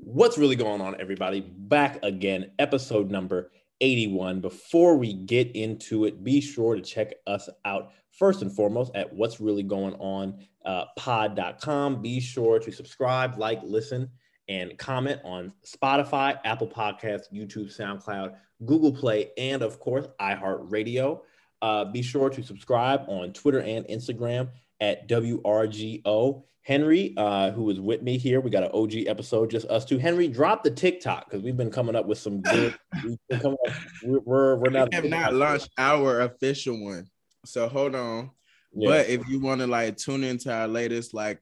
What's 0.00 0.38
really 0.38 0.54
going 0.54 0.80
on, 0.80 0.94
everybody? 1.00 1.40
Back 1.40 1.98
again, 2.04 2.52
episode 2.60 3.10
number 3.10 3.50
81. 3.80 4.40
Before 4.40 4.96
we 4.96 5.12
get 5.12 5.50
into 5.56 6.04
it, 6.04 6.22
be 6.22 6.40
sure 6.40 6.76
to 6.76 6.80
check 6.80 7.14
us 7.26 7.48
out 7.64 7.90
first 8.12 8.42
and 8.42 8.54
foremost 8.54 8.94
at 8.94 9.12
what's 9.12 9.40
really 9.40 9.64
going 9.64 9.94
on 9.94 10.38
uh, 10.64 10.84
pod.com. 10.96 12.00
Be 12.00 12.20
sure 12.20 12.60
to 12.60 12.70
subscribe, 12.70 13.38
like, 13.38 13.60
listen, 13.64 14.08
and 14.48 14.78
comment 14.78 15.20
on 15.24 15.52
Spotify, 15.66 16.38
Apple 16.44 16.68
Podcasts, 16.68 17.32
YouTube, 17.34 17.76
SoundCloud, 17.76 18.36
Google 18.64 18.92
Play, 18.92 19.30
and 19.36 19.62
of 19.62 19.80
course, 19.80 20.06
iHeartRadio. 20.20 21.22
Uh, 21.60 21.84
be 21.86 22.02
sure 22.02 22.30
to 22.30 22.40
subscribe 22.44 23.00
on 23.08 23.32
Twitter 23.32 23.60
and 23.60 23.84
Instagram 23.88 24.50
at 24.80 25.08
WRGO. 25.08 26.44
Henry, 26.68 27.14
uh, 27.16 27.50
who 27.50 27.70
is 27.70 27.80
with 27.80 28.02
me 28.02 28.18
here, 28.18 28.42
we 28.42 28.50
got 28.50 28.62
an 28.62 28.70
OG 28.74 29.06
episode, 29.06 29.48
just 29.48 29.66
us 29.68 29.86
two. 29.86 29.96
Henry, 29.96 30.28
drop 30.28 30.62
the 30.62 30.70
TikTok 30.70 31.24
because 31.24 31.42
we've 31.42 31.56
been 31.56 31.70
coming 31.70 31.96
up 31.96 32.04
with 32.04 32.18
some 32.18 32.42
good. 32.42 32.74
Up, 33.32 33.56
we're, 34.04 34.20
we're, 34.20 34.56
we're 34.56 34.70
not. 34.70 34.90
We 34.90 34.96
have 34.96 35.04
not 35.06 35.32
launched 35.32 35.70
our 35.78 36.20
official 36.20 36.78
one, 36.84 37.06
so 37.46 37.68
hold 37.68 37.94
on. 37.94 38.32
Yeah. 38.74 38.90
But 38.90 39.08
if 39.08 39.26
you 39.28 39.40
want 39.40 39.62
to 39.62 39.66
like 39.66 39.96
tune 39.96 40.22
into 40.22 40.52
our 40.52 40.68
latest 40.68 41.14
like 41.14 41.40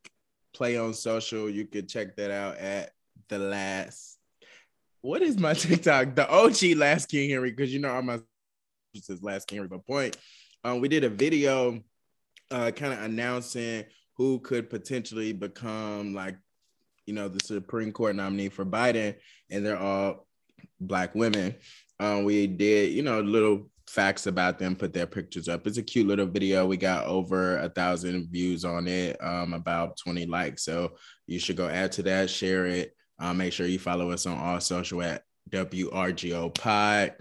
play 0.55 0.77
on 0.79 0.95
social, 0.95 1.51
you 1.51 1.67
can 1.67 1.89
check 1.89 2.15
that 2.17 2.31
out 2.31 2.59
at 2.59 2.93
the 3.29 3.41
last. 3.41 4.19
What 5.01 5.23
is 5.23 5.39
my 5.39 5.55
TikTok? 5.55 6.15
The 6.15 6.31
OG 6.31 6.77
Last 6.77 7.07
King 7.07 7.31
Henry, 7.31 7.51
because 7.51 7.75
you 7.75 7.81
know 7.81 7.91
I'm 7.91 8.09
a 8.11 8.23
says 8.95 9.25
Last 9.25 9.49
King 9.49 9.57
Henry. 9.57 9.69
But 9.71 9.85
point, 9.85 10.17
um, 10.63 10.81
we 10.81 10.89
did 10.89 11.03
a 11.03 11.09
video, 11.09 11.81
uh, 12.53 12.71
kind 12.71 12.93
of 12.93 13.03
announcing 13.03 13.87
who 14.17 14.39
could 14.41 14.71
potentially 14.71 15.33
become 15.33 16.15
like, 16.15 16.37
you 17.07 17.15
know, 17.15 17.29
the 17.29 17.45
Supreme 17.45 17.93
Court 17.93 18.17
nominee 18.17 18.49
for 18.49 18.65
Biden, 18.65 19.15
and 19.51 19.65
they're 19.65 19.79
all 19.79 20.27
black 20.81 21.15
women. 21.15 21.55
Um, 22.01 22.25
we 22.25 22.47
did, 22.47 22.93
you 22.93 23.03
know, 23.03 23.21
little 23.21 23.71
facts 23.89 24.27
about 24.27 24.59
them, 24.59 24.75
put 24.75 24.93
their 24.93 25.07
pictures 25.07 25.49
up. 25.49 25.67
It's 25.67 25.79
a 25.79 25.83
cute 25.83 26.07
little 26.07 26.27
video. 26.27 26.67
We 26.67 26.77
got 26.77 27.07
over 27.07 27.59
a 27.59 27.69
thousand 27.69 28.29
views 28.31 28.65
on 28.65 28.89
it, 28.89 29.23
um, 29.23 29.55
about 29.55 29.97
20 29.99 30.27
likes. 30.27 30.65
So 30.65 30.97
you 31.27 31.39
should 31.39 31.57
go 31.57 31.69
add 31.69 31.93
to 31.93 32.03
that, 32.05 32.31
share 32.31 32.67
it. 32.67 32.93
Uh, 33.19 33.33
make 33.33 33.53
sure 33.53 33.67
you 33.67 33.79
follow 33.79 34.11
us 34.11 34.27
on 34.27 34.37
all 34.37 34.61
social 34.61 35.03
at 35.03 35.23
WRGO 35.51 36.55
Pod. 36.55 37.15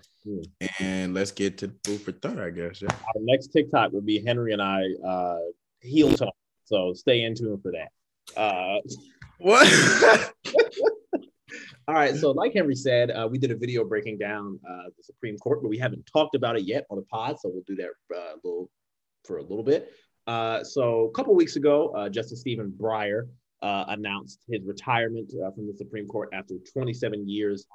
And 0.79 1.13
let's 1.13 1.31
get 1.31 1.59
to 1.59 1.71
food 1.83 2.01
for 2.01 2.11
thought, 2.11 2.39
I 2.39 2.49
guess. 2.49 2.81
Yeah. 2.81 2.89
Our 2.91 3.21
next 3.21 3.47
TikTok 3.47 3.91
would 3.91 4.05
be 4.05 4.25
Henry 4.25 4.53
and 4.53 4.61
I 4.61 4.83
uh, 5.05 5.38
heel 5.81 6.11
talk 6.13 6.33
so 6.66 6.94
stay 6.94 7.23
in 7.23 7.35
tune 7.35 7.59
for 7.61 7.71
that. 7.71 7.91
Uh, 8.39 8.80
what? 9.39 10.31
All 11.88 11.94
right. 11.94 12.16
So, 12.16 12.31
like 12.31 12.53
Henry 12.53 12.75
said, 12.75 13.11
uh, 13.11 13.27
we 13.30 13.38
did 13.38 13.52
a 13.52 13.55
video 13.55 13.85
breaking 13.85 14.17
down 14.17 14.59
uh, 14.67 14.89
the 14.97 15.03
Supreme 15.03 15.38
Court, 15.38 15.61
but 15.61 15.69
we 15.69 15.77
haven't 15.77 16.09
talked 16.11 16.33
about 16.33 16.57
it 16.57 16.63
yet 16.63 16.85
on 16.89 16.97
the 16.97 17.03
pod. 17.03 17.39
So 17.39 17.49
we'll 17.53 17.63
do 17.67 17.75
that 17.75 17.89
uh, 18.16 18.33
a 18.33 18.38
little 18.44 18.72
for 19.23 19.38
a 19.38 19.44
little 19.44 19.63
bit. 19.63 19.91
Uh, 20.25 20.63
so 20.63 21.05
a 21.05 21.11
couple 21.11 21.35
weeks 21.35 21.55
ago, 21.55 21.89
uh, 21.89 22.09
Justice 22.09 22.41
Stephen 22.41 22.73
Breyer 22.75 23.27
uh, 23.61 23.85
announced 23.89 24.44
his 24.50 24.63
retirement 24.66 25.31
from 25.55 25.67
the 25.67 25.73
Supreme 25.75 26.07
Court 26.07 26.29
after 26.33 26.55
27 26.73 27.29
years 27.29 27.67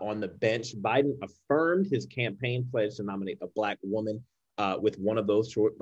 on 0.00 0.20
the 0.20 0.28
bench. 0.28 0.74
Biden 0.80 1.12
affirmed 1.22 1.86
his 1.90 2.06
campaign 2.06 2.66
pledge 2.70 2.96
to 2.96 3.02
nominate 3.02 3.38
a 3.42 3.46
black 3.54 3.78
woman 3.82 4.22
with 4.80 4.98
one 4.98 5.18
of 5.18 5.26
those 5.26 5.50
short, 5.50 5.74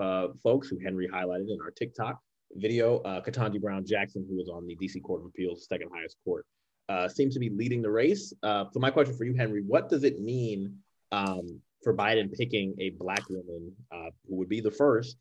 folks 0.42 0.68
who 0.68 0.78
Henry 0.84 1.08
highlighted 1.08 1.50
in 1.50 1.58
our 1.62 1.70
TikTok 1.70 2.20
video, 2.54 2.98
uh, 3.00 3.20
Ketanji 3.22 3.60
Brown 3.60 3.84
Jackson, 3.84 4.26
who 4.28 4.36
was 4.36 4.48
on 4.48 4.66
the 4.66 4.76
DC 4.76 5.02
Court 5.02 5.22
of 5.22 5.26
Appeals, 5.26 5.66
second 5.68 5.90
highest 5.94 6.16
court, 6.24 6.46
uh, 6.88 7.08
seems 7.08 7.34
to 7.34 7.40
be 7.40 7.50
leading 7.50 7.82
the 7.82 7.90
race. 7.90 8.32
Uh, 8.42 8.64
so 8.72 8.80
my 8.80 8.90
question 8.90 9.16
for 9.16 9.24
you, 9.24 9.34
Henry, 9.34 9.62
what 9.62 9.88
does 9.88 10.04
it 10.04 10.20
mean 10.20 10.76
um, 11.12 11.60
for 11.82 11.94
Biden 11.94 12.32
picking 12.32 12.74
a 12.78 12.90
black 12.90 13.28
woman 13.28 13.72
uh, 13.92 14.10
who 14.28 14.36
would 14.36 14.48
be 14.48 14.60
the 14.60 14.70
first 14.70 15.16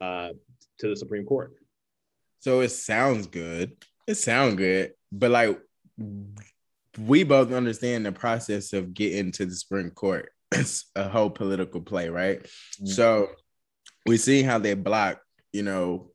uh, 0.00 0.30
to 0.78 0.88
the 0.88 0.96
Supreme 0.96 1.24
Court? 1.24 1.52
So 2.40 2.60
it 2.60 2.70
sounds 2.70 3.26
good. 3.26 3.76
It 4.06 4.14
sounds 4.14 4.56
good, 4.56 4.92
but 5.12 5.30
like 5.30 5.60
we 6.98 7.22
both 7.22 7.52
understand 7.52 8.04
the 8.04 8.12
process 8.12 8.72
of 8.72 8.94
getting 8.94 9.30
to 9.32 9.46
the 9.46 9.54
Supreme 9.54 9.90
Court. 9.90 10.30
It's 10.52 10.90
a 10.96 11.08
whole 11.08 11.30
political 11.30 11.80
play, 11.80 12.08
right? 12.08 12.42
Mm-hmm. 12.42 12.86
So 12.86 13.28
we 14.04 14.16
see 14.16 14.42
how 14.42 14.58
they 14.58 14.74
block, 14.74 15.20
you 15.52 15.62
know, 15.62 16.10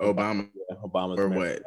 Obama. 0.00 0.48
Yeah, 0.54 0.76
Obama 0.76 1.18
or 1.18 1.28
what? 1.28 1.62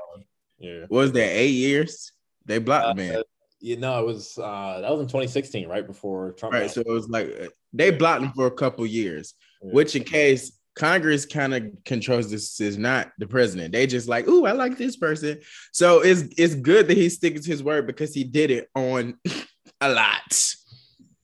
Yeah. 0.59 0.81
What 0.88 1.00
was 1.00 1.12
that 1.14 1.38
eight 1.38 1.52
years? 1.52 2.12
They 2.46 2.59
blocked 2.59 2.88
uh, 2.88 2.94
man. 2.94 3.24
you 3.59 3.78
know, 3.78 4.00
it 4.00 4.06
was 4.06 4.38
uh 4.38 4.80
that 4.81 4.92
was 4.92 5.02
in 5.02 5.08
2016, 5.08 5.68
right 5.68 5.86
before 5.86 6.34
Trump. 6.34 6.53
Right. 6.53 6.69
So 6.69 6.81
it 6.81 6.88
was 6.88 7.09
like 7.09 7.28
uh, 7.28 7.47
they 7.74 7.92
blocked 7.92 8.24
him 8.24 8.31
for 8.34 8.47
a 8.47 8.52
couple 8.52 8.86
years, 8.86 9.34
yeah. 9.64 9.72
which 9.72 9.96
in 9.96 10.03
case 10.03 10.58
Congress 10.75 11.25
kind 11.25 11.53
of 11.53 11.64
controls 11.84 12.31
this 12.31 12.62
is 12.62 12.78
not 12.78 13.12
the 13.18 13.28
president. 13.28 13.74
They 13.74 13.88
just 13.88 14.08
like, 14.08 14.25
oh, 14.28 14.46
I 14.46 14.53
like 14.53 14.78
this 14.78 14.96
person. 14.96 15.40
So 15.72 16.02
it's 16.02 16.24
it's 16.38 16.56
good 16.56 16.88
that 16.88 16.98
he 16.98 17.09
sticks 17.09 17.42
to 17.42 17.52
his 17.52 17.63
word 17.63 17.88
because 17.88 18.13
he 18.13 18.24
did 18.24 18.52
it 18.52 18.69
on 18.75 19.18
a 19.81 19.90
lot. 19.90 20.56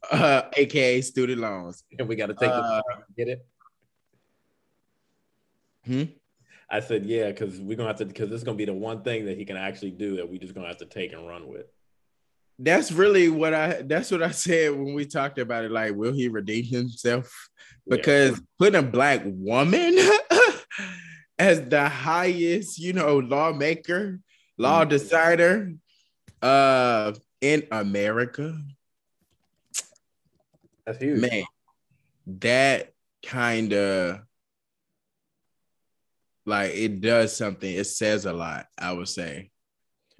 Uh, 0.09 0.43
aka 0.55 1.01
student 1.01 1.41
loans. 1.41 1.83
And 1.97 2.07
we 2.07 2.15
got 2.15 2.27
to 2.27 2.33
take 2.33 2.49
uh, 2.49 2.81
get 3.17 3.27
it. 3.27 3.45
Hmm. 5.85 6.03
I 6.69 6.81
said, 6.81 7.05
yeah, 7.05 7.27
because 7.27 7.59
we're 7.59 7.77
gonna 7.77 7.89
have 7.89 7.97
to 7.97 8.05
because 8.05 8.29
this 8.29 8.39
is 8.39 8.43
gonna 8.43 8.57
be 8.57 8.65
the 8.65 8.73
one 8.73 9.01
thing 9.01 9.25
that 9.25 9.37
he 9.37 9.45
can 9.45 9.57
actually 9.57 9.91
do 9.91 10.17
that 10.17 10.29
we 10.29 10.37
just 10.37 10.53
gonna 10.53 10.67
have 10.67 10.77
to 10.77 10.85
take 10.85 11.13
and 11.13 11.27
run 11.27 11.47
with. 11.47 11.65
That's 12.59 12.91
really 12.91 13.29
what 13.29 13.53
I 13.53 13.81
that's 13.83 14.11
what 14.11 14.23
I 14.23 14.31
said 14.31 14.71
when 14.71 14.93
we 14.93 15.05
talked 15.05 15.39
about 15.39 15.63
it. 15.63 15.71
Like, 15.71 15.95
will 15.95 16.13
he 16.13 16.27
redeem 16.27 16.65
himself? 16.65 17.49
Because 17.87 18.31
yeah. 18.31 18.45
putting 18.59 18.79
a 18.79 18.83
black 18.83 19.21
woman 19.25 19.97
as 21.39 21.61
the 21.67 21.87
highest, 21.87 22.79
you 22.79 22.91
know, 22.93 23.19
lawmaker, 23.19 24.19
law 24.57 24.81
mm-hmm. 24.81 24.89
decider 24.89 25.73
uh 26.41 27.13
in 27.39 27.65
America. 27.71 28.57
That's 30.85 30.99
huge. 30.99 31.21
Man, 31.21 31.43
that 32.27 32.93
kind 33.23 33.73
of 33.73 34.21
like 36.47 36.71
it 36.73 37.01
does 37.01 37.35
something. 37.35 37.71
It 37.71 37.83
says 37.83 38.25
a 38.25 38.33
lot, 38.33 38.67
I 38.77 38.93
would 38.93 39.09
say. 39.09 39.51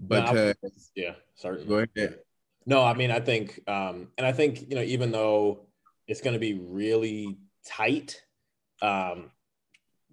Because 0.06 0.56
no, 0.62 0.70
yeah, 0.96 1.14
sorry. 1.36 1.66
Go 1.66 1.86
ahead. 1.96 2.20
No, 2.66 2.84
I 2.84 2.94
mean 2.94 3.10
I 3.10 3.22
think 3.22 3.62
um 3.68 4.10
and 4.18 4.28
I 4.28 4.34
think 4.34 4.70
you 4.70 4.76
know 4.76 4.84
even 4.84 5.12
though 5.12 5.68
it's 6.08 6.22
going 6.22 6.34
to 6.34 6.40
be 6.40 6.54
really 6.54 7.38
tight 7.66 8.22
um 8.82 9.32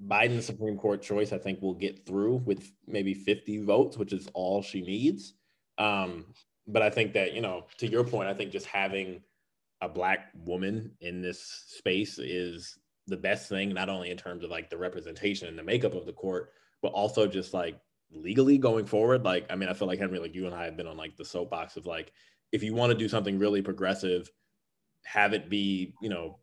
Biden's 0.07 0.47
Supreme 0.47 0.79
Court 0.79 1.03
choice 1.03 1.33
I 1.33 1.39
think 1.39 1.61
will 1.61 1.75
get 1.75 2.07
through 2.07 2.37
with 2.47 2.71
maybe 2.87 3.13
50 3.13 3.65
votes, 3.65 3.99
which 3.99 4.13
is 4.13 4.29
all 4.33 4.63
she 4.63 4.81
needs. 4.81 5.35
Um 5.79 6.27
but 6.67 6.81
I 6.81 6.89
think 6.89 7.13
that, 7.13 7.35
you 7.35 7.43
know, 7.43 7.67
to 7.79 7.87
your 7.87 8.05
point, 8.05 8.29
I 8.29 8.35
think 8.35 8.51
just 8.51 8.67
having 8.67 9.21
a 9.83 9.89
black 9.89 10.31
woman 10.35 10.93
in 11.01 11.21
this 11.21 11.65
space 11.67 12.19
is 12.19 12.79
the 13.07 13.17
best 13.17 13.49
thing, 13.49 13.71
not 13.75 13.89
only 13.89 14.11
in 14.11 14.17
terms 14.17 14.45
of 14.45 14.51
like 14.51 14.71
the 14.71 14.79
representation 14.79 15.49
and 15.49 15.59
the 15.59 15.63
makeup 15.63 15.95
of 15.95 16.07
the 16.07 16.13
court, 16.13 16.53
but 16.83 16.93
also 16.93 17.27
just 17.27 17.55
like 17.55 17.79
legally 18.11 18.59
going 18.59 18.87
forward. 18.87 19.25
Like, 19.25 19.47
I 19.51 19.57
mean, 19.57 19.69
I 19.69 19.75
feel 19.75 19.89
like 19.89 19.99
Henry, 19.99 20.19
like 20.19 20.35
you 20.35 20.47
and 20.47 20.55
I 20.55 20.65
have 20.65 20.77
been 20.77 20.87
on 20.87 20.97
like 20.97 21.17
the 21.17 21.25
soapbox 21.25 21.77
of 21.77 21.87
like, 21.87 22.13
if 22.53 22.63
you 22.63 22.75
want 22.75 22.93
to 22.93 22.99
do 22.99 23.09
something 23.09 23.39
really 23.39 23.63
progressive, 23.63 24.31
have 25.05 25.33
it 25.33 25.51
be, 25.51 25.95
you 26.01 26.09
know, 26.09 26.39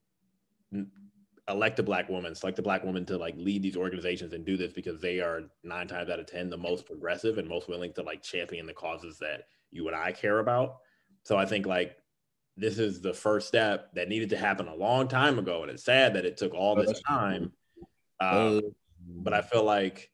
elect 1.48 1.80
a 1.80 1.84
black 1.84 2.10
woman, 2.10 2.36
select 2.36 2.60
a 2.60 2.62
black 2.62 2.84
woman 2.84 3.06
to 3.06 3.18
like 3.18 3.36
lead 3.38 3.64
these 3.64 3.78
organizations 3.78 4.34
and 4.34 4.46
do 4.46 4.58
this 4.58 4.72
because 4.72 5.02
they 5.02 5.20
are 5.20 5.44
nine 5.64 5.88
times 5.88 6.10
out 6.10 6.20
of 6.20 6.28
10 6.28 6.50
the 6.50 6.58
most 6.58 6.86
progressive 6.86 7.38
and 7.38 7.48
most 7.48 7.68
willing 7.68 7.94
to 7.94 8.04
like 8.04 8.22
champion 8.22 8.66
the 8.66 8.74
causes 8.74 9.18
that 9.20 9.46
you 9.72 9.88
and 9.88 9.96
I 9.96 10.12
care 10.12 10.40
about. 10.40 10.78
So 11.24 11.38
I 11.38 11.46
think 11.46 11.66
like 11.66 11.96
this 12.62 12.78
is 12.78 13.02
the 13.02 13.12
first 13.12 13.48
step 13.48 13.92
that 13.96 14.08
needed 14.08 14.30
to 14.30 14.38
happen 14.38 14.68
a 14.68 14.76
long 14.76 15.08
time 15.08 15.40
ago. 15.40 15.64
And 15.64 15.72
it's 15.72 15.84
sad 15.84 16.14
that 16.14 16.26
it 16.26 16.38
took 16.38 16.54
all 16.54 16.76
this 16.76 17.02
time. 17.02 17.52
Um, 18.20 18.62
but 19.04 19.34
I 19.34 19.42
feel 19.42 19.64
like 19.64 20.12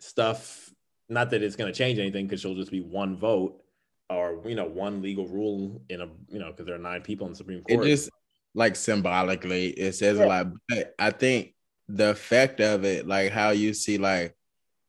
stuff, 0.00 0.74
not 1.08 1.30
that 1.30 1.40
it's 1.40 1.54
going 1.54 1.72
to 1.72 1.78
change 1.78 2.00
anything 2.00 2.26
because 2.26 2.40
she'll 2.40 2.56
just 2.56 2.72
be 2.72 2.80
one 2.80 3.16
vote 3.16 3.62
or, 4.10 4.42
you 4.44 4.56
know, 4.56 4.64
one 4.64 5.02
legal 5.02 5.28
rule 5.28 5.80
in 5.88 6.00
a, 6.00 6.08
you 6.28 6.40
know, 6.40 6.50
because 6.50 6.66
there 6.66 6.74
are 6.74 6.80
nine 6.80 7.02
people 7.02 7.28
in 7.28 7.32
the 7.32 7.36
Supreme 7.36 7.62
Court. 7.62 7.86
It 7.86 7.88
just 7.88 8.10
like 8.56 8.74
symbolically, 8.74 9.68
it 9.68 9.94
says 9.94 10.18
yeah. 10.18 10.24
a 10.24 10.26
lot. 10.26 10.46
But 10.68 10.96
I 10.98 11.12
think 11.12 11.54
the 11.88 12.10
effect 12.10 12.60
of 12.60 12.84
it, 12.84 13.06
like 13.06 13.30
how 13.30 13.50
you 13.50 13.72
see 13.72 13.98
like 13.98 14.34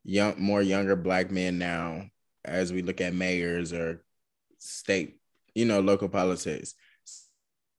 young, 0.04 0.42
more 0.42 0.64
younger 0.64 0.96
black 0.96 1.30
men 1.30 1.60
now, 1.60 2.10
as 2.44 2.74
we 2.74 2.82
look 2.82 3.00
at 3.00 3.14
mayors 3.14 3.74
or 3.74 4.04
state 4.58 5.19
you 5.60 5.66
know, 5.66 5.82
local 5.82 6.08
politics, 6.08 6.74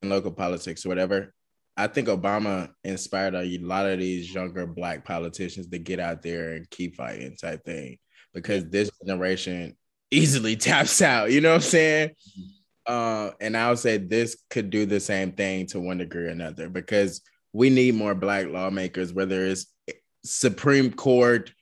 local 0.02 0.32
politics 0.32 0.84
or 0.84 0.90
whatever. 0.90 1.32
I 1.76 1.86
think 1.86 2.08
Obama 2.08 2.70
inspired 2.84 3.34
a 3.34 3.58
lot 3.58 3.86
of 3.86 3.98
these 3.98 4.32
younger 4.34 4.66
black 4.66 5.04
politicians 5.04 5.68
to 5.68 5.78
get 5.78 5.98
out 5.98 6.20
there 6.20 6.52
and 6.52 6.68
keep 6.68 6.96
fighting 6.96 7.36
type 7.36 7.64
thing 7.64 7.96
because 8.34 8.68
this 8.68 8.90
generation 9.06 9.76
easily 10.10 10.56
taps 10.68 11.00
out. 11.00 11.30
You 11.32 11.40
know 11.40 11.50
what 11.50 11.56
I'm 11.56 11.60
saying? 11.62 12.10
Uh, 12.86 13.30
and 13.40 13.56
I 13.56 13.70
would 13.70 13.78
say 13.78 13.96
this 13.96 14.36
could 14.50 14.68
do 14.68 14.84
the 14.84 15.00
same 15.00 15.32
thing 15.32 15.66
to 15.68 15.80
one 15.80 15.98
degree 15.98 16.24
or 16.24 16.28
another 16.28 16.68
because 16.68 17.22
we 17.52 17.70
need 17.70 17.94
more 17.94 18.14
black 18.14 18.46
lawmakers, 18.48 19.12
whether 19.12 19.46
it's 19.46 19.66
Supreme 20.22 20.92
Court, 20.92 21.52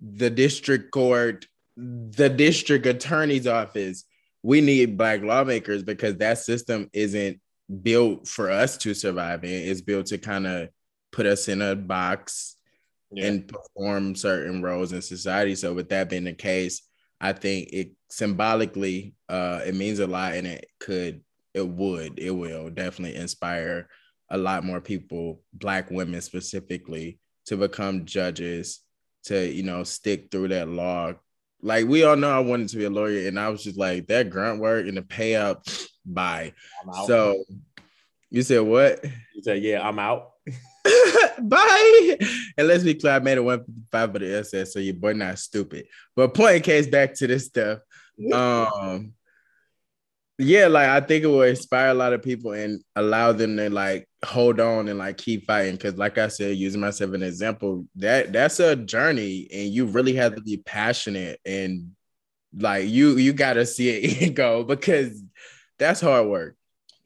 the 0.00 0.28
district 0.28 0.90
court, 0.90 1.46
the 1.76 2.28
district 2.28 2.84
attorney's 2.84 3.46
office. 3.46 4.04
We 4.42 4.60
need 4.60 4.96
black 4.98 5.22
lawmakers 5.22 5.82
because 5.82 6.16
that 6.16 6.38
system 6.38 6.90
isn't 6.92 7.40
built 7.82 8.26
for 8.26 8.50
us 8.50 8.76
to 8.78 8.94
survive 8.94 9.44
in. 9.44 9.68
It's 9.68 9.80
built 9.80 10.06
to 10.06 10.18
kind 10.18 10.46
of 10.46 10.68
put 11.12 11.26
us 11.26 11.48
in 11.48 11.62
a 11.62 11.76
box 11.76 12.56
yeah. 13.12 13.26
and 13.26 13.48
perform 13.48 14.14
certain 14.14 14.62
roles 14.62 14.92
in 14.92 15.02
society. 15.02 15.54
So, 15.54 15.72
with 15.74 15.88
that 15.90 16.10
being 16.10 16.24
the 16.24 16.32
case, 16.32 16.82
I 17.20 17.32
think 17.32 17.68
it 17.72 17.92
symbolically 18.10 19.14
uh, 19.28 19.60
it 19.64 19.76
means 19.76 20.00
a 20.00 20.06
lot, 20.06 20.34
and 20.34 20.46
it 20.46 20.66
could, 20.80 21.22
it 21.54 21.66
would, 21.66 22.18
it 22.18 22.30
will 22.30 22.68
definitely 22.70 23.16
inspire 23.16 23.88
a 24.30 24.38
lot 24.38 24.64
more 24.64 24.80
people, 24.80 25.42
black 25.52 25.90
women 25.90 26.20
specifically, 26.20 27.18
to 27.46 27.56
become 27.56 28.04
judges, 28.04 28.80
to 29.24 29.46
you 29.46 29.62
know 29.62 29.84
stick 29.84 30.30
through 30.30 30.48
that 30.48 30.68
law. 30.68 31.12
Like 31.62 31.86
we 31.86 32.04
all 32.04 32.16
know, 32.16 32.30
I 32.30 32.40
wanted 32.40 32.68
to 32.70 32.76
be 32.76 32.84
a 32.84 32.90
lawyer, 32.90 33.28
and 33.28 33.38
I 33.38 33.48
was 33.48 33.62
just 33.62 33.78
like 33.78 34.08
that 34.08 34.30
grunt 34.30 34.60
work 34.60 34.86
and 34.86 34.96
the 34.96 35.02
payout. 35.02 35.88
Bye. 36.04 36.52
So 37.06 37.44
you 38.28 38.42
said 38.42 38.62
what? 38.62 39.04
You 39.04 39.42
said 39.42 39.62
yeah, 39.62 39.86
I'm 39.86 39.98
out. 39.98 40.30
Bye. 41.38 42.18
And 42.58 42.66
let's 42.66 42.82
be 42.82 42.94
clear, 42.94 43.14
I 43.14 43.18
made 43.20 43.38
a 43.38 43.42
155 43.42 44.12
for 44.12 44.18
the 44.18 44.38
SS, 44.38 44.72
so 44.72 44.80
your 44.80 44.94
boy 44.94 45.12
not 45.12 45.38
stupid. 45.38 45.86
But 46.16 46.34
point 46.34 46.64
case 46.64 46.88
back 46.88 47.14
to 47.14 47.26
this 47.28 47.46
stuff. 47.46 47.78
Um 48.32 49.14
yeah, 50.38 50.66
like 50.66 50.88
I 50.88 51.00
think 51.00 51.24
it 51.24 51.28
will 51.28 51.42
inspire 51.42 51.90
a 51.90 51.94
lot 51.94 52.12
of 52.12 52.22
people 52.22 52.52
and 52.52 52.82
allow 52.96 53.32
them 53.32 53.56
to 53.56 53.70
like 53.70 54.08
hold 54.24 54.60
on 54.60 54.88
and 54.88 54.98
like 54.98 55.16
keep 55.16 55.46
fighting. 55.46 55.76
Cause 55.76 55.96
like 55.96 56.18
I 56.18 56.28
said, 56.28 56.56
using 56.56 56.80
myself 56.80 57.10
as 57.10 57.14
an 57.14 57.22
example, 57.22 57.86
that 57.96 58.32
that's 58.32 58.60
a 58.60 58.76
journey 58.76 59.48
and 59.52 59.70
you 59.70 59.86
really 59.86 60.14
have 60.14 60.36
to 60.36 60.42
be 60.42 60.58
passionate 60.58 61.40
and 61.44 61.92
like 62.56 62.88
you 62.88 63.16
you 63.16 63.32
gotta 63.32 63.64
see 63.64 63.88
it 63.90 64.30
go 64.34 64.62
because 64.62 65.22
that's 65.78 66.00
hard 66.00 66.28
work. 66.28 66.56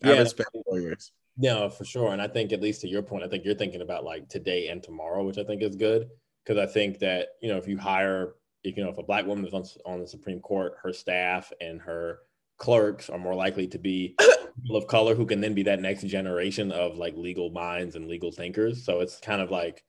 Yeah, 0.02 0.12
I 0.12 0.18
respect 0.18 0.50
warriors. 0.66 1.12
No, 1.38 1.68
for 1.68 1.84
sure. 1.84 2.12
And 2.12 2.22
I 2.22 2.28
think 2.28 2.52
at 2.52 2.62
least 2.62 2.80
to 2.82 2.88
your 2.88 3.02
point, 3.02 3.24
I 3.24 3.28
think 3.28 3.44
you're 3.44 3.54
thinking 3.54 3.82
about 3.82 4.04
like 4.04 4.28
today 4.28 4.68
and 4.68 4.82
tomorrow, 4.82 5.24
which 5.24 5.38
I 5.38 5.44
think 5.44 5.62
is 5.62 5.76
good. 5.76 6.08
Cause 6.46 6.56
I 6.56 6.66
think 6.66 7.00
that, 7.00 7.28
you 7.42 7.48
know, 7.48 7.56
if 7.56 7.66
you 7.66 7.76
hire, 7.76 8.34
if, 8.62 8.76
you 8.76 8.84
know, 8.84 8.90
if 8.90 8.98
a 8.98 9.02
black 9.02 9.26
woman 9.26 9.44
is 9.44 9.52
on, 9.52 9.64
on 9.84 10.00
the 10.00 10.06
Supreme 10.06 10.40
Court, 10.40 10.76
her 10.82 10.92
staff 10.92 11.52
and 11.60 11.80
her 11.80 12.20
clerks 12.58 13.10
are 13.10 13.18
more 13.18 13.34
likely 13.34 13.66
to 13.68 13.78
be 13.78 14.14
people 14.62 14.76
of 14.76 14.86
color 14.86 15.14
who 15.14 15.26
can 15.26 15.40
then 15.40 15.54
be 15.54 15.62
that 15.64 15.80
next 15.80 16.04
generation 16.04 16.72
of 16.72 16.96
like 16.96 17.14
legal 17.16 17.50
minds 17.50 17.96
and 17.96 18.08
legal 18.08 18.32
thinkers. 18.32 18.84
So 18.84 19.00
it's 19.00 19.18
kind 19.20 19.40
of 19.40 19.50
like, 19.50 19.84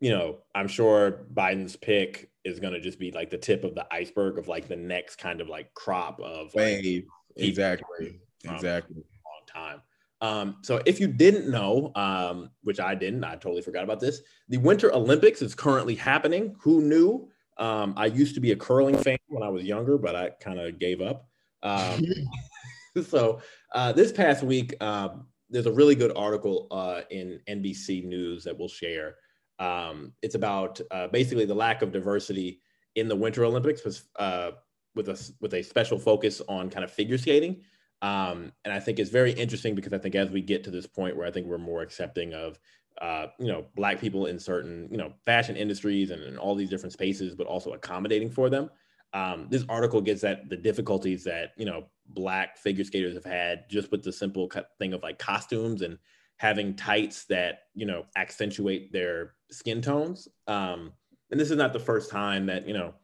you 0.00 0.10
know, 0.10 0.38
I'm 0.54 0.68
sure 0.68 1.26
Biden's 1.34 1.76
pick 1.76 2.30
is 2.44 2.60
going 2.60 2.72
to 2.72 2.80
just 2.80 2.98
be 2.98 3.10
like 3.10 3.30
the 3.30 3.38
tip 3.38 3.64
of 3.64 3.74
the 3.74 3.86
iceberg 3.92 4.38
of 4.38 4.48
like 4.48 4.68
the 4.68 4.76
next 4.76 5.16
kind 5.16 5.40
of 5.40 5.48
like 5.48 5.74
crop 5.74 6.20
of 6.20 6.54
wave. 6.54 7.06
Like, 7.36 7.48
exactly. 7.48 8.20
Exactly. 8.44 8.96
Long 8.96 9.46
time. 9.46 9.82
Um, 10.20 10.56
so 10.62 10.80
if 10.84 10.98
you 10.98 11.06
didn't 11.06 11.48
know, 11.48 11.92
um, 11.94 12.50
which 12.62 12.80
I 12.80 12.94
didn't, 12.94 13.24
I 13.24 13.34
totally 13.34 13.62
forgot 13.62 13.84
about 13.84 14.00
this. 14.00 14.20
The 14.48 14.56
Winter 14.56 14.92
Olympics 14.92 15.42
is 15.42 15.54
currently 15.54 15.94
happening. 15.94 16.56
Who 16.60 16.80
knew? 16.82 17.28
Um, 17.58 17.94
I 17.96 18.06
used 18.06 18.34
to 18.34 18.40
be 18.40 18.52
a 18.52 18.56
curling 18.56 18.96
fan 18.96 19.18
when 19.28 19.42
I 19.42 19.48
was 19.48 19.64
younger, 19.64 19.98
but 19.98 20.16
I 20.16 20.30
kind 20.40 20.58
of 20.58 20.78
gave 20.78 21.00
up. 21.00 21.27
Um, 21.62 22.04
so 23.06 23.40
uh, 23.74 23.92
this 23.92 24.12
past 24.12 24.42
week, 24.42 24.74
um, 24.82 25.26
there's 25.50 25.66
a 25.66 25.72
really 25.72 25.94
good 25.94 26.12
article 26.16 26.66
uh, 26.70 27.02
in 27.10 27.40
NBC 27.48 28.04
News 28.04 28.44
that 28.44 28.58
we'll 28.58 28.68
share. 28.68 29.16
Um, 29.58 30.12
it's 30.22 30.34
about 30.34 30.80
uh, 30.90 31.08
basically 31.08 31.44
the 31.44 31.54
lack 31.54 31.82
of 31.82 31.92
diversity 31.92 32.60
in 32.94 33.08
the 33.08 33.16
Winter 33.16 33.44
Olympics, 33.44 33.84
with, 33.84 34.02
uh, 34.16 34.52
with 34.94 35.08
a 35.08 35.32
with 35.40 35.54
a 35.54 35.62
special 35.62 35.98
focus 35.98 36.42
on 36.48 36.70
kind 36.70 36.84
of 36.84 36.90
figure 36.90 37.18
skating. 37.18 37.62
Um, 38.00 38.52
and 38.64 38.72
I 38.72 38.78
think 38.78 38.98
it's 38.98 39.10
very 39.10 39.32
interesting 39.32 39.74
because 39.74 39.92
I 39.92 39.98
think 39.98 40.14
as 40.14 40.30
we 40.30 40.40
get 40.40 40.62
to 40.64 40.70
this 40.70 40.86
point 40.86 41.16
where 41.16 41.26
I 41.26 41.30
think 41.30 41.46
we're 41.46 41.58
more 41.58 41.82
accepting 41.82 42.32
of 42.32 42.58
uh, 43.00 43.26
you 43.38 43.46
know, 43.46 43.64
black 43.76 44.00
people 44.00 44.26
in 44.26 44.38
certain, 44.38 44.88
you 44.90 44.96
know, 44.96 45.12
fashion 45.24 45.56
industries 45.56 46.10
and 46.10 46.22
in 46.22 46.36
all 46.36 46.54
these 46.54 46.70
different 46.70 46.92
spaces, 46.92 47.34
but 47.34 47.46
also 47.46 47.72
accommodating 47.72 48.30
for 48.30 48.50
them 48.50 48.70
um, 49.12 49.46
this 49.50 49.64
article 49.68 50.00
gets 50.00 50.24
at 50.24 50.48
the 50.48 50.56
difficulties 50.56 51.24
that 51.24 51.52
you 51.56 51.64
know 51.64 51.84
black 52.08 52.58
figure 52.58 52.84
skaters 52.84 53.14
have 53.14 53.24
had 53.24 53.68
just 53.68 53.90
with 53.90 54.02
the 54.02 54.12
simple 54.12 54.50
thing 54.78 54.92
of 54.92 55.02
like 55.02 55.18
costumes 55.18 55.82
and 55.82 55.98
having 56.36 56.74
tights 56.74 57.24
that 57.26 57.60
you 57.74 57.86
know 57.86 58.04
accentuate 58.16 58.92
their 58.92 59.34
skin 59.50 59.80
tones. 59.82 60.28
Um, 60.46 60.92
and 61.30 61.38
this 61.38 61.50
is 61.50 61.56
not 61.56 61.72
the 61.72 61.80
first 61.80 62.10
time 62.10 62.46
that 62.46 62.66
you 62.66 62.74
know 62.74 62.94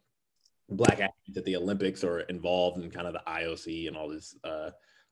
black 0.71 0.95
athletes 0.95 1.37
at 1.37 1.45
the 1.45 1.57
olympics 1.57 2.03
are 2.03 2.21
involved 2.21 2.83
in 2.83 2.91
kind 2.91 3.07
of 3.07 3.13
the 3.13 3.23
ioc 3.27 3.87
and 3.87 3.97
all 3.97 4.09
this 4.09 4.35
uh, 4.45 4.71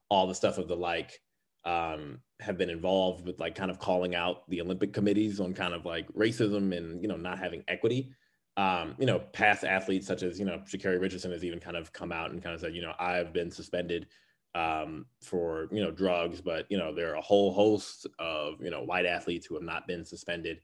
all 0.08 0.26
the 0.26 0.34
stuff 0.34 0.58
of 0.58 0.68
the 0.68 0.76
like 0.76 1.20
um, 1.64 2.18
have 2.40 2.58
been 2.58 2.70
involved 2.70 3.24
with 3.24 3.38
like 3.38 3.54
kind 3.54 3.70
of 3.70 3.78
calling 3.78 4.14
out 4.14 4.48
the 4.48 4.60
olympic 4.60 4.92
committees 4.92 5.40
on 5.40 5.54
kind 5.54 5.74
of 5.74 5.84
like 5.84 6.08
racism 6.14 6.76
and 6.76 7.02
you 7.02 7.08
know 7.08 7.16
not 7.16 7.38
having 7.38 7.62
equity 7.68 8.12
um, 8.56 8.94
you 8.98 9.06
know, 9.06 9.18
past 9.18 9.64
athletes 9.64 10.06
such 10.06 10.22
as, 10.22 10.38
you 10.38 10.44
know, 10.44 10.58
Sha'Carri 10.58 11.00
Richardson 11.00 11.32
has 11.32 11.44
even 11.44 11.58
kind 11.58 11.76
of 11.76 11.92
come 11.92 12.12
out 12.12 12.30
and 12.30 12.42
kind 12.42 12.54
of 12.54 12.60
said, 12.60 12.74
you 12.74 12.82
know, 12.82 12.92
I've 12.98 13.32
been 13.32 13.50
suspended 13.50 14.06
um, 14.54 15.06
for, 15.22 15.68
you 15.72 15.82
know, 15.82 15.90
drugs, 15.90 16.40
but, 16.40 16.66
you 16.68 16.76
know, 16.76 16.94
there 16.94 17.12
are 17.12 17.16
a 17.16 17.22
whole 17.22 17.52
host 17.52 18.06
of, 18.18 18.62
you 18.62 18.70
know, 18.70 18.82
white 18.82 19.06
athletes 19.06 19.46
who 19.46 19.54
have 19.54 19.62
not 19.62 19.86
been 19.86 20.04
suspended. 20.04 20.60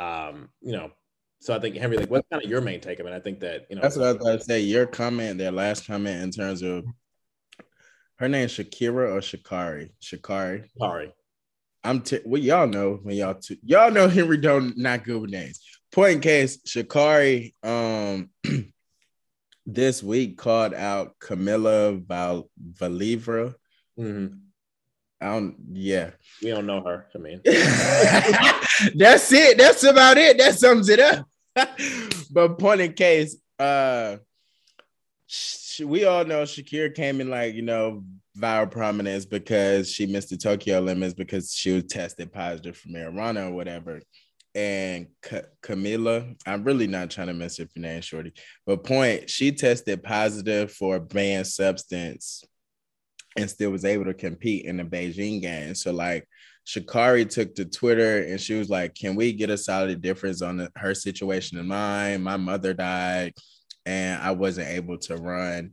Um, 0.00 0.48
you 0.60 0.72
know, 0.72 0.90
so 1.38 1.54
I 1.54 1.60
think 1.60 1.76
Henry, 1.76 1.96
like, 1.96 2.10
what's 2.10 2.26
kind 2.30 2.42
of 2.42 2.50
your 2.50 2.60
main 2.60 2.80
take? 2.80 3.00
I 3.00 3.04
mean, 3.04 3.14
I 3.14 3.20
think 3.20 3.40
that, 3.40 3.66
you 3.70 3.76
know, 3.76 3.82
that's 3.82 3.96
what 3.96 4.06
I 4.06 4.12
was 4.12 4.22
going 4.22 4.38
to 4.38 4.44
say. 4.44 4.60
Your 4.60 4.86
comment, 4.86 5.38
their 5.38 5.52
last 5.52 5.86
comment 5.86 6.22
in 6.22 6.30
terms 6.32 6.62
of 6.62 6.84
her 8.16 8.28
name 8.28 8.48
Shakira 8.48 9.12
or 9.12 9.20
Shakari? 9.20 9.90
Shakari. 10.02 10.66
Sorry. 10.76 11.12
I'm 11.82 12.02
t- 12.02 12.20
well, 12.26 12.42
y'all 12.42 12.66
know 12.66 12.98
when 13.02 13.16
y'all 13.16 13.34
t- 13.34 13.58
y'all 13.62 13.90
know 13.90 14.06
Henry 14.06 14.36
don't 14.36 14.76
not 14.76 15.04
good 15.04 15.22
with 15.22 15.30
names 15.30 15.60
point 15.92 16.16
in 16.16 16.20
case, 16.20 16.58
Sha'Carri 16.66 17.54
um 17.62 18.30
this 19.66 20.02
week 20.02 20.38
called 20.38 20.74
out 20.74 21.18
Kamila 21.20 22.04
Val 22.06 22.48
Valieva. 22.72 23.54
Mm-hmm. 23.98 24.36
I 25.20 25.26
don't 25.26 25.56
yeah. 25.72 26.10
We 26.42 26.50
don't 26.50 26.66
know 26.66 26.82
her. 26.82 27.06
I 27.14 27.18
mean 27.18 27.40
that's 27.44 29.32
it. 29.32 29.58
That's 29.58 29.84
about 29.84 30.16
it. 30.16 30.38
That 30.38 30.58
sums 30.58 30.88
it 30.88 31.00
up. 31.00 31.26
but 32.32 32.58
point 32.58 32.80
in 32.80 32.92
case, 32.94 33.36
uh 33.58 34.16
we 35.84 36.04
all 36.04 36.24
know 36.24 36.42
Shakira 36.42 36.94
came 36.94 37.20
in 37.20 37.30
like, 37.30 37.54
you 37.54 37.62
know, 37.62 38.04
viral 38.36 38.70
prominence 38.70 39.24
because 39.24 39.90
she 39.90 40.06
missed 40.06 40.30
the 40.30 40.36
Tokyo 40.36 40.78
Olympics 40.78 41.14
because 41.14 41.52
she 41.54 41.72
was 41.72 41.84
tested 41.84 42.32
positive 42.32 42.76
for 42.76 42.88
marijuana 42.88 43.48
or 43.48 43.52
whatever 43.52 44.00
and 44.54 45.08
C- 45.24 45.40
Kamila. 45.62 46.36
I'm 46.46 46.64
really 46.64 46.86
not 46.86 47.10
trying 47.10 47.28
to 47.28 47.34
mess 47.34 47.60
up 47.60 47.68
your 47.74 47.82
name, 47.82 48.00
Shorty. 48.00 48.32
But 48.66 48.84
point, 48.84 49.30
she 49.30 49.52
tested 49.52 50.02
positive 50.02 50.72
for 50.72 50.96
a 50.96 51.00
banned 51.00 51.46
substance 51.46 52.44
and 53.36 53.48
still 53.48 53.70
was 53.70 53.84
able 53.84 54.06
to 54.06 54.14
compete 54.14 54.64
in 54.64 54.76
the 54.76 54.84
Beijing 54.84 55.40
Games. 55.40 55.82
So 55.82 55.92
like 55.92 56.26
Sha'Carri 56.66 57.28
took 57.28 57.54
to 57.54 57.64
Twitter 57.64 58.22
and 58.24 58.40
she 58.40 58.54
was 58.54 58.68
like, 58.68 58.94
"Can 58.94 59.16
we 59.16 59.32
get 59.32 59.50
a 59.50 59.58
solid 59.58 60.00
difference 60.00 60.42
on 60.42 60.58
the, 60.58 60.70
her 60.76 60.94
situation 60.94 61.58
and 61.58 61.68
mine? 61.68 62.22
My 62.22 62.36
mother 62.36 62.74
died, 62.74 63.34
and 63.86 64.22
I 64.22 64.32
wasn't 64.32 64.68
able 64.68 64.98
to 64.98 65.16
run, 65.16 65.72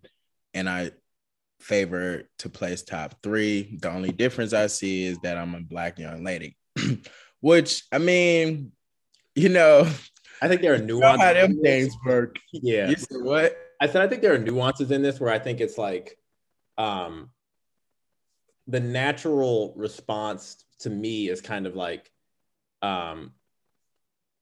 and 0.54 0.70
I 0.70 0.92
favor 1.60 2.24
to 2.40 2.50
place 2.50 2.84
top 2.84 3.16
three. 3.22 3.78
The 3.82 3.92
only 3.92 4.12
difference 4.12 4.54
I 4.54 4.68
see 4.68 5.06
is 5.06 5.18
that 5.24 5.38
I'm 5.38 5.56
a 5.56 5.62
black 5.62 6.00
young 6.00 6.24
lady." 6.24 6.56
Which 7.41 7.84
I 7.91 7.98
mean, 7.98 8.72
you 9.36 9.50
know, 9.50 9.88
I 10.41 10.48
think 10.48 10.62
there 10.62 10.74
are 10.74 10.77
nuances. 10.79 11.22
how 11.22 11.34
them 11.34 11.62
things 11.62 11.96
work. 12.06 12.38
Yeah. 12.51 12.89
You 12.89 12.96
said 12.96 13.22
what? 13.22 13.58
I 13.79 13.88
said 13.88 14.01
I 14.01 14.08
think 14.08 14.22
there 14.22 14.34
are 14.34 14.39
nuances 14.39 14.91
in 14.91 15.01
this 15.01 15.20
where 15.20 15.32
I 15.32 15.39
think 15.39 15.62
it's 15.62 15.77
like 15.77 16.17
um 16.77 17.29
the 18.67 18.79
natural 18.79 19.74
response 19.75 20.63
to 20.79 20.89
me 20.89 21.29
is 21.29 21.41
kind 21.41 21.65
of 21.65 21.75
like 21.75 22.12
um 22.82 23.34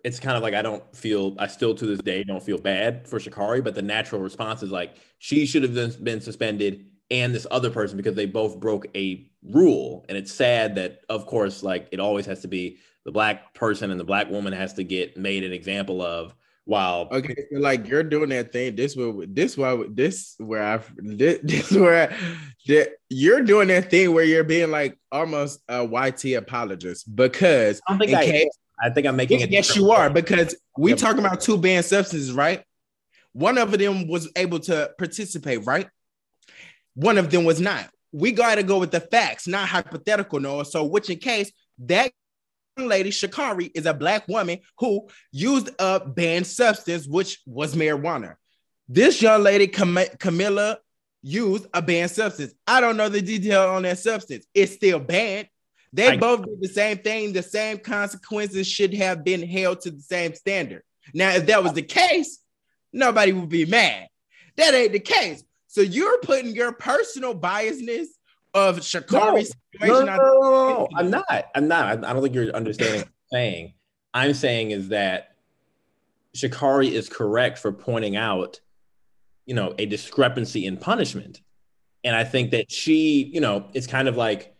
it's 0.03 0.19
kind 0.19 0.37
of 0.37 0.43
like 0.43 0.53
I 0.53 0.61
don't 0.61 0.83
feel 0.95 1.35
I 1.39 1.47
still 1.47 1.73
to 1.75 1.85
this 1.85 1.99
day 1.99 2.23
don't 2.23 2.43
feel 2.43 2.59
bad 2.59 3.07
for 3.07 3.19
Sha'Carri, 3.19 3.63
but 3.63 3.73
the 3.73 3.81
natural 3.81 4.21
response 4.21 4.61
is 4.61 4.71
like 4.71 4.95
she 5.17 5.45
should 5.45 5.63
have 5.63 6.03
been 6.03 6.21
suspended 6.21 6.85
and 7.11 7.33
this 7.33 7.47
other 7.51 7.69
person 7.69 7.97
because 7.97 8.15
they 8.15 8.25
both 8.25 8.59
broke 8.59 8.87
a 8.95 9.29
rule. 9.43 10.05
And 10.09 10.17
it's 10.17 10.33
sad 10.33 10.75
that, 10.75 11.01
of 11.09 11.25
course, 11.25 11.63
like 11.63 11.87
it 11.91 11.99
always 11.99 12.25
has 12.25 12.41
to 12.41 12.47
be 12.47 12.77
the 13.05 13.11
black 13.11 13.53
person 13.53 13.91
and 13.91 13.99
the 13.99 14.03
black 14.05 14.29
woman 14.29 14.53
has 14.53 14.73
to 14.73 14.83
get 14.83 15.15
made 15.15 15.43
an 15.43 15.53
example 15.53 16.01
of 16.01 16.33
While 16.65 17.07
okay, 17.11 17.35
so 17.51 17.59
like 17.59 17.87
you're 17.87 18.01
doing 18.01 18.29
that 18.29 18.51
thing. 18.51 18.75
This 18.75 18.95
will 18.95 19.23
this 19.27 19.55
why 19.55 19.83
this 19.87 20.33
where 20.39 20.63
I 20.63 20.79
this, 20.97 21.39
this 21.43 21.71
where 21.71 22.09
I, 22.09 22.87
you're 23.09 23.43
doing 23.43 23.67
that 23.67 23.91
thing 23.91 24.11
where 24.13 24.25
you're 24.25 24.43
being 24.43 24.71
like 24.71 24.97
almost 25.11 25.59
a 25.69 25.85
YT 25.85 26.25
apologist 26.33 27.15
because 27.15 27.79
I 27.87 27.91
don't 27.91 27.99
think 27.99 28.17
I, 28.17 28.25
case, 28.25 28.57
I 28.81 28.89
think 28.89 29.05
I'm 29.05 29.15
making 29.15 29.41
it. 29.41 29.51
Yes, 29.51 29.75
you 29.75 29.91
are 29.91 30.09
because 30.09 30.55
we 30.75 30.91
yep. 30.91 30.99
talking 30.99 31.19
about 31.19 31.39
two 31.39 31.57
banned 31.59 31.85
substances, 31.85 32.33
right? 32.33 32.63
One 33.33 33.59
of 33.59 33.77
them 33.77 34.07
was 34.07 34.31
able 34.35 34.59
to 34.61 34.91
participate, 34.97 35.67
right? 35.67 35.87
One 36.95 37.17
of 37.17 37.29
them 37.29 37.43
was 37.43 37.61
not. 37.61 37.89
We 38.11 38.31
got 38.31 38.55
to 38.55 38.63
go 38.63 38.79
with 38.79 38.91
the 38.91 39.01
facts, 39.01 39.47
not 39.47 39.67
hypothetical, 39.67 40.39
Noah. 40.39 40.65
So, 40.65 40.83
which 40.85 41.09
in 41.09 41.19
case 41.19 41.51
that 41.79 42.11
young 42.77 42.87
lady, 42.87 43.09
Sha'Carri, 43.09 43.71
is 43.75 43.85
a 43.85 43.93
black 43.93 44.27
woman 44.27 44.59
who 44.79 45.07
used 45.31 45.69
a 45.79 45.99
banned 45.99 46.47
substance, 46.47 47.07
which 47.07 47.41
was 47.45 47.75
marijuana. 47.75 48.35
This 48.87 49.21
young 49.21 49.43
lady, 49.43 49.67
Cam- 49.67 49.95
Kamila, 49.95 50.77
used 51.21 51.65
a 51.73 51.81
banned 51.81 52.11
substance. 52.11 52.53
I 52.67 52.79
don't 52.81 52.97
know 52.97 53.09
the 53.09 53.21
detail 53.21 53.69
on 53.69 53.83
that 53.83 53.99
substance. 53.99 54.45
It's 54.53 54.73
still 54.73 54.99
banned. 54.99 55.47
They 55.91 56.09
I- 56.09 56.17
both 56.17 56.45
did 56.45 56.61
the 56.61 56.67
same 56.67 56.99
thing. 56.99 57.33
The 57.33 57.43
same 57.43 57.79
consequences 57.79 58.67
should 58.67 58.93
have 58.93 59.23
been 59.23 59.41
held 59.45 59.81
to 59.81 59.91
the 59.91 60.01
same 60.01 60.35
standard. 60.35 60.83
Now, 61.13 61.31
if 61.31 61.45
that 61.47 61.63
was 61.63 61.73
the 61.73 61.81
case, 61.81 62.39
nobody 62.93 63.33
would 63.33 63.49
be 63.49 63.65
mad. 63.65 64.07
That 64.57 64.73
ain't 64.73 64.93
the 64.93 64.99
case. 64.99 65.43
So 65.75 65.81
you're 65.81 66.19
putting 66.19 66.55
your 66.55 66.71
personal 66.71 67.35
biasness 67.35 68.05
of 68.53 68.77
Shakari's 68.77 69.53
no, 69.81 69.87
situation. 69.87 70.05
No, 70.05 70.15
no, 70.15 70.39
no, 70.39 70.87
I'm 70.95 71.09
not. 71.09 71.47
I'm 71.53 71.67
not. 71.67 72.05
I 72.05 72.13
don't 72.13 72.23
think 72.23 72.33
you're 72.33 72.49
understanding 72.55 73.01
what 73.01 73.07
I'm 73.07 73.13
saying. 73.29 73.73
I'm 74.13 74.33
saying 74.33 74.71
is 74.71 74.87
that 74.87 75.35
Shakari 76.33 76.91
is 76.91 77.09
correct 77.09 77.59
for 77.59 77.73
pointing 77.73 78.15
out, 78.15 78.61
you 79.45 79.53
know, 79.53 79.75
a 79.77 79.85
discrepancy 79.85 80.65
in 80.65 80.77
punishment. 80.77 81.41
And 82.05 82.15
I 82.15 82.23
think 82.23 82.51
that 82.51 82.71
she, 82.71 83.29
you 83.33 83.41
know, 83.41 83.65
it's 83.73 83.85
kind 83.85 84.07
of 84.07 84.15
like 84.15 84.55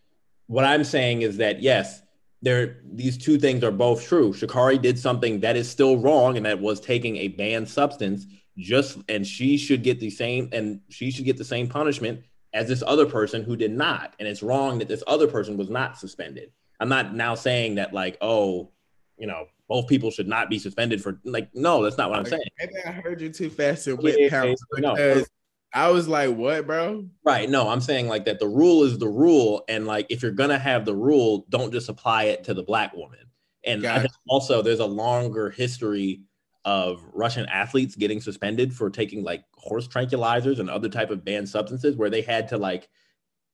what 0.47 0.65
I'm 0.65 0.83
saying 0.83 1.21
is 1.21 1.37
that 1.37 1.61
yes, 1.61 2.01
there 2.41 2.81
these 2.91 3.17
two 3.17 3.39
things 3.39 3.63
are 3.63 3.71
both 3.71 4.05
true. 4.05 4.33
Shakari 4.33 4.81
did 4.81 4.99
something 4.99 5.39
that 5.39 5.55
is 5.55 5.71
still 5.71 5.97
wrong, 5.97 6.35
and 6.35 6.45
that 6.45 6.59
was 6.59 6.81
taking 6.81 7.15
a 7.15 7.29
banned 7.29 7.69
substance. 7.69 8.25
Just 8.57 8.97
and 9.09 9.27
she 9.27 9.57
should 9.57 9.83
get 9.83 9.99
the 9.99 10.09
same, 10.09 10.49
and 10.53 10.79
she 10.89 11.11
should 11.11 11.25
get 11.25 11.37
the 11.37 11.43
same 11.43 11.67
punishment 11.67 12.23
as 12.53 12.67
this 12.69 12.81
other 12.87 13.05
person 13.05 13.43
who 13.43 13.57
did 13.57 13.71
not. 13.71 14.15
And 14.17 14.27
it's 14.27 14.41
wrong 14.41 14.79
that 14.79 14.87
this 14.87 15.03
other 15.07 15.27
person 15.27 15.57
was 15.57 15.69
not 15.69 15.97
suspended. 15.97 16.51
I'm 16.79 16.89
not 16.89 17.13
now 17.13 17.35
saying 17.35 17.75
that 17.75 17.93
like, 17.93 18.17
oh, 18.21 18.71
you 19.17 19.27
know, 19.27 19.47
both 19.67 19.87
people 19.87 20.09
should 20.09 20.27
not 20.27 20.49
be 20.49 20.57
suspended 20.57 21.01
for 21.01 21.19
like, 21.25 21.49
no, 21.53 21.83
that's 21.83 21.97
not 21.97 22.09
what 22.09 22.19
I'm 22.19 22.25
saying. 22.25 22.43
Maybe 22.59 22.73
I 22.85 22.91
heard 22.91 23.21
you 23.21 23.29
too 23.29 23.49
fast 23.49 23.87
and 23.87 24.01
went 24.01 24.19
yeah, 24.19 24.53
because 24.53 24.61
no. 24.77 25.25
I 25.73 25.89
was 25.89 26.07
like, 26.07 26.33
what, 26.33 26.65
bro? 26.65 27.05
Right. 27.25 27.49
No, 27.49 27.67
I'm 27.67 27.81
saying 27.81 28.07
like 28.07 28.23
that 28.25 28.39
the 28.39 28.47
rule 28.47 28.83
is 28.83 28.97
the 28.97 29.07
rule. 29.07 29.65
And 29.67 29.85
like 29.85 30.07
if 30.09 30.21
you're 30.21 30.31
gonna 30.31 30.59
have 30.59 30.85
the 30.85 30.95
rule, 30.95 31.45
don't 31.49 31.73
just 31.73 31.89
apply 31.89 32.25
it 32.25 32.45
to 32.45 32.53
the 32.53 32.63
black 32.63 32.93
woman. 32.95 33.19
And 33.65 34.07
also 34.29 34.61
there's 34.61 34.79
a 34.79 34.85
longer 34.85 35.49
history 35.49 36.21
of 36.65 37.05
Russian 37.13 37.45
athletes 37.45 37.95
getting 37.95 38.19
suspended 38.19 38.73
for 38.73 38.89
taking 38.89 39.23
like 39.23 39.43
horse 39.55 39.87
tranquilizers 39.87 40.59
and 40.59 40.69
other 40.69 40.89
type 40.89 41.11
of 41.11 41.23
banned 41.23 41.47
substances 41.47 41.95
where 41.95 42.09
they 42.09 42.21
had 42.21 42.47
to 42.49 42.57
like 42.57 42.89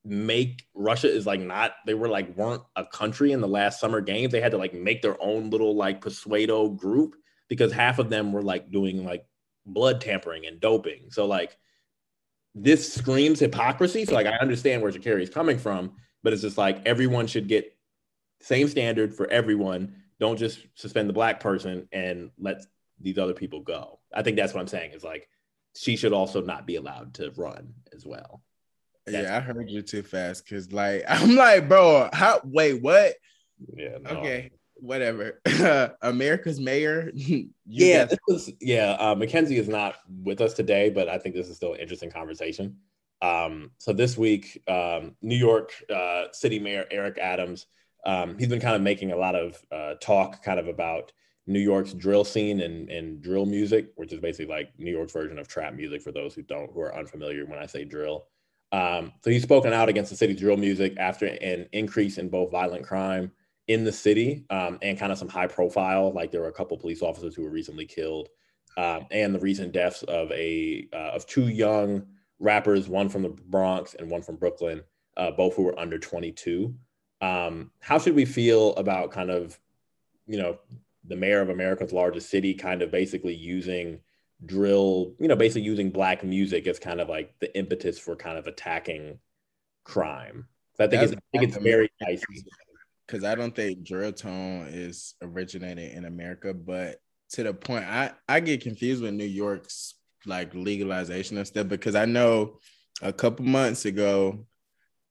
make 0.04 0.64
Russia 0.74 1.14
is 1.14 1.28
like 1.28 1.42
not 1.42 1.74
they 1.86 1.94
were 1.94 2.08
like 2.08 2.36
weren't 2.36 2.64
a 2.76 2.86
country 2.86 3.34
in 3.34 3.42
the 3.42 3.48
last 3.48 3.80
summer 3.80 4.02
games. 4.02 4.32
They 4.32 4.42
had 4.42 4.52
to 4.52 4.58
like 4.58 4.74
make 4.74 5.02
their 5.02 5.22
own 5.22 5.50
little 5.50 5.76
like 5.76 6.02
persuado 6.02 6.76
group 6.76 7.16
because 7.50 7.74
half 7.74 8.00
of 8.00 8.10
them 8.10 8.32
were 8.32 8.42
like 8.42 8.72
doing 8.72 9.04
like 9.04 9.26
blood 9.66 10.00
tampering 10.00 10.48
and 10.48 10.62
doping. 10.62 11.12
So 11.12 11.26
like 11.26 11.58
this 12.56 12.94
screams 12.94 13.42
hypocrisy. 13.42 14.06
So 14.06 14.14
like 14.14 14.26
I 14.26 14.38
understand 14.38 14.82
where 14.82 14.92
Sha'Carri 14.92 15.22
is 15.22 15.30
coming 15.30 15.58
from, 15.58 15.94
but 16.24 16.32
it's 16.32 16.42
just 16.42 16.58
like 16.58 16.82
everyone 16.86 17.28
should 17.28 17.50
get 17.50 17.78
same 18.40 18.70
standard 18.70 19.14
for 19.14 19.30
everyone. 19.30 19.96
Don't 20.20 20.38
just 20.38 20.66
suspend 20.76 21.10
the 21.10 21.14
black 21.14 21.42
person 21.42 21.90
and 21.92 22.32
let 22.40 22.62
these 23.02 23.18
other 23.18 23.34
people 23.34 23.62
go. 23.62 24.00
I 24.14 24.24
think 24.24 24.38
that's 24.38 24.54
what 24.54 24.62
I'm 24.62 24.68
saying 24.68 24.92
is 24.92 25.04
like 25.04 25.28
she 25.76 25.96
should 25.96 26.14
also 26.14 26.42
not 26.42 26.68
be 26.68 26.76
allowed 26.76 27.16
to 27.16 27.32
run 27.32 27.74
as 27.94 28.06
well. 28.06 28.42
That's 29.06 29.28
yeah, 29.28 29.38
I 29.38 29.40
heard 29.40 29.70
you 29.70 29.82
too 29.82 30.04
fast 30.04 30.46
because 30.46 30.72
like 30.72 31.04
I'm 31.08 31.36
like, 31.36 31.68
bro, 31.68 32.10
how 32.14 32.42
wait, 32.44 32.82
what? 32.82 33.16
Yeah, 33.76 33.98
no. 34.02 34.12
okay, 34.12 34.52
whatever. 34.76 35.42
America's 36.02 36.60
mayor. 36.60 37.12
yeah, 37.66 38.06
this 38.06 38.20
was 38.28 38.52
yeah. 38.60 38.98
Uh, 39.00 39.16
Mackenzie 39.16 39.58
is 39.58 39.68
not 39.68 39.96
with 40.24 40.42
us 40.42 40.54
today, 40.54 40.90
but 40.90 41.10
I 41.10 41.18
think 41.18 41.36
this 41.36 41.50
is 41.50 41.56
still 41.56 41.74
an 41.74 41.80
interesting 41.80 42.12
conversation. 42.12 42.78
Um, 43.22 43.72
so 43.78 43.94
this 43.94 44.18
week, 44.18 44.62
um, 44.68 45.16
New 45.22 45.36
York 45.36 45.72
uh, 45.94 46.26
City 46.32 46.60
Mayor 46.60 46.86
Eric 46.90 47.20
Adams, 47.20 47.68
um, 48.06 48.38
he's 48.38 48.48
been 48.48 48.60
kind 48.60 48.76
of 48.76 48.82
making 48.82 49.12
a 49.12 49.18
lot 49.18 49.36
of 49.36 49.64
uh, 49.72 49.94
talk, 50.02 50.44
kind 50.44 50.60
of 50.60 50.68
about 50.68 51.12
New 51.48 51.60
York's 51.60 51.94
drill 51.94 52.24
scene 52.24 52.62
and, 52.62 52.90
and 52.90 53.22
drill 53.22 53.46
music, 53.46 53.92
which 53.96 54.14
is 54.14 54.20
basically 54.20 54.54
like 54.54 54.72
New 54.78 54.92
York's 54.92 55.14
version 55.14 55.40
of 55.40 55.48
trap 55.48 55.74
music 55.74 56.02
for 56.02 56.12
those 56.12 56.34
who 56.34 56.42
don't 56.44 56.72
who 56.72 56.82
are 56.82 56.96
unfamiliar 56.96 57.46
when 57.46 57.60
I 57.60 57.66
say 57.66 57.84
drill. 57.84 58.28
Um, 58.72 59.12
so 59.24 59.30
he's 59.30 59.44
spoken 59.44 59.74
out 59.74 59.90
against 59.90 60.12
the 60.12 60.18
city's 60.18 60.40
drill 60.40 60.58
music 60.58 60.96
after 60.98 61.26
an 61.26 61.68
increase 61.74 62.18
in 62.18 62.30
both 62.30 62.52
violent 62.52 62.86
crime 62.86 63.32
in 63.68 63.84
the 63.84 63.92
city 63.92 64.46
um, 64.50 64.80
and 64.82 64.98
kind 64.98 65.12
of 65.12 65.18
some 65.18 65.28
high 65.28 65.48
profile, 65.48 66.12
like 66.14 66.32
there 66.32 66.42
were 66.42 66.48
a 66.48 66.54
couple 66.54 66.78
police 66.78 67.02
officers 67.02 67.36
who 67.36 67.44
were 67.44 67.50
recently 67.50 67.86
killed, 67.86 68.30
um, 68.78 69.06
and 69.12 69.36
the 69.36 69.40
recent 69.40 69.72
deaths 69.72 70.04
of 70.04 70.32
a 70.32 70.88
uh, 70.94 71.12
of 71.16 71.26
two 71.26 71.48
young 71.48 72.06
rappers, 72.40 72.90
one 72.90 73.10
from 73.10 73.22
the 73.22 73.30
Bronx 73.30 73.94
and 73.94 74.10
one 74.10 74.22
from 74.22 74.36
Brooklyn, 74.36 74.82
uh, 75.18 75.32
both 75.32 75.56
who 75.56 75.64
were 75.64 75.80
under 75.80 76.00
22. 76.00 76.74
Um, 77.22 77.72
how 77.80 78.00
should 78.00 78.16
we 78.16 78.26
feel 78.26 78.74
about 78.76 79.12
kind 79.12 79.30
of, 79.30 79.60
you 80.26 80.38
know, 80.38 80.58
the 81.08 81.16
mayor 81.16 81.42
of 81.42 81.50
America's 81.50 81.94
largest 81.94 82.30
city 82.30 82.54
kind 82.54 82.82
of 82.82 82.92
basically 82.92 83.36
using 83.36 84.00
drill, 84.46 85.14
you 85.20 85.28
know, 85.28 85.36
basically 85.36 85.64
using 85.64 85.90
black 85.90 86.24
music 86.24 86.68
as 86.68 86.80
kind 86.80 87.02
of 87.02 87.10
like 87.10 87.34
the 87.40 87.56
impetus 87.58 88.00
for 88.00 88.16
kind 88.16 88.38
of 88.38 88.48
attacking 88.48 89.20
crime. 89.84 90.48
So 90.76 90.86
I 90.86 90.88
think 90.88 91.04
it's, 91.04 91.14
I 91.14 91.38
think 91.38 91.50
it's 91.50 91.64
very 91.64 91.90
nice. 92.02 92.22
Because 93.06 93.24
I 93.24 93.36
don't 93.36 93.56
think 93.56 93.84
drill 93.84 94.14
tone 94.14 94.68
is 94.70 95.16
originated 95.22 95.94
in 95.94 96.06
America, 96.06 96.54
but 96.54 96.98
to 97.32 97.44
the 97.44 97.54
point, 97.54 97.86
I 97.86 98.12
I 98.28 98.40
get 98.40 98.62
confused 98.62 99.02
with 99.02 99.14
New 99.14 99.26
York's 99.26 99.96
like 100.26 100.54
legalization 100.54 101.38
and 101.38 101.48
stuff 101.48 101.68
because 101.68 101.96
I 101.96 102.06
know 102.06 102.60
a 103.02 103.12
couple 103.12 103.46
months 103.46 103.86
ago 103.86 104.46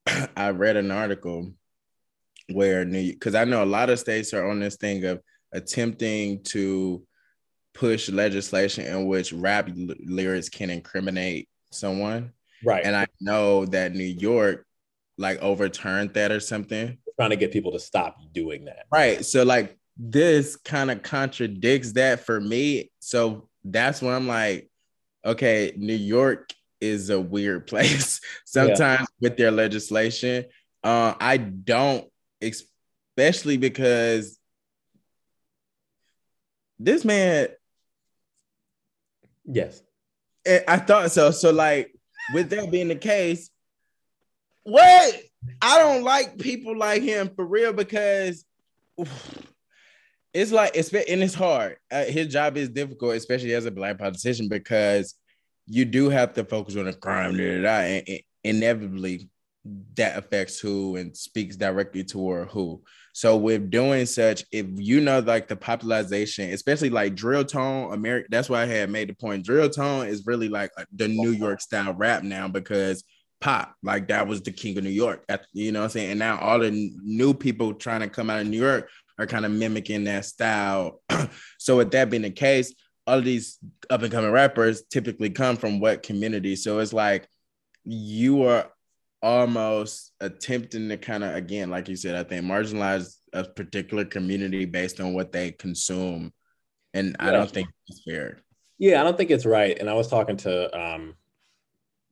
I 0.37 0.51
read 0.51 0.77
an 0.77 0.91
article 0.91 1.53
where 2.53 2.85
New 2.85 3.13
because 3.13 3.35
I 3.35 3.45
know 3.45 3.63
a 3.63 3.67
lot 3.67 3.91
of 3.91 3.99
states 3.99 4.33
are 4.35 4.49
on 4.49 4.61
this 4.61 4.77
thing 4.77 5.05
of 5.05 5.21
attempting 5.53 6.43
to 6.45 7.05
push 7.75 8.09
legislation 8.09 8.85
in 8.87 9.07
which 9.07 9.33
rap 9.33 9.69
l- 9.69 9.95
lyrics 10.05 10.49
can 10.49 10.71
incriminate 10.71 11.49
someone. 11.71 12.33
Right. 12.65 12.85
And 12.85 12.95
I 12.95 13.07
know 13.21 13.65
that 13.67 13.95
New 13.95 14.05
York 14.05 14.67
like 15.19 15.41
overturned 15.41 16.15
that 16.15 16.33
or 16.33 16.41
something. 16.41 16.99
trying 17.17 17.31
to 17.31 17.37
get 17.37 17.53
people 17.53 17.73
to 17.73 17.79
stop 17.79 18.17
doing 18.33 18.65
that. 18.65 18.87
Right. 18.91 19.25
So 19.25 19.43
like 19.45 19.79
this 19.97 20.57
kind 20.57 20.91
of 20.91 21.03
contradicts 21.03 21.93
that 21.93 22.21
for 22.21 22.41
me. 22.41 22.91
So 23.01 23.49
that's 23.65 24.01
when 24.01 24.15
I'm 24.15 24.27
like, 24.27 24.71
okay, 25.25 25.73
New 25.77 25.95
York 25.95 26.53
is 26.81 27.11
a 27.11 27.21
weird 27.21 27.67
place 27.67 28.21
sometimes 28.47 29.01
yeah. 29.01 29.29
with 29.29 29.37
their 29.37 29.51
legislation. 29.51 30.47
Uh, 30.83 31.15
I 31.21 31.37
don't, 31.37 32.09
especially 32.41 33.59
because 33.59 34.40
this 36.81 37.05
man. 37.05 37.49
Yes. 39.45 39.83
I 40.67 40.79
thought 40.79 41.13
so. 41.13 41.31
So, 41.31 41.53
like, 41.53 41.95
with 42.33 42.51
that 42.51 42.71
being 42.71 42.89
the 42.89 42.97
case, 42.97 43.51
what? 44.63 45.15
I 45.63 45.79
don't 45.79 46.03
like 46.03 46.39
people 46.39 46.77
like 46.77 47.03
him 47.03 47.31
for 47.35 47.45
real 47.45 47.73
because 47.73 48.45
it's 50.33 50.53
like 50.53 50.73
it's 50.75 50.93
and 50.93 51.23
it's 51.23 51.35
hard. 51.35 51.77
Uh, 51.91 52.05
his 52.05 52.29
job 52.29 52.57
is 52.57 52.69
difficult, 52.69 53.17
especially 53.17 53.55
as 53.55 53.67
a 53.67 53.71
black 53.71 53.99
politician, 53.99 54.49
because 54.49 55.15
you 55.67 55.85
do 55.85 56.09
have 56.09 56.35
to 56.35 56.45
focus 56.45 56.77
on 56.77 56.87
the 56.87 56.93
crime. 56.93 57.37
Da, 57.37 57.57
da, 57.57 57.63
da, 57.63 58.03
and 58.07 58.21
inevitably, 58.45 59.29
that 59.97 60.19
affects 60.19 60.59
who 60.59 60.97
and 60.97 61.17
speaks 61.17 61.57
directly 61.57 62.05
toward 62.05 62.49
who. 62.49 62.83
So 63.13 63.37
with 63.37 63.71
doing 63.71 64.07
such, 64.07 64.45
if 64.53 64.67
you 64.77 65.01
know 65.01 65.19
like 65.19 65.49
the 65.49 65.57
popularization, 65.57 66.53
especially 66.53 66.91
like 66.91 67.15
drill 67.15 67.45
tone, 67.45 67.93
America, 67.93 68.29
that's 68.31 68.49
why 68.49 68.63
I 68.63 68.67
had 68.67 68.91
made 68.91 69.09
the 69.09 69.15
point. 69.15 69.45
Drill 69.45 69.69
tone 69.69 70.07
is 70.07 70.27
really 70.27 70.49
like 70.49 70.71
the 70.95 71.09
New 71.09 71.31
York 71.31 71.61
style 71.61 71.93
rap 71.93 72.23
now 72.23 72.49
because 72.49 73.05
pop, 73.41 73.75
like 73.83 74.09
that 74.09 74.27
was 74.27 74.43
the 74.43 74.53
king 74.53 74.79
of 74.79 74.85
New 74.85 74.91
York. 74.91 75.25
You 75.53 75.73
know 75.73 75.81
what 75.81 75.85
I'm 75.85 75.91
saying? 75.91 76.11
And 76.13 76.19
now 76.19 76.39
all 76.39 76.61
the 76.61 76.71
new 77.03 77.35
people 77.35 77.75
trying 77.75 78.01
to 78.01 78.09
come 78.09 78.31
out 78.31 78.41
of 78.41 78.47
New 78.47 78.61
York 78.61 78.89
are 79.19 79.27
kind 79.27 79.45
of 79.45 79.53
mimicking 79.53 80.05
that 80.05 80.25
style. 80.25 81.03
so 81.59 81.79
with 81.79 81.91
that 81.91 82.11
being 82.11 82.23
the 82.23 82.31
case, 82.31 82.75
all 83.07 83.19
of 83.19 83.25
these 83.25 83.59
up 83.91 84.03
and 84.03 84.13
coming 84.13 84.31
rappers 84.31 84.85
typically 84.85 85.31
come 85.31 85.57
from 85.57 85.81
what 85.81 86.03
community? 86.03 86.55
So 86.55 86.79
it's 86.79 86.93
like 86.93 87.29
you 87.85 88.45
are 88.45 88.71
almost 89.23 90.13
attempting 90.21 90.89
to 90.89 90.97
kind 90.97 91.25
of 91.25 91.35
again, 91.35 91.71
like 91.71 91.89
you 91.89 91.97
said, 91.97 92.15
I 92.15 92.25
think 92.25 92.45
marginalize 92.45 93.17
a 93.33 93.45
particular 93.45 94.05
community 94.05 94.65
based 94.65 95.01
on 95.01 95.15
what 95.15 95.33
they 95.33 95.53
consume. 95.53 96.33
And 96.95 97.17
yeah. 97.19 97.29
I 97.29 97.33
don't 97.33 97.51
think 97.51 97.69
it's 97.89 98.03
fair. 98.03 98.41
Yeah, 98.79 99.01
I 99.01 99.05
don't 99.05 99.17
think 99.17 99.31
it's 99.31 99.47
right. 99.47 99.79
And 99.79 99.91
I 99.91 99.95
was 99.95 100.09
talking 100.09 100.37
to 100.39 100.79
um, 100.79 101.15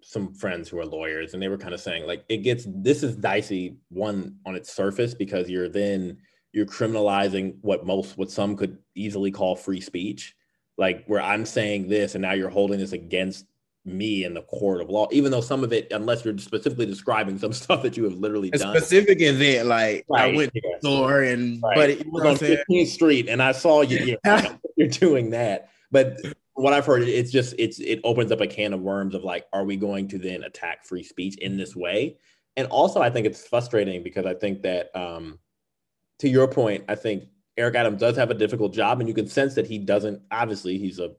some 0.03 0.35
friends 0.35 0.69
who 0.69 0.79
are 0.79 0.87
lawyers, 0.87 1.35
and 1.35 1.43
they 1.43 1.49
were 1.49 1.59
kind 1.59 1.75
of 1.75 1.81
saying 1.81 2.07
like 2.07 2.25
it 2.29 2.39
gets 2.39 2.67
this 2.69 3.03
is 3.03 3.17
dicey 3.17 3.79
one 3.89 4.37
on 4.47 4.55
its 4.55 4.73
surface 4.73 5.15
because 5.15 5.49
you're 5.49 5.69
then 5.69 6.19
you're 6.53 6.67
criminalizing 6.67 7.57
what 7.63 7.87
most 7.87 8.17
what 8.17 8.31
some 8.31 8.57
could 8.57 8.79
easily 8.95 9.31
call 9.31 9.55
free 9.55 9.81
speech 9.81 10.35
like 10.79 11.05
where 11.07 11.21
I'm 11.21 11.45
saying 11.45 11.89
this 11.89 12.15
and 12.15 12.23
now 12.23 12.33
you're 12.33 12.49
holding 12.49 12.79
this 12.79 12.93
against 12.93 13.45
me 13.89 14.25
in 14.25 14.35
the 14.35 14.43
court 14.43 14.81
of 14.81 14.91
law, 14.91 15.09
even 15.11 15.31
though 15.31 15.41
some 15.41 15.65
of 15.65 15.73
it, 15.73 15.91
unless 15.91 16.25
you're 16.25 16.37
specifically 16.39 16.87
describing 16.87 17.39
some 17.39 17.53
stuff 17.55 17.83
that 17.83 17.97
you 17.97 18.05
have 18.05 18.15
literally 18.15 18.51
a 18.53 18.59
done. 18.59 18.77
Specific 18.77 19.21
event, 19.21 19.69
like 19.69 20.05
right, 20.09 20.35
I 20.35 20.37
went 20.37 20.53
to 20.55 20.61
the 20.61 20.79
store 20.81 21.23
and 21.23 21.63
right. 21.63 21.77
but 21.77 21.91
it, 21.91 22.05
you 22.05 22.13
know 22.13 22.31
on 22.31 22.37
15th 22.37 22.87
Street 22.87 23.29
and 23.29 23.43
I 23.43 23.53
saw 23.53 23.83
you. 23.83 24.17
You're, 24.25 24.41
you're 24.77 24.89
doing 24.89 25.31
that, 25.31 25.71
but 25.91 26.19
what 26.59 26.73
I've 26.73 26.87
heard, 26.87 27.03
it's 27.03 27.31
just 27.31 27.55
it's 27.57 27.79
it 27.79 28.01
opens 28.03 28.33
up 28.33 28.41
a 28.41 28.47
can 28.47 28.73
of 28.73 28.81
worms 28.81 29.15
of 29.15 29.23
like, 29.23 29.47
are 29.53 29.65
we 29.65 29.77
going 29.77 30.09
to 30.09 30.19
then 30.19 30.43
attack 30.43 30.85
free 30.85 31.05
speech 31.05 31.39
in 31.39 31.57
this 31.57 31.77
way? 31.77 32.19
And 32.57 32.67
also, 32.69 33.01
I 33.01 33.11
think 33.11 33.27
it's 33.27 33.47
frustrating 33.47 34.03
because 34.03 34.27
I 34.27 34.35
think 34.35 34.63
that, 34.63 34.91
um, 34.95 35.39
to 36.19 36.29
your 36.29 36.49
point, 36.49 36.85
I 36.89 36.97
think 36.97 37.25
Eric 37.57 37.77
Adams 37.77 38.01
does 38.01 38.17
have 38.17 38.31
a 38.33 38.35
difficult 38.35 38.75
job, 38.75 38.99
and 38.99 39.09
you 39.09 39.15
can 39.15 39.29
sense 39.29 39.55
that 39.55 39.69
he 39.69 39.79
doesn't. 39.79 40.21
Obviously, 40.33 40.79
he's 40.79 40.99
a 40.99 41.13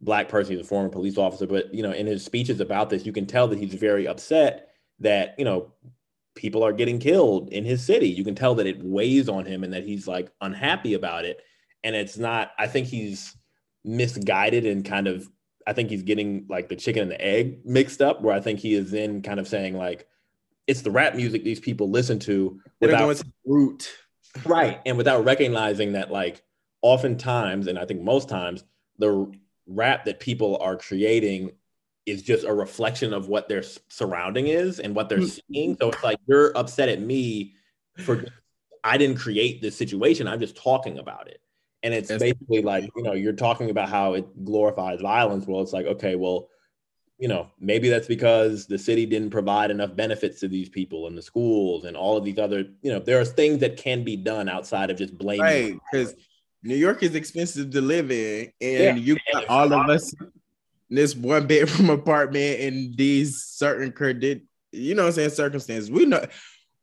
black 0.00 0.28
person, 0.28 0.56
he's 0.56 0.64
a 0.64 0.68
former 0.68 0.88
police 0.88 1.18
officer, 1.18 1.46
but 1.46 1.72
you 1.74 1.82
know, 1.82 1.92
in 1.92 2.06
his 2.06 2.24
speeches 2.24 2.60
about 2.60 2.90
this, 2.90 3.06
you 3.06 3.12
can 3.12 3.26
tell 3.26 3.48
that 3.48 3.58
he's 3.58 3.74
very 3.74 4.06
upset 4.06 4.70
that 5.00 5.34
you 5.38 5.44
know 5.44 5.72
people 6.34 6.62
are 6.62 6.72
getting 6.72 6.98
killed 6.98 7.48
in 7.50 7.64
his 7.64 7.84
city. 7.84 8.08
You 8.08 8.24
can 8.24 8.34
tell 8.34 8.54
that 8.56 8.66
it 8.66 8.82
weighs 8.82 9.28
on 9.28 9.44
him 9.44 9.64
and 9.64 9.72
that 9.72 9.84
he's 9.84 10.06
like 10.06 10.30
unhappy 10.40 10.94
about 10.94 11.24
it. 11.24 11.40
And 11.84 11.94
it's 11.94 12.16
not. 12.16 12.52
I 12.58 12.66
think 12.66 12.86
he's 12.86 13.36
misguided 13.84 14.66
and 14.66 14.84
kind 14.84 15.06
of. 15.08 15.28
I 15.66 15.74
think 15.74 15.90
he's 15.90 16.02
getting 16.02 16.46
like 16.48 16.70
the 16.70 16.76
chicken 16.76 17.02
and 17.02 17.10
the 17.10 17.20
egg 17.20 17.60
mixed 17.64 18.00
up, 18.00 18.22
where 18.22 18.34
I 18.34 18.40
think 18.40 18.58
he 18.58 18.74
is 18.74 18.90
then 18.90 19.20
kind 19.20 19.38
of 19.38 19.46
saying 19.46 19.76
like, 19.76 20.08
it's 20.68 20.82
the 20.82 20.90
rap 20.90 21.16
music 21.16 21.42
these 21.42 21.58
people 21.58 21.90
listen 21.90 22.20
to 22.20 22.60
without 22.80 23.20
root 23.44 23.90
right 24.44 24.80
and 24.86 24.96
without 24.96 25.24
recognizing 25.24 25.92
that 25.92 26.12
like 26.12 26.42
oftentimes 26.82 27.66
and 27.66 27.78
i 27.78 27.84
think 27.84 28.02
most 28.02 28.28
times 28.28 28.62
the 28.98 29.32
rap 29.68 30.04
that 30.04 30.20
people 30.20 30.58
are 30.60 30.76
creating 30.76 31.52
is 32.06 32.22
just 32.22 32.44
a 32.44 32.52
reflection 32.52 33.12
of 33.12 33.28
what 33.28 33.48
their 33.48 33.62
surrounding 33.88 34.46
is 34.46 34.80
and 34.80 34.94
what 34.94 35.08
they're 35.08 35.18
mm-hmm. 35.18 35.52
seeing 35.52 35.76
so 35.80 35.90
it's 35.90 36.02
like 36.02 36.18
you're 36.26 36.56
upset 36.56 36.88
at 36.88 37.00
me 37.00 37.54
for 37.98 38.24
i 38.82 38.96
didn't 38.96 39.18
create 39.18 39.60
this 39.60 39.76
situation 39.76 40.26
i'm 40.26 40.40
just 40.40 40.56
talking 40.56 40.98
about 40.98 41.28
it 41.28 41.40
and 41.82 41.92
it's 41.92 42.08
That's 42.08 42.22
basically 42.22 42.62
like 42.62 42.88
you 42.96 43.02
know 43.02 43.12
you're 43.12 43.34
talking 43.34 43.70
about 43.70 43.88
how 43.88 44.14
it 44.14 44.44
glorifies 44.44 45.00
violence 45.00 45.46
well 45.46 45.60
it's 45.60 45.72
like 45.72 45.86
okay 45.86 46.16
well 46.16 46.48
you 47.18 47.26
know, 47.26 47.48
maybe 47.58 47.88
that's 47.88 48.06
because 48.06 48.66
the 48.66 48.78
city 48.78 49.04
didn't 49.04 49.30
provide 49.30 49.72
enough 49.72 49.94
benefits 49.96 50.38
to 50.40 50.48
these 50.48 50.68
people 50.68 51.08
and 51.08 51.18
the 51.18 51.22
schools 51.22 51.84
and 51.84 51.96
all 51.96 52.16
of 52.16 52.24
these 52.24 52.38
other, 52.38 52.64
you 52.80 52.92
know, 52.92 53.00
there 53.00 53.20
are 53.20 53.24
things 53.24 53.58
that 53.58 53.76
can 53.76 54.04
be 54.04 54.16
done 54.16 54.48
outside 54.48 54.88
of 54.88 54.96
just 54.96 55.18
blaming. 55.18 55.42
Right, 55.42 55.78
because 55.90 56.14
New 56.62 56.76
York 56.76 57.02
is 57.02 57.14
expensive 57.14 57.70
to 57.70 57.80
live 57.80 58.10
in, 58.10 58.52
and 58.60 58.82
yeah. 58.82 58.94
you 58.94 59.16
got 59.32 59.46
all 59.46 59.72
of 59.72 59.88
us 59.88 60.12
in 60.90 60.96
this 60.96 61.14
one 61.14 61.46
bedroom 61.46 61.90
apartment 61.98 62.60
in 62.60 62.94
these 62.96 63.42
certain 63.42 63.92
credit, 63.92 64.42
you 64.72 64.94
know, 64.94 65.06
I'm 65.06 65.12
saying 65.12 65.30
circumstances. 65.30 65.90
We 65.90 66.06
know, 66.06 66.24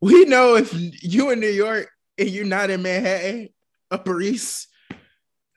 we 0.02 0.26
know 0.26 0.56
if 0.56 0.74
you 1.04 1.32
in 1.32 1.40
New 1.40 1.48
York 1.48 1.90
and 2.18 2.30
you're 2.30 2.46
not 2.46 2.70
in 2.70 2.82
Manhattan, 2.82 3.50
Upper 3.92 4.22
East, 4.22 4.68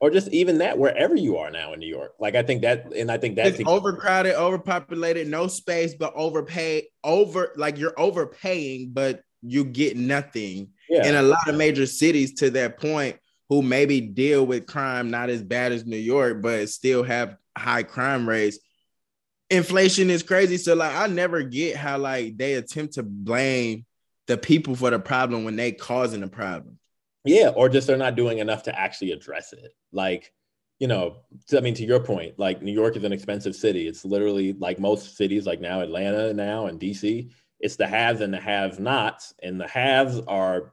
or 0.00 0.10
just 0.10 0.28
even 0.28 0.58
that 0.58 0.78
wherever 0.78 1.16
you 1.16 1.38
are 1.38 1.50
now 1.50 1.72
in 1.72 1.80
New 1.80 1.88
York. 1.88 2.12
Like 2.18 2.34
I 2.34 2.42
think 2.42 2.62
that, 2.62 2.92
and 2.94 3.10
I 3.10 3.18
think 3.18 3.36
that's 3.36 3.58
it's 3.60 3.68
overcrowded, 3.68 4.34
overpopulated, 4.34 5.28
no 5.28 5.46
space, 5.46 5.94
but 5.94 6.12
overpay, 6.14 6.88
over 7.04 7.52
like 7.56 7.78
you're 7.78 7.98
overpaying, 7.98 8.90
but 8.92 9.22
you 9.42 9.64
get 9.64 9.96
nothing. 9.96 10.70
Yeah. 10.88 11.06
In 11.06 11.14
a 11.16 11.22
lot 11.22 11.46
of 11.46 11.54
major 11.56 11.86
cities 11.86 12.34
to 12.34 12.50
that 12.50 12.80
point, 12.80 13.18
who 13.48 13.62
maybe 13.62 14.00
deal 14.00 14.46
with 14.46 14.66
crime 14.66 15.10
not 15.10 15.30
as 15.30 15.42
bad 15.42 15.72
as 15.72 15.86
New 15.86 15.96
York, 15.96 16.42
but 16.42 16.68
still 16.68 17.02
have 17.02 17.36
high 17.56 17.82
crime 17.82 18.28
rates. 18.28 18.58
Inflation 19.50 20.10
is 20.10 20.22
crazy. 20.22 20.58
So 20.58 20.74
like 20.74 20.94
I 20.94 21.06
never 21.06 21.42
get 21.42 21.76
how 21.76 21.98
like 21.98 22.36
they 22.36 22.54
attempt 22.54 22.94
to 22.94 23.02
blame 23.02 23.86
the 24.26 24.36
people 24.36 24.76
for 24.76 24.90
the 24.90 24.98
problem 24.98 25.44
when 25.44 25.56
they 25.56 25.72
causing 25.72 26.20
the 26.20 26.28
problem. 26.28 26.78
Yeah, 27.24 27.48
or 27.48 27.68
just 27.68 27.86
they're 27.86 27.96
not 27.96 28.14
doing 28.14 28.38
enough 28.38 28.64
to 28.64 28.78
actually 28.78 29.12
address 29.12 29.52
it. 29.52 29.74
Like, 29.92 30.32
you 30.78 30.86
know, 30.86 31.16
I 31.56 31.60
mean, 31.60 31.74
to 31.74 31.84
your 31.84 32.00
point, 32.00 32.38
like 32.38 32.62
New 32.62 32.72
York 32.72 32.96
is 32.96 33.04
an 33.04 33.12
expensive 33.12 33.56
city. 33.56 33.88
It's 33.88 34.04
literally 34.04 34.52
like 34.52 34.78
most 34.78 35.16
cities, 35.16 35.46
like 35.46 35.60
now 35.60 35.80
Atlanta 35.80 36.32
now 36.32 36.66
and 36.66 36.78
DC, 36.78 37.30
it's 37.58 37.76
the 37.76 37.86
haves 37.86 38.20
and 38.20 38.32
the 38.32 38.40
have 38.40 38.78
nots. 38.78 39.34
And 39.42 39.60
the 39.60 39.66
haves 39.66 40.20
are 40.20 40.72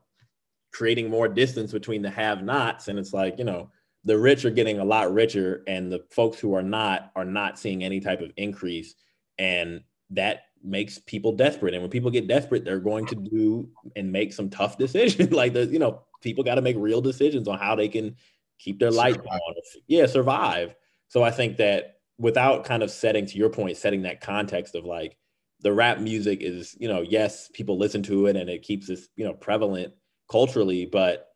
creating 0.76 1.10
more 1.10 1.30
distance 1.30 1.72
between 1.72 2.02
the 2.02 2.10
have 2.10 2.44
nots. 2.44 2.90
And 2.90 3.00
it's 3.00 3.14
like, 3.14 3.38
you 3.38 3.46
know, 3.46 3.70
the 4.04 4.20
rich 4.20 4.44
are 4.44 4.52
getting 4.52 4.80
a 4.80 4.86
lot 4.86 5.14
richer 5.14 5.64
and 5.68 5.90
the 5.90 6.04
folks 6.12 6.38
who 6.38 6.54
are 6.54 6.62
not 6.62 7.12
are 7.16 7.24
not 7.24 7.58
seeing 7.58 7.82
any 7.82 8.02
type 8.02 8.20
of 8.20 8.32
increase. 8.36 8.94
And 9.40 9.82
that 10.10 10.42
makes 10.62 11.00
people 11.00 11.32
desperate. 11.32 11.74
And 11.74 11.82
when 11.82 11.90
people 11.90 12.12
get 12.12 12.28
desperate, 12.28 12.66
they're 12.66 12.80
going 12.80 13.06
to 13.08 13.16
do 13.16 13.70
and 13.96 14.12
make 14.12 14.34
some 14.34 14.50
tough 14.50 14.78
decisions. 14.86 15.32
like 15.32 15.54
the, 15.54 15.66
you 15.66 15.80
know, 15.80 16.02
people 16.22 16.44
got 16.44 16.56
to 16.56 16.62
make 16.62 16.76
real 16.78 17.02
decisions 17.02 17.48
on 17.48 17.58
how 17.58 17.76
they 17.76 17.88
can 17.88 18.16
keep 18.60 18.78
their 18.78 18.92
light 18.92 19.18
on. 19.18 19.54
Yeah, 19.88 20.08
survive. 20.08 20.76
So 21.08 21.24
I 21.24 21.32
think 21.32 21.56
that 21.58 22.00
without 22.18 22.66
kind 22.66 22.84
of 22.84 22.92
setting 22.92 23.26
to 23.28 23.38
your 23.38 23.50
point, 23.50 23.78
setting 23.78 24.02
that 24.02 24.20
context 24.20 24.76
of 24.76 24.84
like 24.84 25.18
the 25.62 25.72
rap 25.72 26.00
music 26.00 26.42
is, 26.42 26.76
you 26.80 26.90
know, 26.90 27.02
yes, 27.02 27.50
people 27.54 27.78
listen 27.78 28.04
to 28.04 28.28
it 28.28 28.36
and 28.36 28.50
it 28.50 28.62
keeps 28.62 28.88
this, 28.88 29.08
you 29.16 29.26
know, 29.26 29.34
prevalent 29.34 29.94
culturally, 30.30 30.86
but 30.86 31.30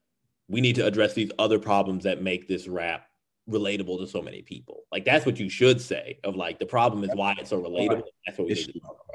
we 0.48 0.62
need 0.62 0.76
to 0.76 0.86
address 0.86 1.14
these 1.14 1.32
other 1.40 1.60
problems 1.60 2.04
that 2.04 2.22
make 2.22 2.48
this 2.48 2.68
rap 2.68 3.06
relatable 3.50 4.00
to 4.00 4.08
so 4.08 4.22
many 4.22 4.42
people. 4.42 4.84
Like 4.92 5.06
that's 5.06 5.26
what 5.26 5.40
you 5.40 5.50
should 5.50 5.82
say 5.82 6.20
of 6.24 6.36
like 6.36 6.60
the 6.60 6.66
problem 6.66 7.04
is 7.04 7.12
why 7.14 7.36
it's 7.40 7.50
so 7.50 7.62
relatable. 7.62 8.04
That's 8.26 8.38
what 8.38 8.48
we 8.48 8.54
need 8.54 8.66
to 8.66 8.80
talk 8.80 9.06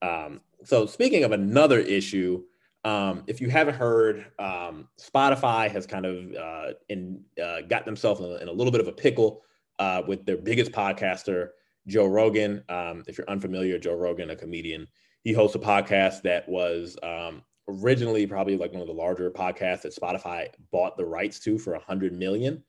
about. 0.00 0.26
Um, 0.26 0.40
so 0.64 0.86
speaking 0.86 1.24
of 1.24 1.32
another 1.32 1.78
issue, 1.78 2.42
um, 2.84 3.22
if 3.26 3.40
you 3.40 3.48
haven't 3.48 3.74
heard, 3.74 4.26
um, 4.38 4.88
Spotify 5.00 5.70
has 5.70 5.86
kind 5.86 6.04
of 6.04 6.34
uh, 6.34 6.72
in, 6.88 7.22
uh, 7.42 7.62
got 7.62 7.84
themselves 7.84 8.20
in 8.20 8.26
a, 8.26 8.34
in 8.36 8.48
a, 8.48 8.52
little 8.52 8.72
bit 8.72 8.80
of 8.80 8.88
a 8.88 8.92
pickle 8.92 9.42
uh, 9.78 10.02
with 10.06 10.26
their 10.26 10.36
biggest 10.36 10.72
podcaster, 10.72 11.50
Joe 11.86 12.06
Rogan. 12.06 12.64
Um, 12.68 13.04
if 13.06 13.18
you're 13.18 13.30
unfamiliar, 13.30 13.78
Joe 13.78 13.94
Rogan, 13.94 14.30
a 14.30 14.36
comedian, 14.36 14.88
he 15.22 15.32
hosts 15.32 15.54
a 15.54 15.60
podcast 15.60 16.22
that 16.22 16.48
was 16.48 16.96
um, 17.04 17.42
originally 17.68 18.26
probably 18.26 18.56
like 18.56 18.72
one 18.72 18.80
of 18.80 18.88
the 18.88 18.92
larger 18.92 19.30
podcasts 19.30 19.82
that 19.82 19.94
Spotify 19.94 20.48
bought 20.70 20.96
the 20.96 21.04
rights 21.04 21.38
to 21.40 21.58
for 21.58 21.74
a 21.74 21.80
hundred 21.80 22.12
million. 22.12 22.62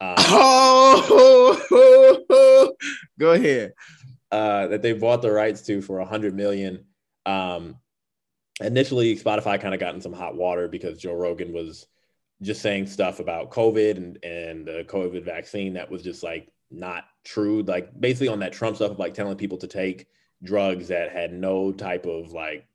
Um, 0.00 0.14
oh, 0.18 1.56
go 3.18 3.32
ahead. 3.32 3.72
Uh, 4.30 4.66
that 4.68 4.82
they 4.82 4.92
bought 4.92 5.22
the 5.22 5.30
rights 5.30 5.62
to 5.62 5.80
for 5.80 6.00
a 6.00 6.04
hundred 6.04 6.34
million. 6.34 6.84
Um, 7.24 7.76
initially 8.60 9.16
Spotify 9.16 9.60
kind 9.60 9.74
of 9.74 9.80
got 9.80 9.94
in 9.94 10.00
some 10.00 10.12
hot 10.12 10.36
water 10.36 10.68
because 10.68 10.98
Joe 10.98 11.14
Rogan 11.14 11.52
was 11.52 11.86
just 12.42 12.60
saying 12.60 12.86
stuff 12.86 13.20
about 13.20 13.50
COVID 13.50 13.96
and 13.96 14.22
and 14.24 14.66
the 14.66 14.84
COVID 14.88 15.24
vaccine 15.24 15.74
that 15.74 15.90
was 15.90 16.02
just 16.02 16.22
like 16.22 16.48
not 16.70 17.04
true. 17.24 17.62
Like 17.62 17.98
basically 17.98 18.28
on 18.28 18.40
that 18.40 18.52
Trump 18.52 18.76
stuff 18.76 18.92
of 18.92 18.98
like 18.98 19.14
telling 19.14 19.36
people 19.36 19.58
to 19.58 19.66
take 19.66 20.06
drugs 20.42 20.88
that 20.88 21.10
had 21.10 21.32
no 21.32 21.72
type 21.72 22.06
of 22.06 22.32
like 22.32 22.66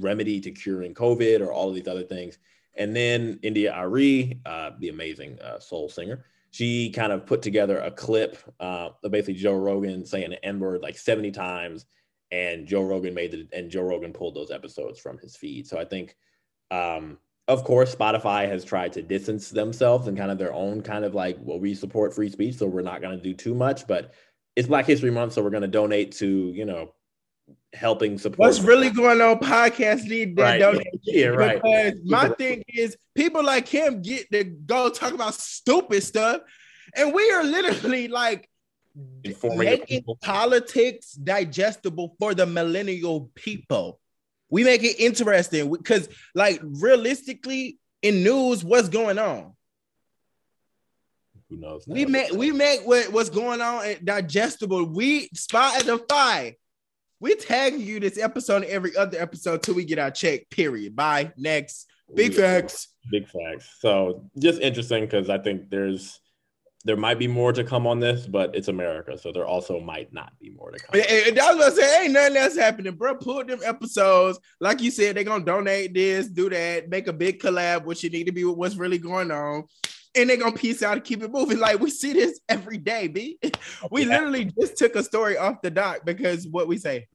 remedy 0.00 0.40
to 0.40 0.50
curing 0.50 0.94
COVID 0.94 1.40
or 1.40 1.52
all 1.52 1.68
of 1.68 1.74
these 1.74 1.88
other 1.88 2.04
things. 2.04 2.38
And 2.74 2.94
then 2.94 3.38
India.Arie, 3.42 4.40
uh, 4.44 4.70
the 4.78 4.90
amazing 4.90 5.38
uh, 5.40 5.58
soul 5.58 5.88
singer, 5.88 6.24
she 6.50 6.90
kind 6.90 7.12
of 7.12 7.26
put 7.26 7.42
together 7.42 7.78
a 7.78 7.90
clip 7.90 8.38
uh, 8.60 8.90
of 9.02 9.10
basically 9.10 9.34
Joe 9.34 9.56
Rogan 9.56 10.04
saying 10.04 10.30
the 10.30 10.44
N 10.44 10.58
word 10.58 10.82
like 10.82 10.98
70 10.98 11.30
times 11.32 11.86
and 12.32 12.66
Joe 12.66 12.82
Rogan 12.82 13.14
made 13.14 13.30
the 13.30 13.48
and 13.52 13.70
Joe 13.70 13.82
Rogan 13.82 14.12
pulled 14.12 14.34
those 14.34 14.50
episodes 14.50 14.98
from 14.98 15.18
his 15.18 15.36
feed. 15.36 15.66
So 15.66 15.78
I 15.78 15.84
think, 15.84 16.16
um, 16.70 17.18
of 17.48 17.62
course, 17.64 17.94
Spotify 17.94 18.48
has 18.48 18.64
tried 18.64 18.92
to 18.94 19.02
distance 19.02 19.50
themselves 19.50 20.08
and 20.08 20.18
kind 20.18 20.30
of 20.30 20.38
their 20.38 20.52
own 20.52 20.82
kind 20.82 21.04
of 21.04 21.14
like, 21.14 21.36
well, 21.40 21.60
we 21.60 21.74
support 21.74 22.14
free 22.14 22.30
speech, 22.30 22.56
so 22.56 22.66
we're 22.66 22.82
not 22.82 23.00
going 23.00 23.16
to 23.16 23.22
do 23.22 23.34
too 23.34 23.54
much. 23.54 23.86
But 23.86 24.12
it's 24.56 24.68
Black 24.68 24.86
History 24.86 25.10
Month, 25.10 25.34
so 25.34 25.42
we're 25.42 25.50
going 25.50 25.62
to 25.62 25.68
donate 25.68 26.12
to 26.12 26.26
you 26.26 26.64
know 26.64 26.92
helping 27.76 28.18
support. 28.18 28.38
What's 28.38 28.60
really 28.60 28.90
going 28.90 29.20
on? 29.20 29.38
Podcast 29.38 30.04
need 30.04 30.36
that 30.36 30.42
right. 30.42 30.58
donation. 30.58 30.90
Yeah, 31.02 31.26
right. 31.28 31.62
Because 31.62 32.00
my 32.04 32.28
thing 32.30 32.64
is, 32.68 32.96
people 33.14 33.44
like 33.44 33.68
him 33.68 34.02
get 34.02 34.30
to 34.32 34.44
go 34.44 34.88
talk 34.88 35.12
about 35.12 35.34
stupid 35.34 36.02
stuff 36.02 36.40
and 36.96 37.12
we 37.12 37.30
are 37.30 37.44
literally 37.44 38.08
like 38.08 38.48
making 39.44 40.04
politics 40.22 41.12
digestible 41.12 42.16
for 42.18 42.34
the 42.34 42.46
millennial 42.46 43.30
people. 43.34 44.00
We 44.48 44.64
make 44.64 44.82
it 44.82 44.98
interesting 44.98 45.70
because, 45.70 46.08
like, 46.34 46.60
realistically, 46.62 47.78
in 48.00 48.22
news, 48.22 48.64
what's 48.64 48.88
going 48.88 49.18
on? 49.18 49.52
Who 51.50 51.56
knows? 51.56 51.84
We 51.86 52.06
make 52.06 52.32
we 52.32 52.52
make 52.52 52.80
what, 52.86 53.12
what's 53.12 53.30
going 53.30 53.60
on 53.60 53.84
eh, 53.84 53.96
digestible. 54.02 54.84
We 54.84 55.28
spot 55.28 55.84
the 55.84 55.98
five. 56.08 56.54
We 57.20 57.34
tagging 57.34 57.80
you 57.80 58.00
this 58.00 58.18
episode 58.18 58.62
and 58.62 58.72
every 58.72 58.96
other 58.96 59.18
episode 59.18 59.62
till 59.62 59.74
we 59.74 59.84
get 59.84 59.98
our 59.98 60.10
check. 60.10 60.50
Period. 60.50 60.94
Bye. 60.94 61.32
Next. 61.36 61.86
Big 62.14 62.34
facts. 62.34 62.88
Big 63.10 63.26
facts. 63.26 63.76
So 63.80 64.28
just 64.38 64.60
interesting 64.60 65.04
because 65.04 65.30
I 65.30 65.38
think 65.38 65.70
there's 65.70 66.20
there 66.86 66.96
might 66.96 67.18
be 67.18 67.26
more 67.26 67.52
to 67.52 67.64
come 67.64 67.84
on 67.84 67.98
this, 67.98 68.28
but 68.28 68.54
it's 68.54 68.68
America, 68.68 69.18
so 69.18 69.32
there 69.32 69.44
also 69.44 69.80
might 69.80 70.12
not 70.12 70.32
be 70.38 70.50
more 70.50 70.70
to 70.70 70.78
come. 70.78 71.00
And, 71.00 71.36
I 71.36 71.52
was 71.52 71.64
gonna 71.64 71.74
say, 71.74 72.04
ain't 72.04 72.12
nothing 72.12 72.36
else 72.36 72.56
happening, 72.56 72.94
bro. 72.94 73.16
Pull 73.16 73.44
them 73.44 73.58
episodes, 73.64 74.38
like 74.60 74.80
you 74.80 74.92
said, 74.92 75.16
they're 75.16 75.24
gonna 75.24 75.44
donate 75.44 75.94
this, 75.94 76.28
do 76.28 76.48
that, 76.48 76.88
make 76.88 77.08
a 77.08 77.12
big 77.12 77.40
collab, 77.40 77.84
which 77.86 78.04
you 78.04 78.10
need 78.10 78.24
to 78.24 78.32
be 78.32 78.44
with 78.44 78.56
what's 78.56 78.76
really 78.76 78.98
going 78.98 79.32
on, 79.32 79.64
and 80.16 80.30
they're 80.30 80.36
gonna 80.36 80.56
piece 80.56 80.82
out 80.82 80.94
and 80.94 81.04
keep 81.04 81.22
it 81.22 81.30
moving. 81.30 81.58
Like 81.58 81.80
we 81.80 81.90
see 81.90 82.12
this 82.12 82.40
every 82.48 82.78
day, 82.78 83.08
b. 83.08 83.38
We 83.90 84.02
yeah. 84.02 84.08
literally 84.08 84.52
just 84.58 84.76
took 84.76 84.96
a 84.96 85.02
story 85.02 85.36
off 85.36 85.62
the 85.62 85.70
dock 85.70 86.04
because 86.04 86.46
what 86.48 86.68
we 86.68 86.78
say, 86.78 87.06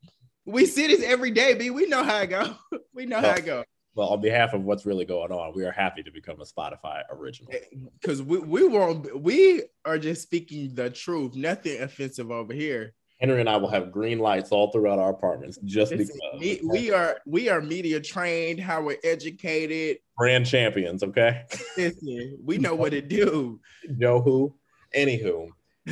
we 0.45 0.65
see 0.65 0.87
this 0.87 1.03
every 1.03 1.31
day, 1.31 1.53
b. 1.53 1.69
We 1.69 1.87
know 1.87 2.03
how 2.03 2.19
it 2.19 2.27
go. 2.27 2.55
we 2.93 3.05
know 3.05 3.19
how 3.19 3.31
it 3.31 3.45
go 3.45 3.63
well, 3.93 4.09
on 4.09 4.21
behalf 4.21 4.53
of 4.53 4.63
what's 4.63 4.85
really 4.85 5.05
going 5.05 5.31
on, 5.31 5.53
we 5.53 5.65
are 5.65 5.71
happy 5.71 6.01
to 6.03 6.11
become 6.11 6.39
a 6.39 6.45
Spotify 6.45 7.01
original. 7.11 7.51
Eh, 7.53 7.77
because 7.99 8.23
we 8.23 8.39
we 8.39 8.67
won't 8.67 9.21
we 9.21 9.63
are 9.85 9.97
just 9.97 10.21
speaking 10.21 10.73
the 10.73 10.89
truth, 10.89 11.35
nothing 11.35 11.81
offensive 11.81 12.31
over 12.31 12.53
here. 12.53 12.93
Henry 13.21 13.39
and 13.39 13.47
I 13.47 13.55
will 13.57 13.69
have 13.69 13.91
green 13.91 14.17
lights 14.17 14.51
all 14.51 14.71
throughout 14.71 14.97
our 14.97 15.11
apartments 15.11 15.59
just 15.63 15.91
because 15.91 16.19
we, 16.39 16.59
we 16.63 16.91
are 16.91 17.19
we 17.27 17.49
are 17.49 17.61
media 17.61 17.99
trained, 17.99 18.59
how 18.59 18.81
we're 18.81 18.97
educated, 19.03 19.99
brand 20.17 20.47
champions. 20.47 21.03
Okay, 21.03 21.43
Listen, 21.77 22.39
we 22.43 22.57
know 22.57 22.73
what 22.73 22.89
to 22.91 23.01
do. 23.01 23.59
know 23.87 24.21
who? 24.21 24.55
Anywho, 24.97 25.49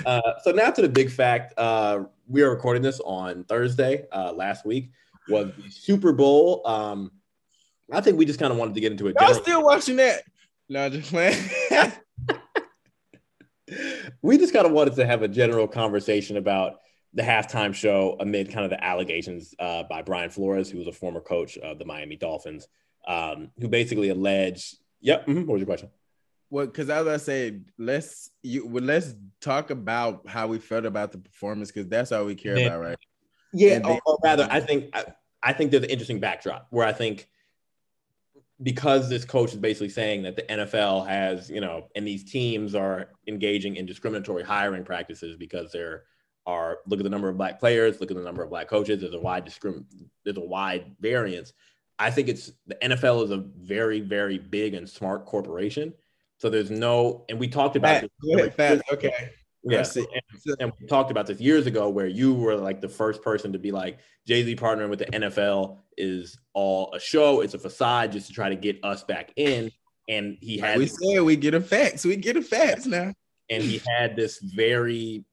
uh, 0.07 0.21
so 0.43 0.51
now 0.51 0.71
to 0.71 0.81
the 0.81 0.89
big 0.89 1.11
fact. 1.11 1.53
Uh, 1.57 2.05
we 2.27 2.41
are 2.41 2.49
recording 2.49 2.81
this 2.81 2.99
on 3.01 3.43
Thursday. 3.43 4.07
Uh, 4.11 4.33
last 4.33 4.65
week 4.65 4.89
was 5.29 5.51
the 5.55 5.69
Super 5.69 6.11
Bowl. 6.11 6.63
Um, 6.65 7.11
I 7.91 8.01
think 8.01 8.17
we 8.17 8.25
just 8.25 8.39
kind 8.39 8.51
of 8.51 8.57
wanted 8.57 8.73
to 8.73 8.81
get 8.81 8.91
into 8.91 9.07
it. 9.07 9.15
I'm 9.19 9.35
still 9.35 9.63
watching 9.63 9.97
that. 9.97 10.23
No, 10.67 10.89
just 10.89 11.09
playing. 11.11 11.37
we 14.21 14.37
just 14.37 14.53
kind 14.53 14.65
of 14.65 14.71
wanted 14.71 14.95
to 14.95 15.05
have 15.05 15.21
a 15.21 15.27
general 15.27 15.67
conversation 15.67 16.37
about 16.37 16.79
the 17.13 17.24
halftime 17.24 17.74
show 17.74 18.15
amid 18.19 18.52
kind 18.52 18.65
of 18.65 18.69
the 18.69 18.84
allegations 18.84 19.56
uh, 19.60 19.84
by 19.84 20.02
Brian 20.02 20.30
Flores, 20.30 20.69
who 20.69 20.78
was 20.78 20.88
a 20.88 20.91
former 20.91 21.22
coach 21.22 21.58
of 21.58 21.80
the 21.80 21.86
Miami 21.86 22.15
Dolphins, 22.15 22.67
um, 23.08 23.52
who 23.60 23.67
basically 23.67 24.10
alleged. 24.10 24.78
Yep. 25.02 25.28
Mm-hmm. 25.28 25.39
What 25.41 25.54
was 25.54 25.60
your 25.62 25.65
question? 25.65 25.89
Well, 26.52 26.65
because 26.65 26.89
as 26.89 27.08
I 27.08 27.17
said, 27.17 27.65
let's 27.78 28.32
you 28.41 28.65
well, 28.67 28.84
let's 28.84 29.13
talk 29.39 29.69
about 29.69 30.28
how 30.28 30.48
we 30.48 30.58
felt 30.58 30.86
about 30.86 31.12
the 31.12 31.19
performance 31.19 31.72
because 31.72 31.88
that's 31.88 32.12
all 32.12 32.26
we 32.26 32.36
care 32.36 32.58
yeah. 32.58 32.67
about, 32.67 32.82
right? 32.82 32.98
Yeah, 33.54 33.82
or, 33.84 34.00
or, 34.06 34.17
rather, 34.24 34.48
I 34.50 34.60
think 34.60 34.95
I, 34.95 35.06
I 35.41 35.54
think 35.54 35.72
there's 35.72 35.84
an 35.84 35.89
interesting 35.89 36.19
backdrop 36.19 36.67
where 36.69 36.88
I 36.88 36.93
think 36.93 37.28
because 38.62 39.10
this 39.10 39.26
coach 39.26 39.54
is 39.54 39.60
basically 39.60 39.89
saying 39.89 40.24
that 40.24 40.36
the 40.36 40.41
NFL 40.43 41.08
has, 41.08 41.50
you 41.50 41.62
know, 41.62 41.88
and 41.95 42.06
these 42.06 42.30
teams 42.30 42.76
are 42.76 43.10
engaging 43.28 43.78
in 43.78 43.86
discriminatory 43.86 44.43
hiring 44.43 44.84
practices 44.84 45.38
because 45.38 45.72
there 45.72 46.04
are 46.45 46.80
look 46.88 46.99
at 46.99 47.04
the 47.04 47.10
number 47.10 47.30
of 47.30 47.38
black 47.38 47.60
players, 47.60 47.99
look 47.99 48.12
at 48.12 48.17
the 48.17 48.23
number 48.23 48.43
of 48.43 48.49
black 48.49 48.67
coaches. 48.67 49.02
There's 49.02 49.13
a 49.13 49.19
wide 49.19 49.45
discrim 49.45 49.86
there's 50.23 50.38
a 50.38 50.41
wide 50.41 50.95
variance. 50.99 51.54
I 51.97 52.12
think 52.12 52.30
it's 52.30 52.52
the 52.67 52.75
NFL 52.75 53.25
is 53.25 53.32
a 53.32 53.38
very 53.38 53.99
very 53.99 54.38
big 54.38 54.73
and 54.73 54.89
smart 54.89 55.25
corporation. 55.25 55.93
So 56.39 56.49
there's 56.49 56.71
no, 56.71 57.25
and 57.28 57.38
we 57.38 57.49
talked 57.49 57.75
about 57.75 58.02
this. 58.02 58.54
Fast, 58.56 58.82
okay. 58.93 59.32
Yeah, 59.63 59.86
and, 59.95 60.56
and, 60.62 60.71
we 60.80 60.88
talked 60.88 61.12
about 61.12 61.28
this 61.28 61.41
years 61.41 61.67
ago, 61.67 61.89
where 61.89 62.08
you 62.08 62.34
were 62.34 62.56
like 62.56 62.80
the 62.80 62.88
first 62.88 63.21
person 63.21 63.52
to 63.52 63.60
be 63.60 63.71
like, 63.71 63.99
Jay 64.25 64.43
Z 64.43 64.56
partnering 64.56 64.89
with 64.89 64.99
the 64.99 65.06
NFL 65.08 65.80
is 65.97 66.39
all 66.54 66.93
a 66.93 66.99
show. 66.99 67.41
It's 67.41 67.56
a 67.56 67.60
facade 67.60 68.13
just 68.13 68.28
to 68.28 68.34
try 68.34 68.47
to 68.47 68.56
get 68.56 68.80
us 68.84 69.04
back 69.04 69.34
in. 69.36 69.69
And 70.08 70.38
he 70.39 70.58
had 70.58 70.78
we 70.78 70.88
said 70.88 71.19
we 71.23 71.36
get 71.36 71.54
a 71.54 71.62
facts, 71.62 72.06
we 72.06 72.15
get 72.15 72.38
a 72.38 72.41
facts 72.41 72.86
now. 72.86 73.13
And 73.49 73.62
he 73.62 73.82
had 73.97 74.15
this 74.15 74.39
very, 74.39 75.25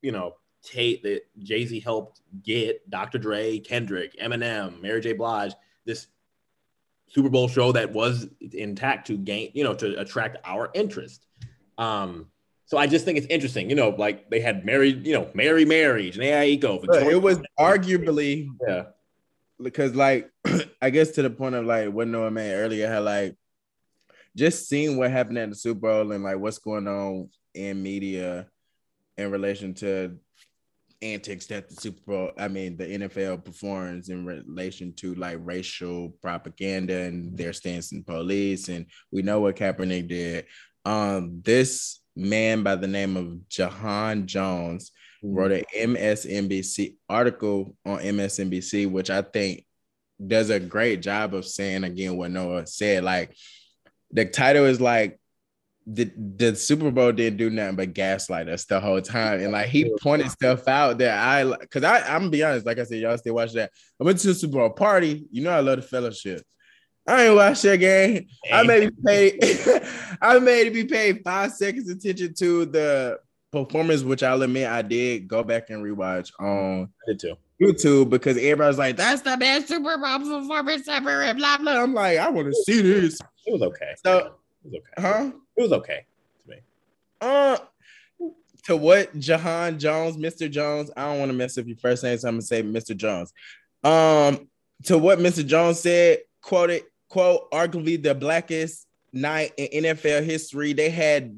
you 0.00 0.12
know, 0.12 0.36
tape 0.66 1.02
that 1.04 1.22
Jay 1.42 1.64
Z 1.64 1.80
helped 1.80 2.20
get 2.42 2.88
Dr. 2.90 3.18
Dre, 3.18 3.58
Kendrick, 3.58 4.18
Eminem, 4.18 4.80
Mary 4.82 5.00
J. 5.00 5.12
Blige, 5.12 5.54
this 5.84 6.08
Super 7.08 7.28
Bowl 7.28 7.48
show 7.48 7.72
that 7.72 7.92
was 7.92 8.26
intact 8.52 9.06
to 9.06 9.16
gain, 9.16 9.50
you 9.54 9.64
know, 9.64 9.74
to 9.74 9.98
attract 10.00 10.38
our 10.44 10.70
interest. 10.74 11.24
Um, 11.78 12.26
so 12.66 12.76
I 12.76 12.88
just 12.88 13.04
think 13.04 13.16
it's 13.16 13.28
interesting, 13.28 13.70
you 13.70 13.76
know, 13.76 13.90
like 13.90 14.28
they 14.28 14.40
had 14.40 14.64
Mary, 14.64 14.90
you 14.90 15.14
know, 15.14 15.30
Mary 15.34 15.64
Marriage 15.64 16.18
Mary, 16.18 16.32
Jhené 16.32 16.60
Aiko. 16.60 17.10
It 17.10 17.22
was 17.22 17.38
arguably, 17.58 18.48
yeah, 18.66 18.86
because 19.62 19.94
like 19.94 20.30
I 20.82 20.90
guess 20.90 21.12
to 21.12 21.22
the 21.22 21.30
point 21.30 21.54
of 21.54 21.64
like 21.64 21.90
what 21.92 22.08
Noah 22.08 22.32
made 22.32 22.54
earlier, 22.54 22.88
how 22.88 23.02
like 23.02 23.36
just 24.36 24.68
seeing 24.68 24.96
what 24.96 25.12
happened 25.12 25.38
at 25.38 25.48
the 25.48 25.54
Super 25.54 25.80
Bowl 25.80 26.12
and 26.12 26.24
like 26.24 26.38
what's 26.38 26.58
going 26.58 26.88
on 26.88 27.30
in 27.54 27.82
media 27.82 28.48
in 29.16 29.30
relation 29.30 29.72
to 29.74 30.18
antics 31.02 31.46
that 31.46 31.68
the 31.68 31.76
Super 31.76 32.00
Bowl, 32.06 32.30
I 32.38 32.48
mean, 32.48 32.76
the 32.76 32.84
NFL 32.84 33.44
performs 33.44 34.08
in 34.08 34.24
relation 34.24 34.92
to 34.94 35.14
like 35.14 35.38
racial 35.40 36.10
propaganda 36.22 37.02
and 37.02 37.36
their 37.36 37.52
stance 37.52 37.92
in 37.92 38.04
police. 38.04 38.68
And 38.68 38.86
we 39.10 39.22
know 39.22 39.40
what 39.40 39.56
Kaepernick 39.56 40.08
did. 40.08 40.46
Um, 40.84 41.42
this 41.44 42.00
man 42.14 42.62
by 42.62 42.76
the 42.76 42.86
name 42.86 43.16
of 43.16 43.38
Ja'han 43.50 44.26
Jones 44.26 44.92
wrote 45.22 45.52
an 45.52 45.64
MSNBC 45.74 46.96
article 47.08 47.76
on 47.84 47.98
MSNBC, 47.98 48.90
which 48.90 49.10
I 49.10 49.22
think 49.22 49.64
does 50.24 50.50
a 50.50 50.60
great 50.60 51.02
job 51.02 51.34
of 51.34 51.44
saying 51.44 51.84
again 51.84 52.16
what 52.16 52.30
Noah 52.30 52.66
said. 52.66 53.04
Like 53.04 53.36
the 54.10 54.24
title 54.24 54.64
is 54.64 54.80
like 54.80 55.18
the, 55.86 56.10
the 56.36 56.56
Super 56.56 56.90
Bowl 56.90 57.12
didn't 57.12 57.36
do 57.36 57.48
nothing 57.48 57.76
but 57.76 57.94
gaslight 57.94 58.48
us 58.48 58.64
the 58.64 58.80
whole 58.80 59.00
time. 59.00 59.40
And 59.40 59.52
like 59.52 59.68
he 59.68 59.92
pointed 60.00 60.30
stuff 60.30 60.66
out 60.66 60.98
that 60.98 61.16
I 61.16 61.66
cause 61.66 61.84
I 61.84 62.00
I'm 62.00 62.22
gonna 62.22 62.30
be 62.30 62.42
honest, 62.42 62.66
like 62.66 62.78
I 62.78 62.84
said, 62.84 62.98
y'all 62.98 63.16
still 63.18 63.34
watch 63.34 63.52
that. 63.52 63.70
I 64.00 64.04
went 64.04 64.18
to 64.20 64.28
the 64.28 64.34
Super 64.34 64.54
Bowl 64.54 64.70
party. 64.70 65.26
You 65.30 65.44
know 65.44 65.52
I 65.52 65.60
love 65.60 65.76
the 65.76 65.82
fellowship. 65.82 66.42
I 67.06 67.26
ain't 67.26 67.36
watch 67.36 67.62
that 67.62 67.76
game. 67.76 68.26
I 68.52 68.64
made 68.64 68.90
be 68.96 69.02
paid. 69.04 69.38
I 70.20 70.40
may 70.40 70.68
be 70.70 70.84
paid 70.84 71.22
five 71.22 71.52
seconds 71.52 71.88
attention 71.88 72.34
to 72.34 72.66
the 72.66 73.20
performance, 73.52 74.02
which 74.02 74.24
I'll 74.24 74.42
admit 74.42 74.66
I 74.66 74.82
did 74.82 75.28
go 75.28 75.44
back 75.44 75.70
and 75.70 75.84
rewatch 75.84 76.32
on 76.40 76.90
YouTube 77.62 78.10
because 78.10 78.36
everybody's 78.36 78.78
like, 78.78 78.96
"That's 78.96 79.22
the 79.22 79.36
best 79.36 79.68
Super 79.68 79.96
Bowl 79.98 80.18
performance 80.18 80.88
ever," 80.88 81.22
and 81.22 81.38
blah 81.38 81.58
blah. 81.58 81.80
I'm 81.80 81.94
like, 81.94 82.18
I 82.18 82.28
want 82.28 82.48
to 82.48 82.54
see 82.64 82.82
this. 82.82 83.20
It 83.46 83.52
was 83.52 83.62
okay. 83.62 83.94
So 84.04 84.34
was 84.66 84.74
okay. 84.74 85.08
Huh? 85.08 85.30
It 85.56 85.62
was 85.62 85.72
okay 85.72 86.06
to 86.44 86.50
me. 86.50 86.56
Uh, 87.20 87.58
to 88.64 88.76
what 88.76 89.16
Ja'han 89.16 89.78
Jones, 89.78 90.16
Mr. 90.16 90.50
Jones. 90.50 90.90
I 90.96 91.04
don't 91.04 91.18
want 91.20 91.30
to 91.30 91.36
mess 91.36 91.56
up 91.56 91.66
your 91.66 91.76
first 91.76 92.02
name, 92.02 92.18
so 92.18 92.28
I'm 92.28 92.34
gonna 92.34 92.42
say 92.42 92.62
Mr. 92.62 92.96
Jones. 92.96 93.32
Um, 93.84 94.48
to 94.84 94.98
what 94.98 95.18
Mr. 95.18 95.46
Jones 95.46 95.80
said, 95.80 96.18
quoted 96.42 96.82
quote, 97.08 97.50
arguably 97.50 98.02
the 98.02 98.14
blackest 98.14 98.86
night 99.12 99.52
in 99.56 99.84
NFL 99.84 100.24
history. 100.24 100.72
They 100.72 100.90
had 100.90 101.34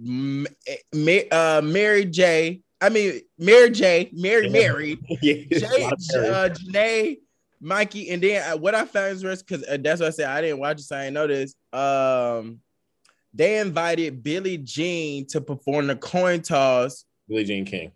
uh, 1.33 1.61
Mary 1.63 2.05
J. 2.05 2.61
I 2.81 2.89
mean, 2.89 3.21
Mary 3.39 3.71
J. 3.71 4.11
Mary 4.13 4.49
Mary, 4.49 4.99
yeah, 5.23 5.35
Jay, 5.51 5.85
uh, 5.85 6.49
Janae, 6.49 7.19
Mikey, 7.61 8.11
and 8.11 8.23
then 8.23 8.53
uh, 8.53 8.57
what 8.57 8.75
I 8.75 8.85
found 8.85 9.23
was 9.23 9.43
because 9.43 9.65
uh, 9.67 9.79
that's 9.81 10.01
what 10.01 10.09
I 10.09 10.11
said. 10.11 10.29
I 10.29 10.41
didn't 10.41 10.61
watch 10.61 10.79
it, 10.79 10.85
so 10.85 10.97
I 10.97 11.05
didn't 11.05 11.15
know 11.15 11.27
this. 11.27 11.55
Um, 11.73 12.61
they 13.35 13.59
invited 13.59 14.23
Billie 14.23 14.59
Jean 14.59 15.27
to 15.29 15.41
perform 15.41 15.89
the 15.89 15.97
coin 15.97 16.43
toss. 16.43 17.05
Billie 17.29 17.45
Jean 17.45 17.65
King, 17.65 17.93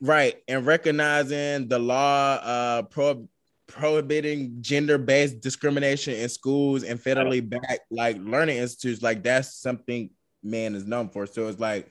right? 0.00 0.36
And 0.48 0.66
recognizing 0.66 1.68
the 1.68 1.78
law 1.78 2.34
uh 2.34 2.82
pro 2.82 3.28
prohibiting 3.66 4.58
gender-based 4.60 5.40
discrimination 5.40 6.14
in 6.14 6.28
schools 6.28 6.84
and 6.84 7.00
federally 7.00 7.46
backed 7.46 7.80
like 7.90 8.16
learning 8.18 8.58
institutes 8.58 9.02
like 9.02 9.22
that's 9.22 9.56
something 9.56 10.10
man 10.42 10.74
is 10.74 10.84
known 10.84 11.08
for 11.08 11.26
so 11.26 11.48
it's 11.48 11.58
like 11.58 11.88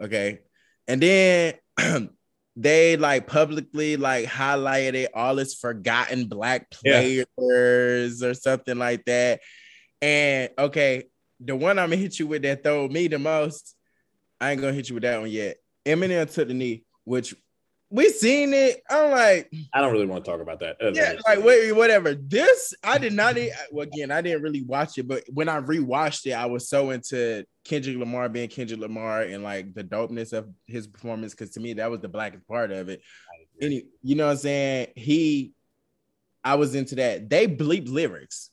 okay 0.00 0.38
and 0.86 1.02
then 1.02 1.54
they 2.56 2.96
like 2.96 3.26
publicly 3.26 3.96
like 3.96 4.26
highlighted 4.26 5.08
all 5.14 5.38
its 5.38 5.54
forgotten 5.54 6.26
black 6.26 6.70
players 6.70 7.26
yeah. 7.36 8.28
or 8.28 8.34
something 8.34 8.78
like 8.78 9.04
that 9.04 9.40
and 10.00 10.50
okay 10.58 11.04
the 11.40 11.54
one 11.54 11.78
i'm 11.78 11.90
gonna 11.90 11.96
hit 11.96 12.18
you 12.18 12.26
with 12.26 12.42
that 12.42 12.62
throw 12.62 12.88
me 12.88 13.08
the 13.08 13.18
most 13.18 13.74
i 14.40 14.52
ain't 14.52 14.60
gonna 14.60 14.72
hit 14.72 14.88
you 14.88 14.94
with 14.94 15.02
that 15.02 15.20
one 15.20 15.30
yet 15.30 15.56
Eminem 15.86 16.30
took 16.30 16.48
the 16.48 16.54
knee, 16.54 16.84
which 17.04 17.34
we 17.88 18.08
seen 18.10 18.52
it. 18.52 18.82
I'm 18.90 19.12
like, 19.12 19.50
I 19.72 19.80
don't 19.80 19.92
really 19.92 20.06
want 20.06 20.24
to 20.24 20.30
talk 20.30 20.40
about 20.40 20.58
that. 20.60 20.76
Yeah, 20.92 21.14
like 21.26 21.42
wait, 21.42 21.72
whatever. 21.72 22.14
This 22.14 22.74
I 22.82 22.98
did 22.98 23.12
not. 23.12 23.36
Well, 23.70 23.86
again, 23.86 24.10
I 24.10 24.20
didn't 24.20 24.42
really 24.42 24.62
watch 24.62 24.98
it, 24.98 25.06
but 25.06 25.22
when 25.32 25.48
I 25.48 25.60
rewatched 25.60 26.26
it, 26.26 26.32
I 26.32 26.46
was 26.46 26.68
so 26.68 26.90
into 26.90 27.46
Kendrick 27.64 27.96
Lamar 27.96 28.28
being 28.28 28.48
Kendrick 28.48 28.80
Lamar 28.80 29.22
and 29.22 29.44
like 29.44 29.72
the 29.74 29.84
dopeness 29.84 30.32
of 30.32 30.48
his 30.66 30.88
performance. 30.88 31.32
Because 31.32 31.50
to 31.50 31.60
me, 31.60 31.74
that 31.74 31.90
was 31.90 32.00
the 32.00 32.08
blackest 32.08 32.46
part 32.48 32.72
of 32.72 32.88
it. 32.88 33.00
Any, 33.60 33.84
you 34.02 34.16
know 34.16 34.26
what 34.26 34.32
I'm 34.32 34.38
saying? 34.38 34.88
He, 34.96 35.52
I 36.42 36.56
was 36.56 36.74
into 36.74 36.96
that. 36.96 37.30
They 37.30 37.46
bleep 37.46 37.88
lyrics. 37.88 38.50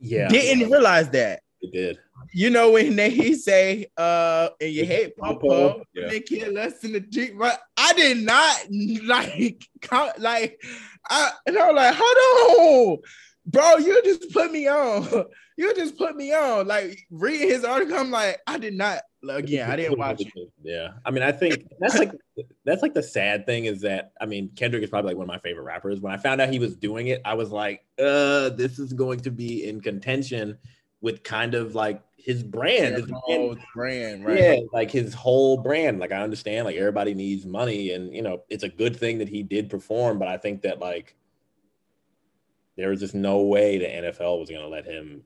Yeah, 0.00 0.28
didn't 0.28 0.70
realize 0.70 1.08
that. 1.10 1.40
It 1.66 1.72
did. 1.72 1.98
You 2.32 2.50
know 2.50 2.72
when 2.72 2.96
they 2.96 3.10
he 3.10 3.34
say 3.34 3.86
uh 3.96 4.50
and 4.60 4.72
you 4.72 4.84
hate 4.84 5.16
Popo, 5.16 5.82
yeah. 5.94 6.08
they 6.08 6.20
kill 6.20 6.52
less 6.52 6.80
than 6.80 6.92
the 6.92 7.00
drink, 7.00 7.38
but 7.38 7.60
I 7.76 7.92
did 7.92 8.18
not 8.18 8.56
like 9.04 9.64
like 10.18 10.62
I 11.08 11.30
and 11.46 11.58
I 11.58 11.66
was 11.66 11.76
like, 11.76 11.94
hold 11.98 12.98
on, 12.98 12.98
bro, 13.46 13.76
you 13.76 14.00
just 14.04 14.32
put 14.32 14.52
me 14.52 14.68
on. 14.68 15.24
You 15.58 15.74
just 15.74 15.96
put 15.96 16.14
me 16.14 16.34
on. 16.34 16.66
Like 16.66 16.98
reading 17.10 17.48
his 17.48 17.64
article, 17.64 17.96
I'm 17.96 18.10
like, 18.10 18.38
I 18.46 18.58
did 18.58 18.74
not 18.74 19.00
again, 19.26 19.70
I 19.70 19.76
didn't 19.76 19.98
watch 19.98 20.20
it. 20.20 20.32
Yeah. 20.62 20.88
I 21.04 21.10
mean, 21.10 21.22
I 21.22 21.32
think 21.32 21.66
that's 21.80 21.98
like 21.98 22.12
that's 22.64 22.82
like 22.82 22.94
the 22.94 23.02
sad 23.02 23.46
thing 23.46 23.64
is 23.64 23.80
that 23.80 24.12
I 24.20 24.26
mean, 24.26 24.50
Kendrick 24.54 24.82
is 24.82 24.90
probably 24.90 25.10
like 25.10 25.16
one 25.16 25.24
of 25.24 25.28
my 25.28 25.38
favorite 25.38 25.64
rappers. 25.64 26.00
When 26.00 26.12
I 26.12 26.18
found 26.18 26.40
out 26.40 26.50
he 26.50 26.58
was 26.58 26.76
doing 26.76 27.08
it, 27.08 27.22
I 27.24 27.34
was 27.34 27.50
like, 27.50 27.84
uh, 27.98 28.50
this 28.50 28.78
is 28.78 28.92
going 28.92 29.20
to 29.20 29.30
be 29.30 29.66
in 29.66 29.80
contention 29.80 30.58
with 31.06 31.22
kind 31.22 31.54
of 31.54 31.76
like 31.76 32.02
his 32.16 32.42
brand, 32.42 32.96
his 32.96 33.08
whole 33.14 33.56
brand, 33.76 34.24
right? 34.26 34.40
Yeah, 34.40 34.56
like 34.72 34.90
his 34.90 35.14
whole 35.14 35.56
brand. 35.56 36.00
Like 36.00 36.10
I 36.10 36.20
understand, 36.20 36.64
like 36.64 36.74
everybody 36.74 37.14
needs 37.14 37.46
money, 37.46 37.92
and 37.92 38.12
you 38.12 38.22
know, 38.22 38.42
it's 38.48 38.64
a 38.64 38.68
good 38.68 38.96
thing 38.96 39.18
that 39.18 39.28
he 39.28 39.44
did 39.44 39.70
perform. 39.70 40.18
But 40.18 40.26
I 40.26 40.36
think 40.36 40.62
that 40.62 40.80
like 40.80 41.14
there 42.76 42.90
was 42.90 42.98
just 42.98 43.14
no 43.14 43.42
way 43.42 43.78
the 43.78 43.86
NFL 43.86 44.40
was 44.40 44.50
gonna 44.50 44.66
let 44.66 44.84
him 44.84 45.22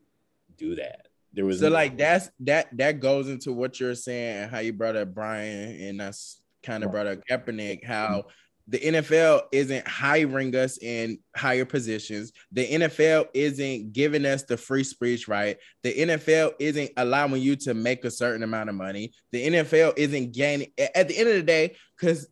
do 0.58 0.74
that. 0.74 1.08
There 1.32 1.46
was 1.46 1.60
so 1.60 1.70
like 1.70 1.96
that's 1.96 2.30
that 2.40 2.76
that 2.76 3.00
goes 3.00 3.30
into 3.30 3.54
what 3.54 3.80
you're 3.80 3.94
saying 3.94 4.42
and 4.42 4.50
how 4.50 4.58
you 4.58 4.74
brought 4.74 4.96
up 4.96 5.14
Brian 5.14 5.80
and 5.80 5.98
that's 5.98 6.42
kind 6.62 6.84
of 6.84 6.90
brought 6.90 7.06
up 7.06 7.20
Kaepernick, 7.26 7.82
how 7.82 8.26
the 8.70 8.78
NFL 8.78 9.42
isn't 9.50 9.86
hiring 9.86 10.54
us 10.54 10.78
in 10.78 11.18
higher 11.36 11.64
positions. 11.64 12.32
The 12.52 12.68
NFL 12.68 13.26
isn't 13.34 13.92
giving 13.92 14.24
us 14.24 14.44
the 14.44 14.56
free 14.56 14.84
speech 14.84 15.26
right. 15.26 15.56
The 15.82 15.92
NFL 15.92 16.52
isn't 16.60 16.92
allowing 16.96 17.42
you 17.42 17.56
to 17.56 17.74
make 17.74 18.04
a 18.04 18.12
certain 18.12 18.44
amount 18.44 18.68
of 18.68 18.76
money. 18.76 19.12
The 19.32 19.44
NFL 19.44 19.94
isn't 19.96 20.32
gaining 20.32 20.70
at 20.78 21.08
the 21.08 21.18
end 21.18 21.28
of 21.28 21.34
the 21.34 21.42
day, 21.42 21.76
because 21.98 22.28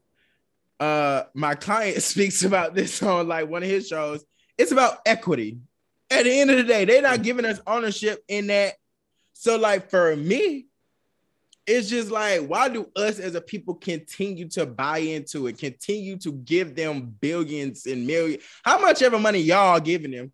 uh 0.79 1.25
my 1.35 1.57
client 1.57 2.01
speaks 2.03 2.45
about 2.45 2.73
this 2.73 3.03
on 3.03 3.27
like 3.27 3.49
one 3.49 3.65
of 3.65 3.69
his 3.69 3.89
shows. 3.89 4.25
It's 4.57 4.73
about 4.73 4.99
equity. 5.05 5.59
At 6.09 6.23
the 6.23 6.41
end 6.41 6.51
of 6.51 6.57
the 6.57 6.65
day, 6.65 6.85
they're 6.85 7.03
not 7.03 7.23
giving 7.23 7.45
us 7.45 7.61
ownership 7.67 8.23
in 8.29 8.47
that. 8.47 8.75
So, 9.35 9.59
like 9.59 9.91
for 9.91 10.15
me, 10.15 10.68
it's 11.69 11.89
just 11.89 12.11
like, 12.11 12.47
why 12.47 12.69
do 12.69 12.89
us 12.97 13.19
as 13.19 13.35
a 13.35 13.41
people 13.41 13.75
continue 13.75 14.49
to 14.49 14.65
buy 14.65 14.99
into 14.99 15.47
it, 15.47 15.59
continue 15.59 16.17
to 16.19 16.33
give 16.33 16.75
them 16.75 17.15
billions 17.21 17.85
and 17.85 18.07
millions? 18.07 18.43
How 18.65 18.81
much 18.81 19.03
ever 19.03 19.19
money 19.19 19.41
y'all 19.41 19.79
giving 19.79 20.11
them? 20.11 20.33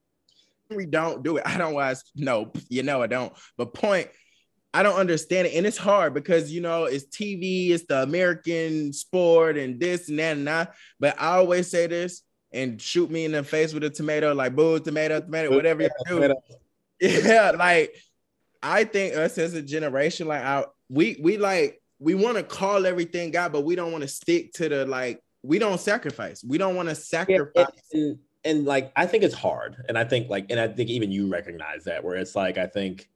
We 0.71 0.87
don't 0.87 1.25
do 1.25 1.39
it. 1.39 1.43
I 1.45 1.59
don't 1.59 1.75
watch. 1.75 1.99
No, 2.15 2.53
you 2.69 2.85
know 2.85 3.03
I 3.03 3.09
don't. 3.09 3.33
But 3.59 3.75
point, 3.75 4.09
I 4.73 4.83
don't 4.85 4.97
understand 4.97 5.49
it, 5.49 5.55
and 5.55 5.67
it's 5.67 5.77
hard 5.77 6.15
because 6.15 6.53
you 6.53 6.61
know 6.61 6.85
it's 6.85 7.05
TV, 7.07 7.71
it's 7.71 7.85
the 7.85 8.03
American 8.03 8.93
sport, 8.93 9.57
and 9.57 9.79
this 9.79 10.09
and 10.09 10.19
that 10.21 10.37
and 10.37 10.47
that. 10.47 10.75
But 11.01 11.21
I 11.21 11.37
always 11.37 11.69
say 11.69 11.89
this, 11.89 12.23
and 12.53 12.81
shoot 12.81 13.11
me 13.11 13.25
in 13.25 13.33
the 13.33 13.43
face 13.43 13.75
with 13.75 13.85
a 13.85 13.91
tomato, 13.91 14.33
like 14.35 14.55
boo, 14.55 14.79
tomato, 14.79 15.21
tomato, 15.21 15.51
whatever 15.55 15.83
you 15.83 15.91
do. 16.07 16.35
Yeah, 17.01 17.51
like 17.51 17.95
I 18.63 18.85
think 18.85 19.15
us 19.15 19.37
as 19.37 19.53
a 19.53 19.61
generation, 19.61 20.27
like 20.27 20.43
our 20.43 20.69
we 20.95 21.17
we 21.21 21.37
like 21.37 21.83
we 21.99 22.15
want 22.15 22.37
to 22.37 22.43
call 22.43 22.87
everything 22.87 23.31
God, 23.31 23.53
but 23.53 23.63
we 23.63 23.75
don't 23.75 23.93
want 23.93 24.03
to 24.03 24.09
stick 24.09 24.53
to 24.55 24.69
the 24.69 24.87
like 24.87 25.23
we 25.43 25.59
don't 25.59 25.81
sacrifice. 25.81 26.45
We 26.45 26.57
don't 26.57 26.77
want 26.77 26.89
to 26.89 26.95
sacrifice. 26.95 27.67
Yeah, 27.93 28.01
and, 28.01 28.19
and, 28.45 28.65
like 28.65 28.93
I 28.97 29.07
think 29.07 29.25
it's 29.25 29.35
hard, 29.35 29.85
and 29.89 29.99
I 29.99 30.05
think 30.05 30.31
like 30.31 30.47
and 30.51 30.61
I 30.61 30.69
think 30.69 30.91
even 30.91 31.11
you 31.11 31.27
recognize 31.29 31.85
that 31.85 32.05
where 32.05 32.17
it's 32.17 32.37
like 32.37 32.59
I 32.59 32.67
think 32.67 33.09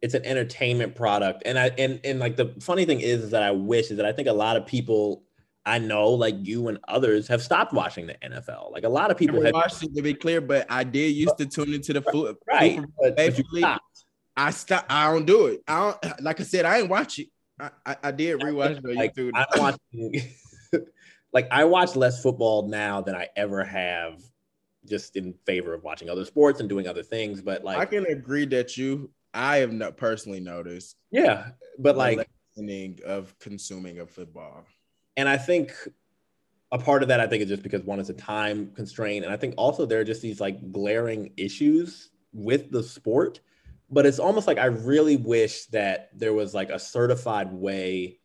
it's 0.00 0.14
an 0.14 0.24
entertainment 0.24 0.94
product, 0.94 1.42
and 1.44 1.58
I 1.58 1.70
and 1.76 2.00
and 2.04 2.18
like 2.18 2.36
the 2.36 2.54
funny 2.60 2.86
thing 2.86 3.00
is, 3.00 3.24
is 3.24 3.30
that 3.30 3.42
I 3.42 3.50
wish 3.50 3.90
is 3.90 3.98
that 3.98 4.06
I 4.06 4.12
think 4.12 4.28
a 4.28 4.32
lot 4.32 4.56
of 4.56 4.66
people 4.66 5.22
I 5.66 5.78
know, 5.78 6.08
like 6.08 6.36
you 6.40 6.68
and 6.68 6.78
others, 6.88 7.28
have 7.28 7.42
stopped 7.42 7.74
watching 7.74 8.06
the 8.06 8.14
NFL. 8.14 8.72
Like 8.72 8.84
a 8.84 8.88
lot 8.88 9.10
of 9.10 9.18
people 9.18 9.42
have 9.42 9.52
watched 9.52 9.82
it 9.82 9.94
to 9.94 10.02
be 10.02 10.14
clear, 10.14 10.40
but 10.40 10.66
I 10.70 10.84
did 10.84 11.14
used 11.14 11.36
to 11.36 11.46
tune 11.46 11.74
into 11.74 11.92
the 11.92 12.02
foot. 12.02 12.38
Right, 12.48 12.80
but, 12.98 13.16
but 13.16 13.80
I 14.40 14.50
stop. 14.52 14.86
I 14.88 15.12
don't 15.12 15.26
do 15.26 15.46
it. 15.46 15.62
I 15.68 15.94
don't. 16.02 16.22
Like 16.22 16.40
I 16.40 16.44
said, 16.44 16.64
I 16.64 16.78
ain't 16.78 16.88
watch 16.88 17.18
it. 17.18 17.28
I, 17.60 17.70
I, 17.84 17.96
I 18.04 18.10
did 18.10 18.40
rewatch 18.40 18.78
it 18.78 18.84
on 18.86 18.94
like, 18.94 19.14
YouTube. 19.14 19.32
I'm 19.34 19.60
watching. 19.60 20.34
like 21.32 21.46
I 21.50 21.64
watch 21.64 21.94
less 21.94 22.22
football 22.22 22.66
now 22.66 23.02
than 23.02 23.14
I 23.14 23.28
ever 23.36 23.62
have, 23.62 24.22
just 24.88 25.16
in 25.16 25.34
favor 25.44 25.74
of 25.74 25.84
watching 25.84 26.08
other 26.08 26.24
sports 26.24 26.60
and 26.60 26.70
doing 26.70 26.88
other 26.88 27.02
things. 27.02 27.42
But 27.42 27.64
like, 27.64 27.78
I 27.78 27.84
can 27.84 28.06
agree 28.06 28.46
that 28.46 28.78
you. 28.78 29.10
I 29.34 29.58
have 29.58 29.72
not 29.72 29.98
personally 29.98 30.40
noticed. 30.40 30.96
Yeah, 31.10 31.50
but 31.78 31.98
like 31.98 32.26
of 33.06 33.38
consuming 33.38 33.98
of 33.98 34.10
football, 34.10 34.64
and 35.18 35.28
I 35.28 35.36
think 35.36 35.72
a 36.72 36.78
part 36.78 37.02
of 37.02 37.08
that 37.08 37.20
I 37.20 37.26
think 37.26 37.42
is 37.42 37.48
just 37.48 37.62
because 37.62 37.82
one 37.82 38.00
is 38.00 38.08
a 38.08 38.14
time 38.14 38.72
constraint, 38.74 39.26
and 39.26 39.34
I 39.34 39.36
think 39.36 39.54
also 39.58 39.84
there 39.84 40.00
are 40.00 40.04
just 40.04 40.22
these 40.22 40.40
like 40.40 40.72
glaring 40.72 41.32
issues 41.36 42.10
with 42.32 42.70
the 42.70 42.82
sport 42.82 43.40
but 43.90 44.06
it's 44.06 44.18
almost 44.18 44.46
like 44.46 44.58
I 44.58 44.66
really 44.66 45.16
wish 45.16 45.66
that 45.66 46.10
there 46.14 46.32
was 46.32 46.54
like 46.54 46.70
a 46.70 46.78
certified 46.78 47.52
way 47.52 48.18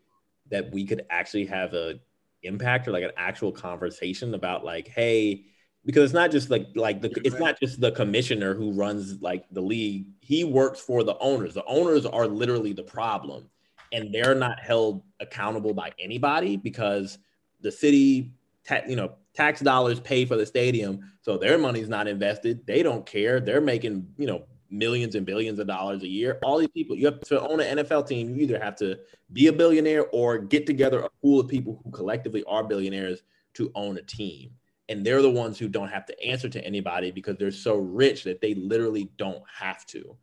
that 0.51 0.71
we 0.71 0.85
could 0.85 1.05
actually 1.09 1.45
have 1.47 1.73
a 1.73 1.99
impact 2.43 2.87
or 2.87 2.91
like 2.91 3.03
an 3.03 3.11
actual 3.17 3.51
conversation 3.51 4.33
about 4.33 4.63
like, 4.63 4.87
hey, 4.87 5.45
because 5.85 6.03
it's 6.03 6.13
not 6.13 6.31
just 6.31 6.49
like 6.49 6.67
like 6.75 7.01
the 7.01 7.11
it's 7.23 7.39
not 7.39 7.59
just 7.59 7.79
the 7.79 7.91
commissioner 7.91 8.53
who 8.53 8.71
runs 8.71 9.21
like 9.21 9.45
the 9.51 9.61
league. 9.61 10.07
He 10.21 10.43
works 10.43 10.79
for 10.79 11.03
the 11.03 11.17
owners. 11.19 11.53
The 11.53 11.65
owners 11.65 12.05
are 12.05 12.27
literally 12.27 12.73
the 12.73 12.83
problem, 12.83 13.49
and 13.91 14.13
they're 14.13 14.35
not 14.35 14.59
held 14.59 15.03
accountable 15.19 15.73
by 15.73 15.91
anybody 15.99 16.57
because 16.57 17.17
the 17.61 17.71
city, 17.71 18.33
ta- 18.67 18.81
you 18.87 18.95
know, 18.95 19.13
tax 19.35 19.61
dollars 19.61 19.99
pay 19.99 20.25
for 20.25 20.37
the 20.37 20.45
stadium, 20.45 21.11
so 21.21 21.37
their 21.37 21.57
money's 21.57 21.89
not 21.89 22.07
invested. 22.07 22.65
They 22.65 22.81
don't 22.81 23.05
care. 23.05 23.39
They're 23.39 23.61
making 23.61 24.07
you 24.17 24.25
know 24.25 24.45
millions 24.69 25.15
and 25.15 25.25
billions 25.25 25.59
of 25.59 25.67
dollars 25.67 26.03
a 26.03 26.07
year. 26.07 26.39
All 26.43 26.57
these 26.57 26.69
people, 26.69 26.95
you 26.95 27.05
have 27.05 27.21
to 27.21 27.41
own 27.41 27.59
an 27.59 27.77
NFL 27.77 28.07
team, 28.07 28.35
you 28.35 28.43
either 28.43 28.59
have 28.59 28.75
to 28.77 28.99
be 29.33 29.47
a 29.47 29.53
billionaire 29.53 30.07
or 30.07 30.37
get 30.37 30.65
together 30.65 30.99
a 30.99 31.09
pool 31.21 31.39
of 31.39 31.47
people 31.47 31.79
who 31.83 31.91
collectively 31.91 32.43
are 32.45 32.63
billionaires 32.63 33.23
to 33.55 33.71
own 33.75 33.97
a 33.97 34.01
team. 34.01 34.51
And 34.87 35.05
they're 35.05 35.21
the 35.21 35.31
ones 35.31 35.57
who 35.57 35.67
don't 35.67 35.89
have 35.89 36.05
to 36.07 36.23
answer 36.23 36.47
to 36.49 36.63
anybody 36.63 37.11
because 37.11 37.37
they're 37.37 37.51
so 37.51 37.75
rich 37.75 38.23
that 38.23 38.41
they 38.41 38.53
literally 38.53 39.09
don't 39.17 39.43
have 39.59 39.85
to. 39.87 40.15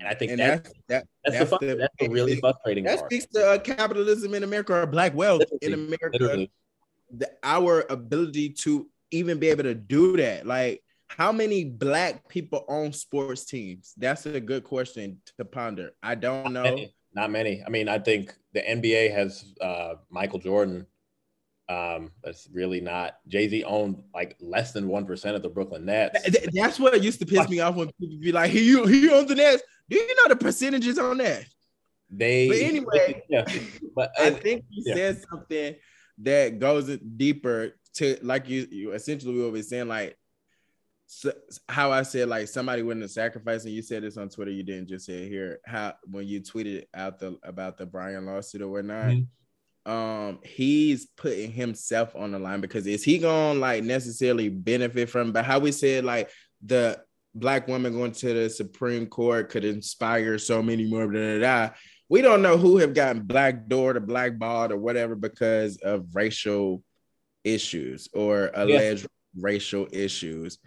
And 0.00 0.08
I 0.08 0.14
think 0.14 0.32
and 0.32 0.40
that's, 0.40 0.72
that, 0.88 1.06
that's, 1.24 1.38
that's, 1.38 1.50
the, 1.50 1.58
the, 1.66 1.76
that's 1.76 1.94
the 2.00 2.08
really 2.08 2.36
frustrating 2.36 2.84
that 2.84 2.98
part. 2.98 3.10
speaks 3.10 3.26
to 3.34 3.46
uh, 3.46 3.58
capitalism 3.58 4.34
in 4.34 4.42
America 4.42 4.74
or 4.74 4.86
black 4.86 5.14
wealth 5.14 5.42
literally, 5.52 5.58
in 5.62 5.72
America. 5.74 6.48
The, 7.16 7.30
our 7.42 7.84
ability 7.88 8.50
to 8.50 8.88
even 9.10 9.38
be 9.38 9.48
able 9.48 9.64
to 9.64 9.74
do 9.74 10.16
that. 10.16 10.46
Like 10.46 10.82
how 11.08 11.32
many 11.32 11.64
black 11.64 12.28
people 12.28 12.64
own 12.68 12.92
sports 12.92 13.44
teams? 13.44 13.94
That's 13.96 14.26
a 14.26 14.40
good 14.40 14.64
question 14.64 15.20
to 15.36 15.44
ponder. 15.44 15.90
I 16.02 16.14
don't 16.14 16.52
know. 16.52 16.62
Not 16.62 16.74
many. 16.74 16.94
Not 17.14 17.30
many. 17.30 17.62
I 17.66 17.70
mean, 17.70 17.88
I 17.88 17.98
think 17.98 18.34
the 18.52 18.60
NBA 18.60 19.12
has 19.12 19.54
uh, 19.60 19.94
Michael 20.10 20.38
Jordan. 20.38 20.86
Um, 21.70 22.12
that's 22.24 22.48
really 22.52 22.80
not 22.80 23.18
Jay 23.26 23.46
Z 23.48 23.64
owned 23.64 24.02
like 24.14 24.36
less 24.40 24.72
than 24.72 24.88
one 24.88 25.04
percent 25.04 25.36
of 25.36 25.42
the 25.42 25.48
Brooklyn 25.48 25.84
Nets. 25.84 26.18
That's 26.54 26.78
what 26.78 27.02
used 27.02 27.18
to 27.20 27.26
piss 27.26 27.48
me 27.48 27.60
off 27.60 27.74
when 27.74 27.90
people 28.00 28.18
be 28.20 28.32
like, 28.32 28.50
"He 28.50 28.68
he 28.68 29.10
owns 29.10 29.28
the 29.28 29.34
Nets." 29.34 29.62
Do 29.90 29.96
you 29.96 30.14
know 30.16 30.28
the 30.28 30.36
percentages 30.36 30.98
on 30.98 31.18
that? 31.18 31.44
They. 32.10 32.48
But 32.48 32.58
anyway, 32.58 33.22
yeah. 33.28 33.44
But 33.94 34.12
I 34.18 34.30
think 34.30 34.64
you 34.70 34.84
yeah. 34.86 34.94
said 34.94 35.22
something 35.28 35.74
that 36.18 36.58
goes 36.58 36.96
deeper 37.16 37.74
to 37.94 38.18
like 38.22 38.48
you, 38.48 38.66
you 38.70 38.92
essentially 38.92 39.42
what 39.42 39.52
we're 39.52 39.62
saying 39.62 39.88
like 39.88 40.16
so, 41.10 41.32
how 41.70 41.90
I 41.90 42.02
said 42.02 42.28
like 42.28 42.48
somebody 42.48 42.82
wouldn't 42.82 43.02
have 43.02 43.10
sacrificed, 43.10 43.64
and 43.64 43.74
you 43.74 43.80
said 43.80 44.02
this 44.02 44.18
on 44.18 44.28
Twitter. 44.28 44.50
You 44.50 44.62
didn't 44.62 44.88
just 44.88 45.06
say 45.06 45.24
it 45.24 45.28
here. 45.28 45.58
How 45.64 45.94
when 46.04 46.26
you 46.26 46.42
tweeted 46.42 46.84
out 46.92 47.18
the 47.18 47.38
about 47.42 47.78
the 47.78 47.86
Brian 47.86 48.26
lawsuit 48.26 48.60
or 48.60 48.68
whatnot, 48.68 49.06
mm-hmm. 49.06 49.90
um, 49.90 50.40
he's 50.44 51.06
putting 51.16 51.50
himself 51.50 52.14
on 52.14 52.32
the 52.32 52.38
line 52.38 52.60
because 52.60 52.86
is 52.86 53.02
he 53.02 53.16
gonna 53.16 53.58
like 53.58 53.84
necessarily 53.84 54.50
benefit 54.50 55.08
from? 55.08 55.32
But 55.32 55.46
how 55.46 55.58
we 55.58 55.72
said 55.72 56.04
like 56.04 56.28
the 56.62 57.00
black 57.34 57.68
woman 57.68 57.94
going 57.94 58.12
to 58.12 58.34
the 58.34 58.50
Supreme 58.50 59.06
Court 59.06 59.48
could 59.48 59.64
inspire 59.64 60.36
so 60.36 60.62
many 60.62 60.84
more. 60.84 61.08
Blah, 61.08 61.20
blah, 61.20 61.38
blah. 61.38 61.70
we 62.10 62.20
don't 62.20 62.42
know 62.42 62.58
who 62.58 62.76
have 62.76 62.92
gotten 62.92 63.22
blackdoored 63.22 63.96
or 63.96 64.00
blackballed 64.00 64.72
or 64.72 64.76
whatever 64.76 65.14
because 65.14 65.78
of 65.78 66.14
racial 66.14 66.82
issues 67.44 68.10
or 68.12 68.50
alleged 68.52 69.06
racial 69.34 69.88
issues. 69.90 70.58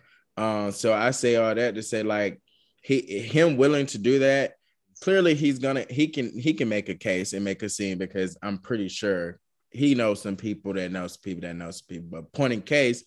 Um, 0.42 0.72
so 0.72 0.92
I 0.92 1.12
say 1.12 1.36
all 1.36 1.54
that 1.54 1.76
to 1.76 1.84
say 1.84 2.02
like 2.02 2.42
he 2.82 3.20
him 3.20 3.58
willing 3.58 3.86
to 3.88 4.00
do 4.00 4.20
that. 4.20 4.54
Clearly, 5.02 5.36
he's 5.36 5.60
gonna 5.60 5.86
he 5.88 6.08
can 6.08 6.38
he 6.38 6.54
can 6.54 6.68
make 6.68 6.90
a 6.90 6.96
case 6.96 7.34
and 7.34 7.46
make 7.46 7.62
a 7.62 7.70
scene 7.70 8.00
because 8.00 8.38
I'm 8.42 8.58
pretty 8.58 8.88
sure 8.88 9.40
he 9.70 9.94
knows 9.94 10.22
some 10.22 10.36
people 10.36 10.74
that 10.74 10.92
knows 10.92 11.16
people 11.16 11.42
that 11.42 11.56
knows 11.56 11.82
people. 11.82 12.08
But 12.10 12.34
point 12.34 12.54
in 12.54 12.62
case, 12.64 13.04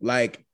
like 0.00 0.44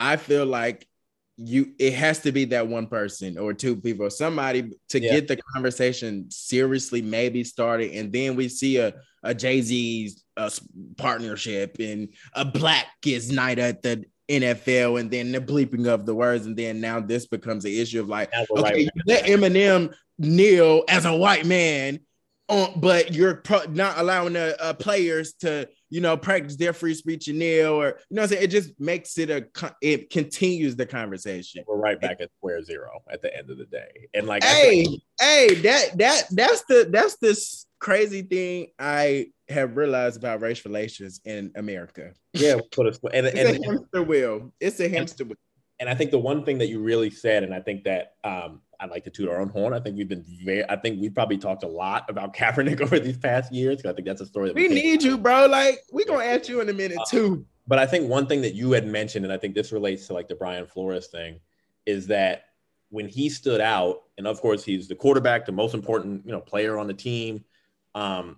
I 0.00 0.16
feel 0.16 0.46
like 0.46 0.88
you 1.36 1.74
it 1.78 1.94
has 1.94 2.18
to 2.20 2.32
be 2.32 2.46
that 2.46 2.66
one 2.66 2.88
person 2.88 3.38
or 3.38 3.54
two 3.54 3.76
people 3.76 4.06
or 4.06 4.10
somebody 4.10 4.72
to 4.88 5.00
yeah. 5.00 5.12
get 5.12 5.28
the 5.28 5.36
conversation 5.54 6.28
seriously 6.30 7.00
maybe 7.00 7.42
started 7.44 7.92
and 7.92 8.12
then 8.12 8.36
we 8.36 8.46
see 8.46 8.76
a, 8.76 8.92
a 9.22 9.34
Jay-Z's 9.34 10.22
uh, 10.36 10.50
partnership 10.98 11.76
and 11.80 12.08
a 12.34 12.44
black 12.44 12.88
kids 13.00 13.32
night 13.32 13.58
at 13.58 13.80
the 13.80 14.04
NFL 14.30 15.00
and 15.00 15.10
then 15.10 15.32
the 15.32 15.40
bleeping 15.40 15.86
of 15.86 16.06
the 16.06 16.14
words 16.14 16.46
and 16.46 16.56
then 16.56 16.80
now 16.80 17.00
this 17.00 17.26
becomes 17.26 17.64
an 17.64 17.72
issue 17.72 18.00
of 18.00 18.08
like 18.08 18.30
okay 18.34 18.62
right. 18.62 18.88
let 19.06 19.24
Eminem 19.24 19.94
kneel 20.18 20.84
as 20.88 21.04
a 21.04 21.14
white 21.14 21.46
man 21.46 22.00
on, 22.48 22.80
but 22.80 23.12
you're 23.12 23.36
pro- 23.36 23.64
not 23.70 23.98
allowing 23.98 24.32
the 24.34 24.60
uh, 24.62 24.72
players 24.74 25.34
to 25.34 25.68
you 25.90 26.00
know, 26.00 26.16
practice 26.16 26.56
their 26.56 26.72
free 26.72 26.94
speech 26.94 27.26
and 27.26 27.38
kneel, 27.38 27.72
or 27.72 27.98
you 28.08 28.16
know, 28.16 28.22
I'm 28.22 28.28
saying 28.28 28.44
it 28.44 28.46
just 28.46 28.78
makes 28.80 29.18
it 29.18 29.28
a 29.28 29.46
it 29.82 30.08
continues 30.08 30.76
the 30.76 30.86
conversation. 30.86 31.64
We're 31.66 31.76
right 31.76 32.00
back 32.00 32.20
at 32.20 32.30
square 32.38 32.62
zero 32.62 33.02
at 33.10 33.20
the 33.22 33.36
end 33.36 33.50
of 33.50 33.58
the 33.58 33.64
day, 33.66 34.08
and 34.14 34.26
like, 34.26 34.44
hey, 34.44 34.84
think- 34.84 35.02
hey, 35.20 35.54
that 35.56 35.98
that 35.98 36.22
that's 36.30 36.62
the 36.68 36.88
that's 36.90 37.16
this 37.16 37.66
crazy 37.80 38.22
thing 38.22 38.68
I 38.78 39.28
have 39.48 39.76
realized 39.76 40.16
about 40.16 40.40
race 40.40 40.64
relations 40.64 41.20
in 41.24 41.50
America. 41.56 42.12
Yeah, 42.32 42.58
put 42.70 42.86
a, 42.86 42.98
and, 43.12 43.26
it's 43.26 43.38
and, 43.38 43.48
a 43.48 43.66
hamster 43.66 44.02
wheel. 44.02 44.52
It's 44.60 44.78
a 44.78 44.88
hamster 44.88 45.24
wheel. 45.24 45.36
And 45.80 45.88
I 45.88 45.94
think 45.94 46.10
the 46.10 46.18
one 46.18 46.44
thing 46.44 46.58
that 46.58 46.68
you 46.68 46.80
really 46.80 47.10
said, 47.10 47.42
and 47.42 47.54
I 47.54 47.60
think 47.60 47.84
that 47.84 48.12
um, 48.22 48.60
I'd 48.78 48.90
like 48.90 49.04
to 49.04 49.10
toot 49.10 49.28
our 49.28 49.40
own 49.40 49.48
horn. 49.48 49.72
I 49.72 49.80
think 49.80 49.96
we've 49.96 50.08
been 50.08 50.24
very, 50.44 50.68
I 50.68 50.76
think 50.76 51.00
we've 51.00 51.14
probably 51.14 51.38
talked 51.38 51.62
a 51.62 51.68
lot 51.68 52.08
about 52.08 52.34
Kaepernick 52.36 52.80
over 52.80 53.00
these 53.00 53.16
past 53.16 53.52
years. 53.52 53.84
I 53.84 53.92
think 53.92 54.06
that's 54.06 54.20
a 54.20 54.26
story 54.26 54.48
that 54.48 54.54
we, 54.54 54.68
we 54.68 54.74
need 54.74 55.02
you, 55.02 55.16
bro. 55.16 55.46
Like, 55.46 55.80
we're 55.90 56.06
going 56.06 56.20
to 56.20 56.32
ask 56.32 56.48
you 56.48 56.60
in 56.60 56.68
a 56.68 56.72
minute, 56.74 56.98
uh, 56.98 57.04
too. 57.06 57.46
But 57.66 57.78
I 57.78 57.86
think 57.86 58.08
one 58.08 58.26
thing 58.26 58.42
that 58.42 58.54
you 58.54 58.72
had 58.72 58.86
mentioned, 58.86 59.24
and 59.24 59.32
I 59.32 59.38
think 59.38 59.54
this 59.54 59.72
relates 59.72 60.06
to 60.08 60.12
like 60.12 60.28
the 60.28 60.34
Brian 60.34 60.66
Flores 60.66 61.06
thing, 61.06 61.40
is 61.86 62.06
that 62.08 62.44
when 62.90 63.08
he 63.08 63.28
stood 63.30 63.60
out, 63.60 64.02
and 64.18 64.26
of 64.26 64.40
course 64.40 64.64
he's 64.64 64.88
the 64.88 64.94
quarterback, 64.94 65.46
the 65.46 65.52
most 65.52 65.74
important, 65.74 66.26
you 66.26 66.32
know, 66.32 66.40
player 66.40 66.78
on 66.78 66.86
the 66.86 66.94
team. 66.94 67.44
Um, 67.94 68.36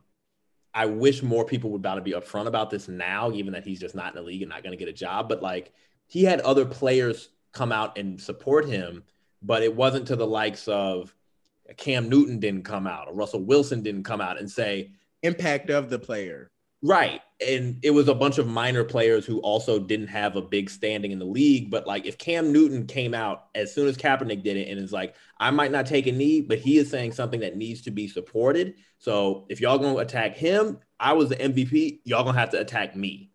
I 0.74 0.86
wish 0.86 1.22
more 1.22 1.44
people 1.44 1.70
would 1.70 1.80
about 1.80 1.96
to 1.96 2.00
be 2.00 2.12
upfront 2.12 2.46
about 2.46 2.70
this 2.70 2.88
now, 2.88 3.30
even 3.32 3.52
that 3.52 3.64
he's 3.64 3.80
just 3.80 3.94
not 3.94 4.08
in 4.08 4.14
the 4.14 4.22
league 4.22 4.42
and 4.42 4.48
not 4.48 4.62
going 4.62 4.72
to 4.72 4.82
get 4.82 4.88
a 4.88 4.92
job. 4.92 5.28
But 5.28 5.42
like 5.42 5.72
he 6.06 6.24
had 6.24 6.40
other 6.40 6.64
players 6.64 7.28
come 7.52 7.72
out 7.72 7.98
and 7.98 8.20
support 8.20 8.66
him 8.66 9.04
but 9.42 9.62
it 9.62 9.74
wasn't 9.74 10.06
to 10.06 10.16
the 10.16 10.26
likes 10.26 10.68
of 10.68 11.14
Cam 11.76 12.08
Newton 12.08 12.38
didn't 12.38 12.64
come 12.64 12.86
out 12.86 13.08
or 13.08 13.14
Russell 13.14 13.42
Wilson 13.42 13.82
didn't 13.82 14.04
come 14.04 14.20
out 14.20 14.38
and 14.38 14.50
say 14.50 14.92
impact 15.22 15.70
of 15.70 15.90
the 15.90 15.98
player. 15.98 16.50
Right. 16.82 17.20
And 17.46 17.78
it 17.82 17.92
was 17.92 18.08
a 18.08 18.14
bunch 18.14 18.38
of 18.38 18.48
minor 18.48 18.82
players 18.82 19.24
who 19.24 19.38
also 19.40 19.78
didn't 19.78 20.08
have 20.08 20.34
a 20.34 20.42
big 20.42 20.68
standing 20.68 21.12
in 21.12 21.20
the 21.20 21.24
league. 21.24 21.70
But 21.70 21.86
like 21.86 22.06
if 22.06 22.18
Cam 22.18 22.52
Newton 22.52 22.86
came 22.86 23.14
out 23.14 23.46
as 23.54 23.72
soon 23.72 23.88
as 23.88 23.96
Kaepernick 23.96 24.42
did 24.42 24.56
it 24.56 24.68
and 24.68 24.80
is 24.80 24.92
like, 24.92 25.14
I 25.38 25.50
might 25.52 25.70
not 25.70 25.86
take 25.86 26.08
a 26.08 26.12
knee, 26.12 26.40
but 26.40 26.58
he 26.58 26.78
is 26.78 26.90
saying 26.90 27.12
something 27.12 27.40
that 27.40 27.56
needs 27.56 27.82
to 27.82 27.92
be 27.92 28.08
supported. 28.08 28.74
So 28.98 29.46
if 29.48 29.60
y'all 29.60 29.78
gonna 29.78 29.98
attack 29.98 30.36
him, 30.36 30.78
I 30.98 31.12
was 31.12 31.28
the 31.28 31.36
MVP, 31.36 32.00
y'all 32.04 32.24
gonna 32.24 32.38
have 32.38 32.50
to 32.50 32.60
attack 32.60 32.96
me. 32.96 33.30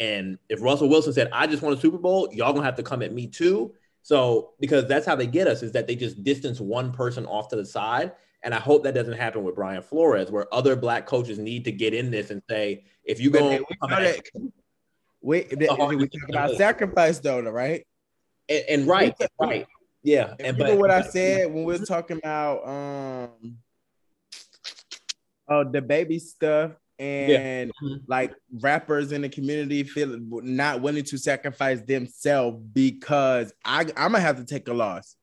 And 0.00 0.38
if 0.48 0.60
Russell 0.60 0.88
Wilson 0.88 1.12
said, 1.12 1.28
I 1.32 1.46
just 1.46 1.62
won 1.62 1.72
a 1.72 1.76
Super 1.76 1.98
Bowl, 1.98 2.28
y'all 2.32 2.52
gonna 2.52 2.64
have 2.64 2.76
to 2.76 2.82
come 2.82 3.02
at 3.02 3.12
me 3.12 3.28
too. 3.28 3.72
So 4.02 4.54
because 4.58 4.86
that's 4.86 5.06
how 5.06 5.14
they 5.14 5.26
get 5.26 5.46
us 5.46 5.62
is 5.62 5.72
that 5.72 5.86
they 5.86 5.94
just 5.94 6.24
distance 6.24 6.60
one 6.60 6.90
person 6.92 7.26
off 7.26 7.48
to 7.48 7.56
the 7.56 7.66
side. 7.66 8.12
And 8.42 8.54
I 8.54 8.58
hope 8.58 8.84
that 8.84 8.94
doesn't 8.94 9.18
happen 9.18 9.42
with 9.42 9.54
Brian 9.54 9.82
Flores, 9.82 10.30
where 10.30 10.52
other 10.52 10.74
black 10.74 11.06
coaches 11.06 11.38
need 11.38 11.64
to 11.66 11.72
get 11.72 11.92
in 11.92 12.10
this 12.10 12.30
and 12.30 12.42
say, 12.48 12.84
if 13.04 13.20
you 13.20 13.30
go, 13.30 13.60
wait, 15.20 15.50
we 15.50 16.08
talk 16.08 16.28
about 16.28 16.56
sacrifice 16.56 17.18
though, 17.18 17.40
right? 17.40 17.86
And, 18.48 18.64
and 18.68 18.88
right, 18.88 19.14
right, 19.40 19.66
yeah. 20.02 20.34
And 20.40 20.56
but 20.56 20.78
what 20.78 20.90
I 20.90 21.02
said 21.02 21.52
when 21.52 21.64
we 21.64 21.78
were 21.78 21.84
talking 21.84 22.18
about 22.18 22.66
um, 22.66 23.58
oh, 25.48 25.64
the 25.64 25.82
baby 25.82 26.18
stuff 26.18 26.72
and 26.98 27.30
yeah. 27.30 27.88
Mm-hmm. 27.88 28.04
like 28.08 28.34
rappers 28.60 29.12
in 29.12 29.22
the 29.22 29.28
community 29.28 29.84
feel 29.84 30.18
not 30.20 30.82
willing 30.82 31.04
to 31.04 31.18
sacrifice 31.18 31.80
themselves 31.80 32.62
because 32.72 33.52
I, 33.64 33.82
I'm 33.96 34.12
gonna 34.12 34.20
have 34.20 34.36
to 34.36 34.44
take 34.44 34.68
a 34.68 34.72
loss. 34.72 35.16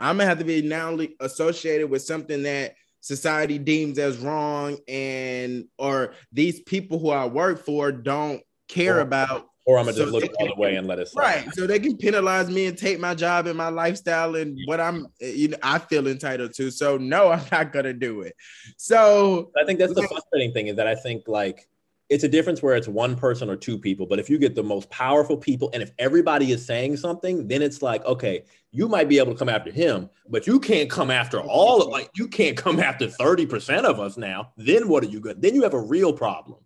I'm 0.00 0.16
gonna 0.16 0.28
have 0.28 0.38
to 0.38 0.44
be 0.44 0.62
now 0.62 0.98
associated 1.20 1.90
with 1.90 2.02
something 2.02 2.42
that 2.44 2.74
society 3.00 3.58
deems 3.58 3.98
as 3.98 4.18
wrong 4.18 4.78
and 4.88 5.66
or 5.78 6.14
these 6.32 6.60
people 6.60 6.98
who 6.98 7.10
I 7.10 7.26
work 7.26 7.64
for 7.64 7.92
don't 7.92 8.42
care 8.68 8.98
or, 8.98 9.00
about 9.00 9.48
or 9.66 9.78
I'm 9.78 9.84
gonna 9.84 9.96
so 9.96 10.04
just 10.04 10.12
look 10.12 10.24
the 10.24 10.44
other 10.44 10.60
way 10.60 10.76
and 10.76 10.86
let 10.86 10.98
it 10.98 11.08
slide. 11.08 11.22
right. 11.22 11.54
So 11.54 11.66
they 11.66 11.78
can 11.78 11.96
penalize 11.96 12.50
me 12.50 12.66
and 12.66 12.76
take 12.76 12.98
my 12.98 13.14
job 13.14 13.46
and 13.46 13.56
my 13.56 13.68
lifestyle 13.68 14.34
and 14.36 14.58
what 14.66 14.80
I'm, 14.80 15.06
you 15.20 15.48
know, 15.48 15.58
I 15.62 15.78
feel 15.78 16.08
entitled 16.08 16.54
to. 16.54 16.70
So 16.70 16.96
no, 16.96 17.30
I'm 17.30 17.44
not 17.52 17.72
gonna 17.72 17.92
do 17.92 18.22
it. 18.22 18.34
So 18.76 19.50
I 19.60 19.64
think 19.64 19.78
that's 19.78 19.94
the 19.94 20.02
frustrating 20.08 20.52
thing 20.52 20.68
is 20.68 20.76
that 20.76 20.86
I 20.86 20.94
think 20.94 21.28
like 21.28 21.68
it's 22.10 22.24
a 22.24 22.28
difference 22.28 22.60
where 22.60 22.74
it's 22.74 22.88
one 22.88 23.14
person 23.14 23.48
or 23.48 23.54
two 23.54 23.78
people. 23.78 24.04
But 24.04 24.18
if 24.18 24.28
you 24.28 24.36
get 24.36 24.56
the 24.56 24.64
most 24.64 24.90
powerful 24.90 25.36
people, 25.36 25.70
and 25.72 25.80
if 25.80 25.92
everybody 25.96 26.50
is 26.50 26.66
saying 26.66 26.96
something, 26.96 27.46
then 27.46 27.62
it's 27.62 27.82
like, 27.82 28.04
okay, 28.04 28.42
you 28.72 28.88
might 28.88 29.08
be 29.08 29.18
able 29.18 29.32
to 29.32 29.38
come 29.38 29.48
after 29.48 29.70
him, 29.70 30.10
but 30.28 30.46
you 30.46 30.58
can't 30.58 30.90
come 30.90 31.12
after 31.12 31.40
all 31.40 31.80
of 31.80 31.88
like 31.88 32.10
you 32.16 32.26
can't 32.26 32.56
come 32.56 32.80
after 32.80 33.06
30% 33.06 33.84
of 33.84 34.00
us 34.00 34.16
now. 34.16 34.52
Then 34.56 34.88
what 34.88 35.04
are 35.04 35.08
you 35.08 35.20
good? 35.20 35.40
Then 35.40 35.54
you 35.54 35.62
have 35.62 35.74
a 35.74 35.80
real 35.80 36.12
problem. 36.12 36.58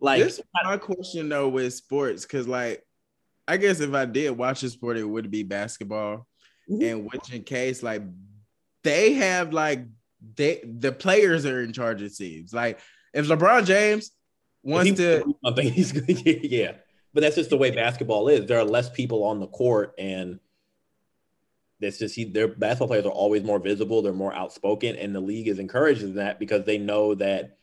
Like 0.00 0.22
this 0.22 0.38
is 0.38 0.44
my 0.64 0.76
question 0.76 1.28
though 1.28 1.48
with 1.48 1.74
sports, 1.74 2.22
because 2.22 2.46
like 2.46 2.84
I 3.48 3.56
guess 3.56 3.80
if 3.80 3.92
I 3.92 4.04
did 4.04 4.30
watch 4.30 4.62
a 4.62 4.70
sport, 4.70 4.98
it 4.98 5.04
would 5.04 5.30
be 5.30 5.42
basketball. 5.42 6.28
Mm-hmm. 6.70 6.82
And 6.82 7.04
which 7.12 7.32
in 7.32 7.42
case, 7.42 7.82
like 7.82 8.02
they 8.84 9.14
have 9.14 9.52
like 9.52 9.84
they 10.36 10.62
the 10.64 10.92
players 10.92 11.44
are 11.44 11.60
in 11.60 11.72
charge, 11.72 12.02
it 12.02 12.12
seems. 12.12 12.52
Like 12.52 12.78
if 13.12 13.26
LeBron 13.26 13.66
James 13.66 14.12
wants 14.62 14.90
he, 14.90 14.96
to 14.96 15.34
something, 15.44 15.72
he's 15.72 15.92
yeah. 16.16 16.72
But 17.14 17.20
that's 17.20 17.36
just 17.36 17.50
the 17.50 17.58
way 17.58 17.70
basketball 17.70 18.28
is. 18.28 18.46
There 18.46 18.58
are 18.58 18.64
less 18.64 18.88
people 18.88 19.24
on 19.24 19.40
the 19.40 19.46
court, 19.46 19.94
and 19.98 20.40
it's 21.80 21.98
just 21.98 22.14
he, 22.14 22.24
their 22.24 22.48
basketball 22.48 22.88
players 22.88 23.04
are 23.04 23.10
always 23.10 23.42
more 23.42 23.58
visible. 23.58 24.02
They're 24.02 24.12
more 24.12 24.34
outspoken, 24.34 24.96
and 24.96 25.14
the 25.14 25.20
league 25.20 25.48
is 25.48 25.58
encouraging 25.58 26.14
that 26.14 26.38
because 26.38 26.64
they 26.64 26.78
know 26.78 27.14
that 27.16 27.58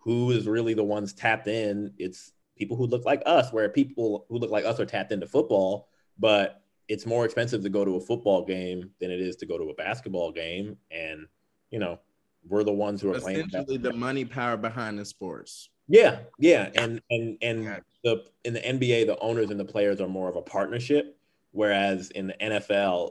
who 0.00 0.30
is 0.30 0.46
really 0.46 0.74
the 0.74 0.84
ones 0.84 1.12
tapped 1.12 1.48
in? 1.48 1.92
It's 1.98 2.32
people 2.56 2.76
who 2.76 2.86
look 2.86 3.04
like 3.04 3.22
us, 3.26 3.52
where 3.52 3.68
people 3.68 4.26
who 4.28 4.38
look 4.38 4.50
like 4.50 4.64
us 4.64 4.80
are 4.80 4.86
tapped 4.86 5.12
into 5.12 5.26
football, 5.26 5.88
but 6.18 6.62
it's 6.88 7.06
more 7.06 7.24
expensive 7.24 7.62
to 7.62 7.68
go 7.68 7.84
to 7.84 7.96
a 7.96 8.00
football 8.00 8.44
game 8.44 8.90
than 9.00 9.10
it 9.10 9.20
is 9.20 9.36
to 9.36 9.46
go 9.46 9.58
to 9.58 9.70
a 9.70 9.74
basketball 9.74 10.30
game. 10.30 10.76
And, 10.90 11.26
you 11.70 11.78
know, 11.78 11.98
we're 12.46 12.64
the 12.64 12.72
ones 12.72 13.00
who 13.00 13.12
are 13.12 13.16
essentially 13.16 13.64
playing 13.64 13.82
the 13.82 13.92
money 13.92 14.24
power 14.24 14.56
behind 14.56 14.98
the 14.98 15.04
sports. 15.04 15.70
Yeah, 15.88 16.20
yeah. 16.38 16.70
And 16.74 17.00
and 17.10 17.36
and 17.42 17.82
the 18.02 18.24
in 18.44 18.54
the 18.54 18.60
NBA, 18.60 19.06
the 19.06 19.18
owners 19.18 19.50
and 19.50 19.60
the 19.60 19.64
players 19.64 20.00
are 20.00 20.08
more 20.08 20.28
of 20.28 20.36
a 20.36 20.42
partnership. 20.42 21.18
Whereas 21.52 22.10
in 22.10 22.26
the 22.26 22.34
NFL, 22.40 23.10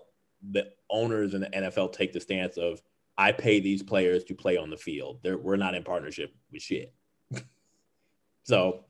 the 0.52 0.72
owners 0.90 1.34
in 1.34 1.42
the 1.42 1.50
NFL 1.50 1.94
take 1.94 2.14
the 2.14 2.20
stance 2.20 2.58
of 2.58 2.82
I 3.18 3.32
pay 3.32 3.60
these 3.60 3.84
players 3.84 4.24
to 4.26 4.36
play 4.36 4.58
on 4.58 4.70
the 4.70 4.78
field. 4.78 5.20
They're, 5.24 5.38
we're 5.38 5.56
not 5.56 5.76
in 5.76 5.84
partnership 5.84 6.36
with 6.52 6.62
shit. 6.62 6.94
so, 8.44 8.86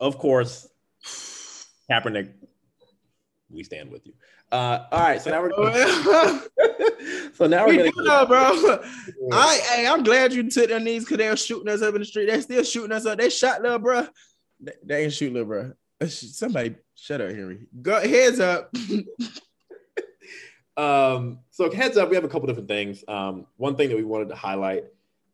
of 0.00 0.18
course, 0.18 0.68
Kaepernick, 1.90 2.32
we 3.50 3.64
stand 3.64 3.90
with 3.90 4.06
you. 4.06 4.12
Uh, 4.50 4.86
all 4.90 5.00
right, 5.00 5.20
so 5.20 5.30
now 5.30 5.42
we're 5.42 5.50
so 7.34 7.46
now 7.46 7.66
we're 7.66 7.82
we 7.82 7.90
gonna 7.90 8.06
know, 8.06 8.26
bro. 8.26 8.78
I 9.32 9.60
hey, 9.70 9.86
I'm 9.86 10.02
glad 10.02 10.32
you 10.32 10.48
took 10.50 10.68
their 10.68 10.80
knees 10.80 11.04
because 11.04 11.18
they 11.18 11.28
were 11.28 11.36
shooting 11.36 11.68
us 11.68 11.82
up 11.82 11.94
in 11.94 12.00
the 12.00 12.06
street. 12.06 12.26
They're 12.26 12.42
still 12.42 12.64
shooting 12.64 12.92
us 12.92 13.06
up. 13.06 13.18
They 13.18 13.30
shot 13.30 13.62
little 13.62 13.78
bro. 13.78 14.06
They, 14.60 14.72
they 14.82 15.04
ain't 15.04 15.12
shoot 15.12 15.32
little 15.32 15.48
bro. 15.48 15.72
Somebody 16.08 16.76
shut 16.94 17.20
up, 17.20 17.30
Henry. 17.30 17.66
Go 17.82 18.00
heads 18.00 18.40
up. 18.40 18.74
Um, 20.78 21.40
so 21.50 21.70
heads 21.72 21.96
up, 21.96 22.08
we 22.08 22.14
have 22.14 22.24
a 22.24 22.28
couple 22.28 22.46
different 22.46 22.68
things. 22.68 23.02
Um, 23.08 23.46
one 23.56 23.74
thing 23.74 23.88
that 23.88 23.96
we 23.96 24.04
wanted 24.04 24.28
to 24.28 24.36
highlight 24.36 24.84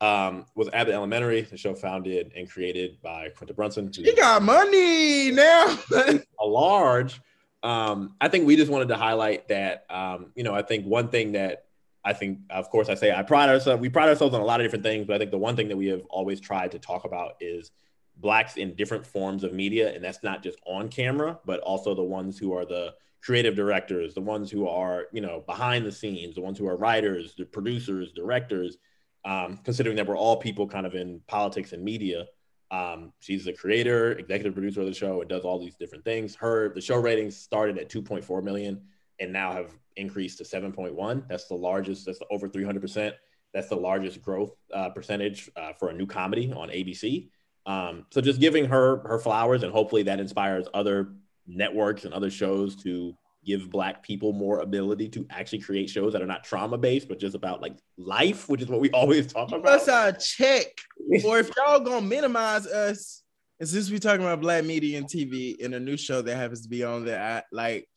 um, 0.00 0.46
was 0.54 0.70
Abbott 0.72 0.94
Elementary, 0.94 1.42
the 1.42 1.58
show 1.58 1.74
founded 1.74 2.32
and 2.34 2.50
created 2.50 2.96
by 3.02 3.28
Quinta 3.28 3.52
Brunson. 3.52 3.90
He 3.94 4.14
got 4.14 4.42
money 4.42 5.30
now. 5.32 5.78
a 5.92 6.46
large. 6.46 7.20
Um, 7.64 8.14
I 8.20 8.28
think 8.28 8.46
we 8.46 8.56
just 8.56 8.70
wanted 8.70 8.88
to 8.88 8.96
highlight 8.96 9.48
that. 9.48 9.86
Um, 9.90 10.32
you 10.36 10.44
know, 10.44 10.54
I 10.54 10.62
think 10.62 10.84
one 10.84 11.08
thing 11.08 11.32
that 11.32 11.64
I 12.04 12.12
think, 12.12 12.40
of 12.50 12.68
course, 12.68 12.90
I 12.90 12.94
say 12.94 13.12
I 13.12 13.22
pride 13.22 13.48
ourselves. 13.48 13.80
We 13.80 13.88
pride 13.88 14.10
ourselves 14.10 14.34
on 14.34 14.42
a 14.42 14.44
lot 14.44 14.60
of 14.60 14.64
different 14.66 14.84
things, 14.84 15.06
but 15.06 15.16
I 15.16 15.18
think 15.18 15.30
the 15.30 15.38
one 15.38 15.56
thing 15.56 15.68
that 15.68 15.76
we 15.76 15.86
have 15.86 16.02
always 16.10 16.38
tried 16.38 16.72
to 16.72 16.78
talk 16.78 17.04
about 17.04 17.32
is 17.40 17.70
blacks 18.18 18.56
in 18.56 18.74
different 18.74 19.06
forms 19.06 19.42
of 19.42 19.54
media, 19.54 19.92
and 19.92 20.04
that's 20.04 20.22
not 20.22 20.42
just 20.42 20.58
on 20.66 20.88
camera, 20.90 21.38
but 21.46 21.60
also 21.60 21.94
the 21.94 22.02
ones 22.02 22.38
who 22.38 22.52
are 22.54 22.66
the 22.66 22.94
creative 23.22 23.56
directors, 23.56 24.12
the 24.12 24.20
ones 24.20 24.50
who 24.50 24.68
are 24.68 25.06
you 25.12 25.22
know 25.22 25.42
behind 25.46 25.86
the 25.86 25.92
scenes, 25.92 26.34
the 26.34 26.42
ones 26.42 26.58
who 26.58 26.68
are 26.68 26.76
writers, 26.76 27.34
the 27.36 27.46
producers, 27.46 28.12
directors. 28.12 28.76
Um, 29.26 29.58
considering 29.64 29.96
that 29.96 30.06
we're 30.06 30.18
all 30.18 30.36
people 30.36 30.68
kind 30.68 30.84
of 30.84 30.94
in 30.94 31.22
politics 31.26 31.72
and 31.72 31.82
media. 31.82 32.26
Um, 32.74 33.12
she's 33.20 33.44
the 33.44 33.52
creator, 33.52 34.12
executive 34.12 34.54
producer 34.54 34.80
of 34.80 34.86
the 34.86 34.94
show, 34.94 35.20
and 35.20 35.30
does 35.30 35.44
all 35.44 35.60
these 35.60 35.76
different 35.76 36.04
things. 36.04 36.34
Her 36.34 36.74
the 36.74 36.80
show 36.80 36.96
ratings 36.96 37.36
started 37.36 37.78
at 37.78 37.88
2.4 37.88 38.42
million 38.42 38.80
and 39.20 39.32
now 39.32 39.52
have 39.52 39.70
increased 39.96 40.38
to 40.38 40.44
7.1. 40.44 41.28
That's 41.28 41.46
the 41.46 41.54
largest. 41.54 42.06
That's 42.06 42.18
over 42.30 42.48
300 42.48 42.80
percent. 42.80 43.14
That's 43.52 43.68
the 43.68 43.76
largest 43.76 44.20
growth 44.22 44.56
uh, 44.72 44.90
percentage 44.90 45.48
uh, 45.56 45.74
for 45.78 45.90
a 45.90 45.92
new 45.92 46.06
comedy 46.06 46.52
on 46.52 46.68
ABC. 46.70 47.28
Um, 47.66 48.06
so 48.10 48.20
just 48.20 48.40
giving 48.40 48.64
her 48.64 49.06
her 49.06 49.20
flowers, 49.20 49.62
and 49.62 49.72
hopefully 49.72 50.02
that 50.04 50.18
inspires 50.18 50.66
other 50.74 51.12
networks 51.46 52.04
and 52.04 52.12
other 52.12 52.30
shows 52.30 52.74
to 52.82 53.16
give 53.44 53.70
black 53.70 54.02
people 54.02 54.32
more 54.32 54.60
ability 54.60 55.08
to 55.10 55.26
actually 55.30 55.60
create 55.60 55.90
shows 55.90 56.12
that 56.12 56.22
are 56.22 56.26
not 56.26 56.44
trauma 56.44 56.78
based, 56.78 57.08
but 57.08 57.18
just 57.18 57.34
about 57.34 57.60
like 57.60 57.76
life, 57.96 58.48
which 58.48 58.62
is 58.62 58.68
what 58.68 58.80
we 58.80 58.90
always 58.92 59.26
talk 59.26 59.48
about. 59.52 59.84
That's 59.84 59.88
a 59.88 60.12
check. 60.18 60.66
or 61.24 61.38
if 61.38 61.50
y'all 61.56 61.80
gonna 61.80 62.06
minimize 62.06 62.66
us, 62.66 63.22
and 63.60 63.68
since 63.68 63.90
we 63.90 63.98
talking 63.98 64.24
about 64.24 64.40
black 64.40 64.64
media 64.64 64.98
and 64.98 65.06
TV 65.06 65.56
in 65.56 65.74
a 65.74 65.80
new 65.80 65.96
show 65.96 66.22
that 66.22 66.36
happens 66.36 66.62
to 66.62 66.68
be 66.68 66.82
on 66.82 67.04
there, 67.04 67.44
like 67.52 67.88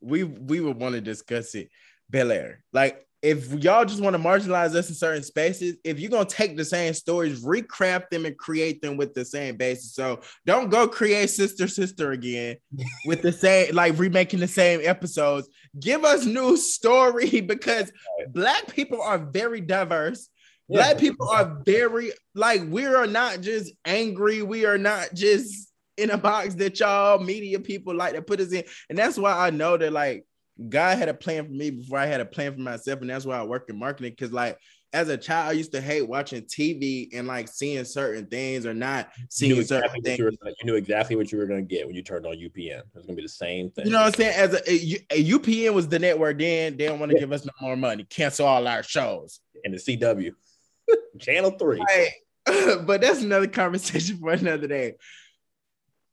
we 0.00 0.24
we 0.24 0.60
would 0.60 0.78
want 0.78 0.94
to 0.94 1.00
discuss 1.00 1.54
it. 1.54 1.68
Bel 2.10 2.30
Air, 2.30 2.62
like 2.72 3.03
if 3.24 3.50
y'all 3.64 3.86
just 3.86 4.02
want 4.02 4.14
to 4.14 4.22
marginalize 4.22 4.74
us 4.74 4.90
in 4.90 4.94
certain 4.94 5.22
spaces, 5.22 5.76
if 5.82 5.98
you're 5.98 6.10
gonna 6.10 6.26
take 6.26 6.58
the 6.58 6.64
same 6.64 6.92
stories, 6.92 7.42
recraft 7.42 8.10
them 8.10 8.26
and 8.26 8.36
create 8.36 8.82
them 8.82 8.98
with 8.98 9.14
the 9.14 9.24
same 9.24 9.56
basis. 9.56 9.94
So 9.94 10.20
don't 10.44 10.68
go 10.68 10.86
create 10.86 11.30
Sister 11.30 11.66
Sister 11.66 12.12
again 12.12 12.56
with 13.06 13.22
the 13.22 13.32
same, 13.32 13.74
like 13.74 13.98
remaking 13.98 14.40
the 14.40 14.46
same 14.46 14.82
episodes. 14.84 15.48
Give 15.80 16.04
us 16.04 16.26
new 16.26 16.58
story 16.58 17.40
because 17.40 17.90
black 18.28 18.74
people 18.74 19.00
are 19.00 19.16
very 19.16 19.62
diverse. 19.62 20.28
Black 20.68 20.98
people 20.98 21.28
are 21.30 21.62
very 21.64 22.12
like 22.34 22.60
we 22.68 22.84
are 22.84 23.06
not 23.06 23.40
just 23.40 23.72
angry, 23.86 24.42
we 24.42 24.66
are 24.66 24.78
not 24.78 25.14
just 25.14 25.72
in 25.96 26.10
a 26.10 26.18
box 26.18 26.56
that 26.56 26.78
y'all 26.78 27.18
media 27.18 27.58
people 27.58 27.94
like 27.94 28.12
to 28.12 28.20
put 28.20 28.40
us 28.40 28.52
in. 28.52 28.64
And 28.90 28.98
that's 28.98 29.16
why 29.16 29.32
I 29.32 29.48
know 29.48 29.78
that 29.78 29.94
like 29.94 30.26
God 30.68 30.98
had 30.98 31.08
a 31.08 31.14
plan 31.14 31.46
for 31.46 31.52
me 31.52 31.70
before 31.70 31.98
I 31.98 32.06
had 32.06 32.20
a 32.20 32.24
plan 32.24 32.54
for 32.54 32.60
myself. 32.60 33.00
And 33.00 33.10
that's 33.10 33.24
why 33.24 33.38
I 33.38 33.42
work 33.42 33.68
in 33.68 33.78
marketing. 33.78 34.14
Cause 34.18 34.32
like 34.32 34.58
as 34.92 35.08
a 35.08 35.16
child, 35.16 35.50
I 35.50 35.52
used 35.52 35.72
to 35.72 35.80
hate 35.80 36.08
watching 36.08 36.42
TV 36.42 37.08
and 37.12 37.26
like 37.26 37.48
seeing 37.48 37.84
certain 37.84 38.26
things 38.26 38.64
or 38.64 38.72
not 38.72 39.10
seeing 39.28 39.58
exactly 39.58 39.88
certain 39.88 40.02
things. 40.02 40.18
You, 40.18 40.24
were, 40.26 40.30
you, 40.30 40.64
knew 40.64 40.76
exactly 40.76 41.16
what 41.16 41.32
you 41.32 41.38
were 41.38 41.46
going 41.46 41.66
to 41.66 41.74
get 41.74 41.84
when 41.86 41.96
you 41.96 42.02
turned 42.02 42.24
on 42.26 42.34
UPN. 42.34 42.78
It 42.78 42.86
was 42.94 43.04
going 43.04 43.16
to 43.16 43.20
be 43.20 43.22
the 43.22 43.28
same 43.28 43.70
thing. 43.70 43.86
You 43.86 43.92
know 43.92 43.98
what 43.98 44.06
I'm 44.06 44.14
saying? 44.14 44.34
As 44.36 44.54
a, 44.54 45.16
a, 45.18 45.24
UPN 45.24 45.74
was 45.74 45.88
the 45.88 45.98
network 45.98 46.38
then, 46.38 46.76
they 46.76 46.86
don't 46.86 47.00
want 47.00 47.10
to 47.10 47.16
yeah. 47.16 47.22
give 47.22 47.32
us 47.32 47.44
no 47.44 47.52
more 47.60 47.76
money, 47.76 48.04
cancel 48.04 48.46
all 48.46 48.68
our 48.68 48.84
shows. 48.84 49.40
And 49.64 49.74
the 49.74 49.78
CW, 49.78 50.32
Channel 51.18 51.50
3. 51.58 51.80
Right. 51.80 52.10
but 52.86 53.00
that's 53.00 53.22
another 53.22 53.48
conversation 53.48 54.18
for 54.20 54.30
another 54.30 54.68
day. 54.68 54.94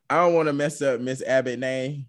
I 0.09 0.17
don't 0.17 0.33
want 0.33 0.47
to 0.47 0.53
mess 0.53 0.81
up 0.81 0.99
Miss 0.99 1.21
Abbott 1.21 1.59
name. 1.59 2.07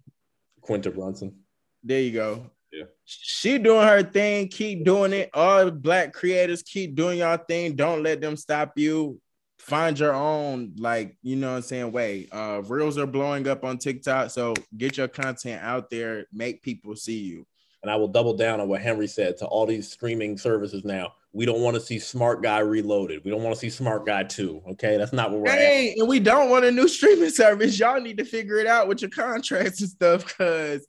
Quinta 0.63 0.91
Brunson. 0.91 1.35
There 1.83 2.01
you 2.01 2.13
go. 2.13 2.51
Yeah. 2.73 2.85
She 3.05 3.59
doing 3.59 3.87
her 3.87 4.03
thing. 4.03 4.49
Keep 4.49 4.85
doing 4.85 5.13
it. 5.13 5.31
All 5.35 5.71
black 5.71 6.13
creators 6.13 6.63
keep 6.63 6.95
doing 6.95 7.19
your 7.19 7.37
thing. 7.37 7.77
Don't 7.77 8.03
let 8.03 8.21
them 8.21 8.37
stop 8.37 8.73
you. 8.77 9.21
Find 9.59 9.97
your 9.99 10.15
own, 10.15 10.73
like, 10.77 11.17
you 11.23 11.37
know 11.37 11.51
what 11.51 11.57
I'm 11.57 11.63
saying, 11.63 11.93
way. 11.93 12.29
Uh 12.33 12.63
reels 12.67 12.99
are 12.99 13.07
blowing 13.07 13.47
up 13.47 13.65
on 13.65 13.79
TikTok. 13.79 14.31
So 14.31 14.55
get 14.77 14.97
your 14.97 15.09
content 15.09 15.63
out 15.63 15.91
there, 15.91 16.27
make 16.33 16.63
people 16.63 16.97
see 16.97 17.19
you. 17.19 17.47
And 17.83 17.91
I 17.91 17.97
will 17.97 18.09
double 18.09 18.37
down 18.37 18.61
on 18.61 18.69
what 18.69 18.81
Henry 18.81 19.07
said 19.09 19.37
to 19.39 19.47
all 19.47 19.67
these 19.67 19.91
streaming 19.91 20.39
services 20.39 20.85
now. 20.85 21.13
We 21.35 21.47
don't 21.47 21.63
want 21.63 21.75
to 21.75 21.81
see 21.81 21.99
Smart 21.99 22.43
Guy 22.43 22.59
Reloaded. 22.59 23.25
We 23.25 23.31
don't 23.31 23.43
want 23.43 23.55
to 23.55 23.61
see 23.61 23.71
Smart 23.71 24.05
Guy 24.05 24.25
2. 24.25 24.63
Okay. 24.73 24.99
That's 24.99 25.15
not 25.15 25.31
what 25.31 25.41
we're 25.41 25.51
hey, 25.51 25.95
And 25.97 26.07
we 26.07 26.21
don't 26.21 26.51
want 26.51 26.67
a 26.67 26.71
new 26.71 26.89
streaming 26.89 27.31
service. 27.31 27.79
Y'all 27.79 28.01
need 28.01 28.19
to 28.19 28.25
figure 28.25 28.59
it 28.59 28.67
out 28.67 28.87
with 28.87 29.01
your 29.01 29.11
contracts 29.11 29.81
and 29.81 29.89
stuff. 29.89 30.37
Cause 30.37 30.87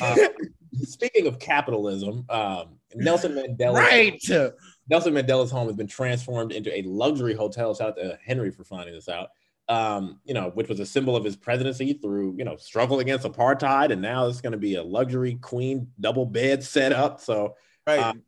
uh, 0.00 0.16
speaking 0.82 1.26
of 1.26 1.38
capitalism, 1.38 2.24
um, 2.30 2.78
Nelson 2.94 3.32
Mandela. 3.32 3.74
Right. 3.74 4.20
Nelson 4.88 5.14
Mandela's 5.14 5.50
home 5.50 5.66
has 5.66 5.76
been 5.76 5.86
transformed 5.86 6.52
into 6.52 6.76
a 6.76 6.82
luxury 6.82 7.34
hotel. 7.34 7.74
Shout 7.74 7.88
out 7.88 7.96
to 7.96 8.18
Henry 8.24 8.50
for 8.50 8.64
finding 8.64 8.94
this 8.94 9.08
out. 9.08 9.30
Um, 9.68 10.20
you 10.24 10.34
know, 10.34 10.50
which 10.54 10.68
was 10.68 10.78
a 10.80 10.86
symbol 10.86 11.16
of 11.16 11.24
his 11.24 11.36
presidency 11.36 11.94
through, 11.94 12.34
you 12.36 12.44
know, 12.44 12.56
struggle 12.56 13.00
against 13.00 13.26
apartheid. 13.26 13.92
And 13.92 14.02
now 14.02 14.26
it's 14.26 14.42
going 14.42 14.52
to 14.52 14.58
be 14.58 14.74
a 14.74 14.82
luxury 14.82 15.36
queen 15.40 15.88
double 16.00 16.26
bed 16.26 16.62
set 16.62 16.92
up. 16.92 17.20
So, 17.20 17.56
right. 17.86 17.98
Um, 17.98 18.22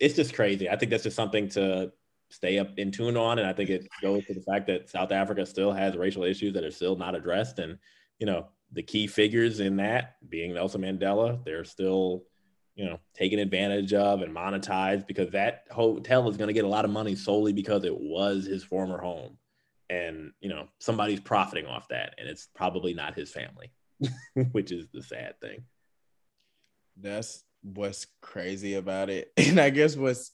it's 0.00 0.16
just 0.16 0.34
crazy. 0.34 0.68
I 0.68 0.76
think 0.76 0.90
that's 0.90 1.04
just 1.04 1.16
something 1.16 1.48
to 1.50 1.92
stay 2.30 2.58
up 2.58 2.78
in 2.78 2.90
tune 2.90 3.16
on. 3.16 3.38
And 3.38 3.46
I 3.46 3.52
think 3.52 3.70
it 3.70 3.86
goes 4.00 4.24
to 4.26 4.34
the 4.34 4.40
fact 4.40 4.66
that 4.68 4.88
South 4.88 5.12
Africa 5.12 5.44
still 5.44 5.72
has 5.72 5.96
racial 5.96 6.24
issues 6.24 6.54
that 6.54 6.64
are 6.64 6.70
still 6.70 6.96
not 6.96 7.14
addressed. 7.14 7.58
And, 7.58 7.78
you 8.18 8.26
know, 8.26 8.46
the 8.72 8.82
key 8.82 9.06
figures 9.06 9.60
in 9.60 9.76
that 9.76 10.16
being 10.28 10.54
Nelson 10.54 10.80
Mandela, 10.80 11.44
they're 11.44 11.64
still, 11.64 12.24
you 12.76 12.86
know, 12.86 12.98
taken 13.14 13.38
advantage 13.38 13.92
of 13.92 14.22
and 14.22 14.34
monetized 14.34 15.06
because 15.06 15.30
that 15.30 15.64
hotel 15.70 16.28
is 16.28 16.36
going 16.36 16.48
to 16.48 16.54
get 16.54 16.64
a 16.64 16.68
lot 16.68 16.84
of 16.84 16.90
money 16.90 17.14
solely 17.14 17.52
because 17.52 17.84
it 17.84 17.96
was 17.98 18.46
his 18.46 18.64
former 18.64 18.98
home. 18.98 19.36
And, 19.90 20.32
you 20.40 20.48
know, 20.48 20.68
somebody's 20.78 21.20
profiting 21.20 21.66
off 21.66 21.88
that. 21.88 22.14
And 22.16 22.28
it's 22.28 22.48
probably 22.54 22.94
not 22.94 23.14
his 23.14 23.32
family, 23.32 23.72
which 24.52 24.70
is 24.70 24.86
the 24.94 25.02
sad 25.02 25.40
thing. 25.40 25.64
That's 26.96 27.42
what's 27.62 28.06
crazy 28.20 28.74
about 28.74 29.10
it. 29.10 29.32
And 29.36 29.60
I 29.60 29.70
guess 29.70 29.96
what's 29.96 30.32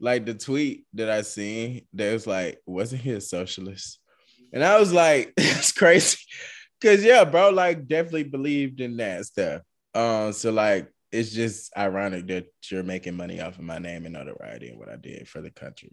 like 0.00 0.26
the 0.26 0.34
tweet 0.34 0.86
that 0.94 1.10
I 1.10 1.22
seen 1.22 1.86
that 1.94 2.12
was 2.12 2.26
like, 2.26 2.60
wasn't 2.66 3.02
he 3.02 3.12
a 3.12 3.20
socialist? 3.20 3.98
And 4.52 4.64
I 4.64 4.78
was 4.78 4.92
like, 4.92 5.32
that's 5.36 5.72
crazy. 5.72 6.18
Cause 6.82 7.04
yeah, 7.04 7.24
bro, 7.24 7.50
like 7.50 7.86
definitely 7.86 8.24
believed 8.24 8.80
in 8.80 8.96
that 8.96 9.24
stuff. 9.24 9.62
Um, 9.94 10.32
so 10.32 10.50
like 10.50 10.90
it's 11.12 11.30
just 11.30 11.76
ironic 11.76 12.26
that 12.28 12.46
you're 12.70 12.82
making 12.82 13.16
money 13.16 13.40
off 13.40 13.58
of 13.58 13.64
my 13.64 13.78
name 13.78 14.06
and 14.06 14.14
notoriety 14.14 14.70
and 14.70 14.78
what 14.78 14.88
I 14.88 14.96
did 14.96 15.28
for 15.28 15.40
the 15.40 15.50
country. 15.50 15.92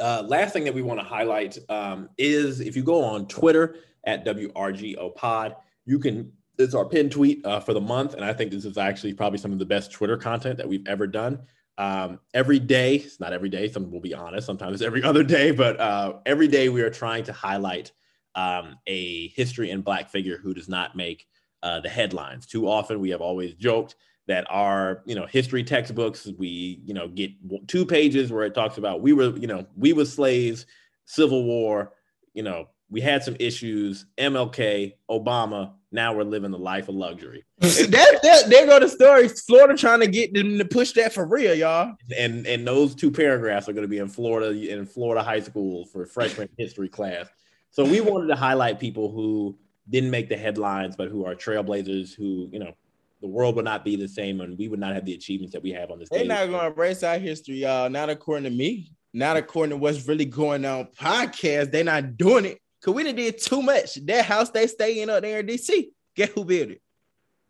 Uh, 0.00 0.24
last 0.26 0.52
thing 0.52 0.64
that 0.64 0.74
we 0.74 0.82
want 0.82 0.98
to 0.98 1.04
highlight 1.04 1.58
um, 1.68 2.08
is 2.16 2.60
if 2.60 2.74
you 2.74 2.82
go 2.82 3.04
on 3.04 3.28
Twitter 3.28 3.76
at 4.04 4.24
WRGO 4.24 5.14
Pod, 5.14 5.54
you 5.84 5.98
can 5.98 6.32
it's 6.60 6.74
our 6.74 6.84
pin 6.84 7.10
tweet 7.10 7.44
uh, 7.44 7.60
for 7.60 7.74
the 7.74 7.80
month, 7.80 8.14
and 8.14 8.24
I 8.24 8.32
think 8.32 8.50
this 8.50 8.64
is 8.64 8.78
actually 8.78 9.14
probably 9.14 9.38
some 9.38 9.52
of 9.52 9.58
the 9.58 9.66
best 9.66 9.92
Twitter 9.92 10.16
content 10.16 10.56
that 10.58 10.68
we've 10.68 10.86
ever 10.86 11.06
done. 11.06 11.42
Um, 11.78 12.20
every 12.34 12.58
day, 12.58 12.96
it's 12.96 13.20
not 13.20 13.32
every 13.32 13.48
day. 13.48 13.68
Some 13.68 13.90
will 13.90 14.00
be 14.00 14.14
honest. 14.14 14.46
Sometimes 14.46 14.74
it's 14.74 14.82
every 14.82 15.02
other 15.04 15.22
day, 15.22 15.50
but 15.50 15.80
uh, 15.80 16.14
every 16.26 16.48
day 16.48 16.68
we 16.68 16.82
are 16.82 16.90
trying 16.90 17.24
to 17.24 17.32
highlight 17.32 17.92
um, 18.34 18.76
a 18.86 19.28
history 19.28 19.70
and 19.70 19.84
Black 19.84 20.10
figure 20.10 20.38
who 20.38 20.54
does 20.54 20.68
not 20.68 20.94
make 20.94 21.26
uh, 21.62 21.80
the 21.80 21.88
headlines. 21.88 22.46
Too 22.46 22.68
often, 22.68 23.00
we 23.00 23.10
have 23.10 23.20
always 23.20 23.54
joked 23.54 23.96
that 24.26 24.46
our 24.48 25.02
you 25.06 25.14
know 25.14 25.26
history 25.26 25.64
textbooks 25.64 26.28
we 26.38 26.80
you 26.84 26.94
know 26.94 27.08
get 27.08 27.32
two 27.66 27.84
pages 27.84 28.30
where 28.30 28.44
it 28.44 28.54
talks 28.54 28.78
about 28.78 29.02
we 29.02 29.12
were 29.12 29.36
you 29.36 29.46
know 29.46 29.66
we 29.76 29.92
were 29.92 30.04
slaves, 30.04 30.66
Civil 31.06 31.44
War, 31.44 31.92
you 32.34 32.42
know 32.42 32.68
we 32.90 33.00
had 33.00 33.22
some 33.22 33.36
issues, 33.38 34.06
MLK, 34.18 34.94
Obama, 35.08 35.72
now 35.92 36.14
we're 36.14 36.24
living 36.24 36.50
the 36.50 36.58
life 36.58 36.88
of 36.88 36.94
luxury. 36.94 37.44
that, 37.58 38.20
that 38.22 38.44
there 38.48 38.66
go 38.66 38.78
the 38.78 38.88
story. 38.88 39.28
Florida 39.28 39.76
trying 39.76 40.00
to 40.00 40.06
get 40.06 40.32
them 40.32 40.58
to 40.58 40.64
push 40.64 40.92
that 40.92 41.12
for 41.12 41.26
real, 41.26 41.54
y'all. 41.54 41.96
And 42.16 42.46
and 42.46 42.66
those 42.66 42.94
two 42.94 43.10
paragraphs 43.10 43.68
are 43.68 43.72
going 43.72 43.82
to 43.82 43.88
be 43.88 43.98
in 43.98 44.08
Florida 44.08 44.50
in 44.50 44.86
Florida 44.86 45.22
high 45.22 45.40
school 45.40 45.86
for 45.86 46.06
freshman 46.06 46.48
history 46.58 46.88
class. 46.88 47.26
So 47.70 47.84
we 47.84 48.00
wanted 48.00 48.28
to 48.28 48.36
highlight 48.36 48.78
people 48.78 49.10
who 49.10 49.58
didn't 49.88 50.10
make 50.10 50.28
the 50.28 50.36
headlines, 50.36 50.94
but 50.96 51.08
who 51.08 51.24
are 51.24 51.34
trailblazers. 51.34 52.14
Who 52.14 52.48
you 52.52 52.60
know, 52.60 52.72
the 53.20 53.28
world 53.28 53.56
would 53.56 53.64
not 53.64 53.84
be 53.84 53.96
the 53.96 54.08
same, 54.08 54.40
and 54.40 54.56
we 54.56 54.68
would 54.68 54.80
not 54.80 54.94
have 54.94 55.04
the 55.04 55.14
achievements 55.14 55.52
that 55.54 55.62
we 55.62 55.70
have 55.72 55.90
on 55.90 55.98
this. 55.98 56.08
They're 56.08 56.24
not 56.24 56.48
going 56.48 56.72
to 56.72 56.80
erase 56.80 57.02
our 57.02 57.18
history, 57.18 57.56
y'all. 57.56 57.90
Not 57.90 58.10
according 58.10 58.44
to 58.44 58.50
me. 58.50 58.92
Not 59.12 59.36
according 59.36 59.70
to 59.70 59.76
what's 59.76 60.06
really 60.06 60.24
going 60.24 60.64
on 60.64 60.86
podcast. 60.96 61.72
They're 61.72 61.82
not 61.82 62.16
doing 62.16 62.44
it. 62.44 62.60
Cause 62.82 62.94
we 62.94 63.04
done 63.04 63.16
did 63.16 63.38
too 63.38 63.62
much. 63.62 63.94
That 64.06 64.24
house 64.24 64.50
they 64.50 64.66
stay 64.66 65.00
in 65.00 65.10
up 65.10 65.22
there 65.22 65.40
in 65.40 65.46
DC. 65.46 65.88
Get 66.16 66.30
who 66.30 66.44
built 66.44 66.70
it? 66.70 66.82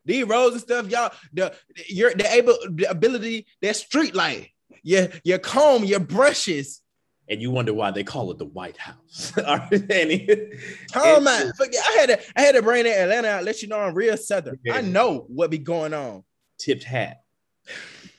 These 0.05 0.25
roads 0.25 0.55
and 0.55 0.63
stuff, 0.63 0.89
y'all. 0.89 1.13
The 1.33 1.55
your 1.89 2.13
the 2.15 2.33
able 2.33 2.57
the 2.69 2.91
ability, 2.91 3.47
that 3.63 3.77
street 3.77 4.15
light, 4.15 4.51
your 4.83 5.09
your 5.25 5.39
comb, 5.39 5.85
your 5.85 6.01
brushes. 6.01 6.81
And 7.29 7.41
you 7.41 7.53
wonder 7.53 7.73
why 7.73 7.93
they 7.93 8.03
call 8.03 8.33
it 8.33 8.39
the 8.39 8.47
White 8.47 8.77
House. 8.77 9.33
oh 9.39 11.21
man, 11.21 11.53
I 11.61 11.97
had 11.97 12.07
to 12.07 12.21
I 12.35 12.41
had 12.41 12.57
to 12.57 12.63
bring 12.63 12.85
that 12.85 12.99
Atlanta 12.99 13.29
out, 13.29 13.45
let 13.45 13.63
you 13.63 13.69
know 13.69 13.79
I'm 13.79 13.95
real 13.95 14.17
southern. 14.17 14.59
Yeah. 14.65 14.75
I 14.75 14.81
know 14.81 15.27
what 15.29 15.51
be 15.51 15.59
going 15.59 15.95
on. 15.95 16.25
Tipped 16.59 16.83
hat. 16.83 17.19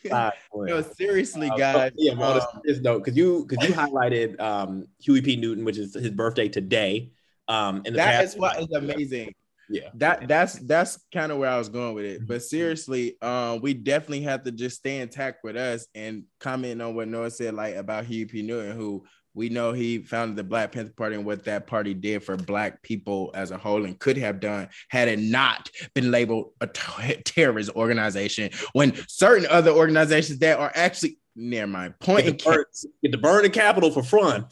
No, 0.06 0.82
seriously, 0.82 1.50
uh, 1.50 1.58
guys. 1.58 1.92
yeah, 1.96 2.14
um, 2.14 2.22
a 2.22 2.42
serious 2.64 2.82
note, 2.82 3.04
because 3.04 3.18
you 3.18 3.46
because 3.48 3.68
you 3.68 3.74
highlighted 3.74 4.40
um, 4.40 4.88
Huey 5.00 5.22
P. 5.22 5.36
Newton, 5.36 5.66
which 5.66 5.78
is 5.78 5.94
his 5.94 6.12
birthday 6.12 6.50
today. 6.50 7.12
Um, 7.48 7.82
and 7.86 7.96
that 7.96 8.22
past, 8.22 8.36
is 8.36 8.40
what 8.40 8.60
is 8.60 8.72
amazing. 8.72 9.34
Yeah, 9.70 9.90
that 9.96 10.28
that's 10.28 10.60
that's 10.60 11.00
kind 11.14 11.32
of 11.32 11.38
where 11.38 11.50
I 11.50 11.58
was 11.58 11.70
going 11.70 11.96
with 11.96 12.06
it. 12.06 12.28
But 12.28 12.38
mm-hmm. 12.38 12.42
seriously, 12.42 13.22
um, 13.22 13.62
we 13.62 13.74
definitely 13.74 14.22
have 14.22 14.44
to 14.44 14.52
just 14.52 14.78
stay 14.78 15.00
intact 15.00 15.44
with 15.44 15.56
us 15.56 15.88
and 15.96 16.24
comment 16.40 16.82
on 16.82 16.96
what 16.96 17.08
Noah 17.08 17.32
said, 17.32 17.54
like 17.54 17.76
about 17.76 18.06
Huey 18.06 18.26
P. 18.26 18.42
Newton, 18.42 18.76
who 18.76 19.06
we 19.34 19.50
know 19.50 19.72
he 19.72 20.00
founded 20.00 20.36
the 20.36 20.44
Black 20.44 20.72
Panther 20.72 20.92
Party 20.92 21.16
and 21.16 21.26
what 21.26 21.46
that 21.46 21.68
party 21.68 21.94
did 21.94 22.24
for 22.24 22.36
Black 22.36 22.82
people 22.82 23.32
as 23.34 23.52
a 23.52 23.58
whole 23.58 23.86
and 23.86 23.98
could 23.98 24.18
have 24.18 24.40
done 24.40 24.70
had 24.90 25.08
it 25.08 25.20
not 25.20 25.70
been 25.94 26.12
labeled 26.12 26.52
a 26.62 26.68
t- 26.68 27.22
terrorist 27.26 27.72
organization 27.76 28.50
when 28.74 28.94
certain 29.08 29.48
other 29.50 29.72
organizations 29.72 30.40
that 30.40 30.60
are 30.60 30.72
actually 30.76 31.18
near 31.36 31.66
my 31.66 31.90
point 32.00 32.26
get, 32.26 32.44
burn, 32.44 32.66
get 33.02 33.12
to 33.12 33.18
burn 33.18 33.44
the 33.44 33.50
Capitol 33.50 33.92
for 33.92 34.04
fun. 34.04 34.46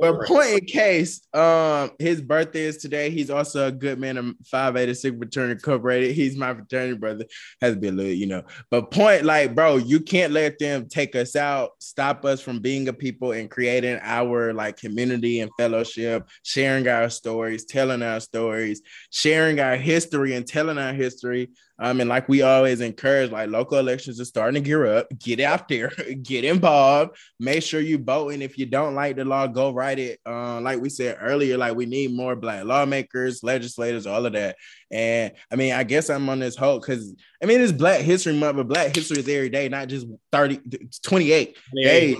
But 0.00 0.26
point 0.26 0.50
in 0.50 0.64
case, 0.66 1.26
um, 1.34 1.90
his 1.98 2.20
birthday 2.20 2.62
is 2.62 2.78
today. 2.78 3.10
He's 3.10 3.30
also 3.30 3.68
a 3.68 3.72
good 3.72 3.98
man 3.98 4.16
of 4.16 4.34
Phi 4.44 4.70
Beta 4.70 4.94
Sigma 4.94 5.18
fraternity 5.18 5.52
incorporated. 5.52 6.14
He's 6.14 6.36
my 6.36 6.54
fraternity 6.54 6.98
brother. 6.98 7.24
Has 7.60 7.74
to 7.74 7.80
be 7.80 7.88
a 7.88 7.92
little, 7.92 8.12
you 8.12 8.26
know. 8.26 8.42
But 8.70 8.90
point, 8.90 9.24
like, 9.24 9.54
bro, 9.54 9.76
you 9.76 10.00
can't 10.00 10.32
let 10.32 10.58
them 10.58 10.88
take 10.88 11.16
us 11.16 11.36
out, 11.36 11.72
stop 11.80 12.24
us 12.24 12.40
from 12.40 12.60
being 12.60 12.88
a 12.88 12.92
people 12.92 13.32
and 13.32 13.50
creating 13.50 13.98
our 14.02 14.52
like 14.52 14.76
community 14.76 15.40
and 15.40 15.50
fellowship, 15.58 16.28
sharing 16.42 16.88
our 16.88 17.10
stories, 17.10 17.64
telling 17.64 18.02
our 18.02 18.20
stories, 18.20 18.82
sharing 19.10 19.60
our 19.60 19.76
history 19.76 20.34
and 20.34 20.46
telling 20.46 20.78
our 20.78 20.92
history. 20.92 21.50
Um, 21.82 22.00
and 22.00 22.08
like 22.08 22.28
we 22.28 22.42
always 22.42 22.80
encourage, 22.80 23.32
like 23.32 23.50
local 23.50 23.76
elections 23.76 24.20
are 24.20 24.24
starting 24.24 24.62
to 24.62 24.64
gear 24.64 24.86
up. 24.86 25.08
Get 25.18 25.40
out 25.40 25.66
there, 25.66 25.90
get 26.22 26.44
involved. 26.44 27.16
Make 27.40 27.64
sure 27.64 27.80
you 27.80 27.98
vote. 27.98 28.32
And 28.32 28.40
if 28.40 28.56
you 28.56 28.66
don't 28.66 28.94
like 28.94 29.16
the 29.16 29.24
law, 29.24 29.48
go 29.48 29.72
write 29.72 29.98
it. 29.98 30.20
Uh, 30.24 30.60
like 30.60 30.80
we 30.80 30.88
said 30.88 31.18
earlier, 31.20 31.58
like 31.58 31.74
we 31.74 31.86
need 31.86 32.14
more 32.14 32.36
black 32.36 32.64
lawmakers, 32.64 33.42
legislators, 33.42 34.06
all 34.06 34.24
of 34.24 34.32
that. 34.34 34.54
And 34.92 35.32
I 35.50 35.56
mean, 35.56 35.72
I 35.72 35.82
guess 35.82 36.08
I'm 36.08 36.28
on 36.28 36.38
this 36.38 36.54
hope 36.54 36.82
because 36.82 37.16
I 37.42 37.46
mean 37.46 37.60
it's 37.60 37.72
Black 37.72 38.02
History 38.02 38.34
Month, 38.34 38.58
but 38.58 38.68
Black 38.68 38.94
History 38.94 39.18
is 39.18 39.28
every 39.28 39.50
day, 39.50 39.68
not 39.68 39.88
just 39.88 40.06
30, 40.30 40.60
28 41.02 41.56
days 41.74 42.16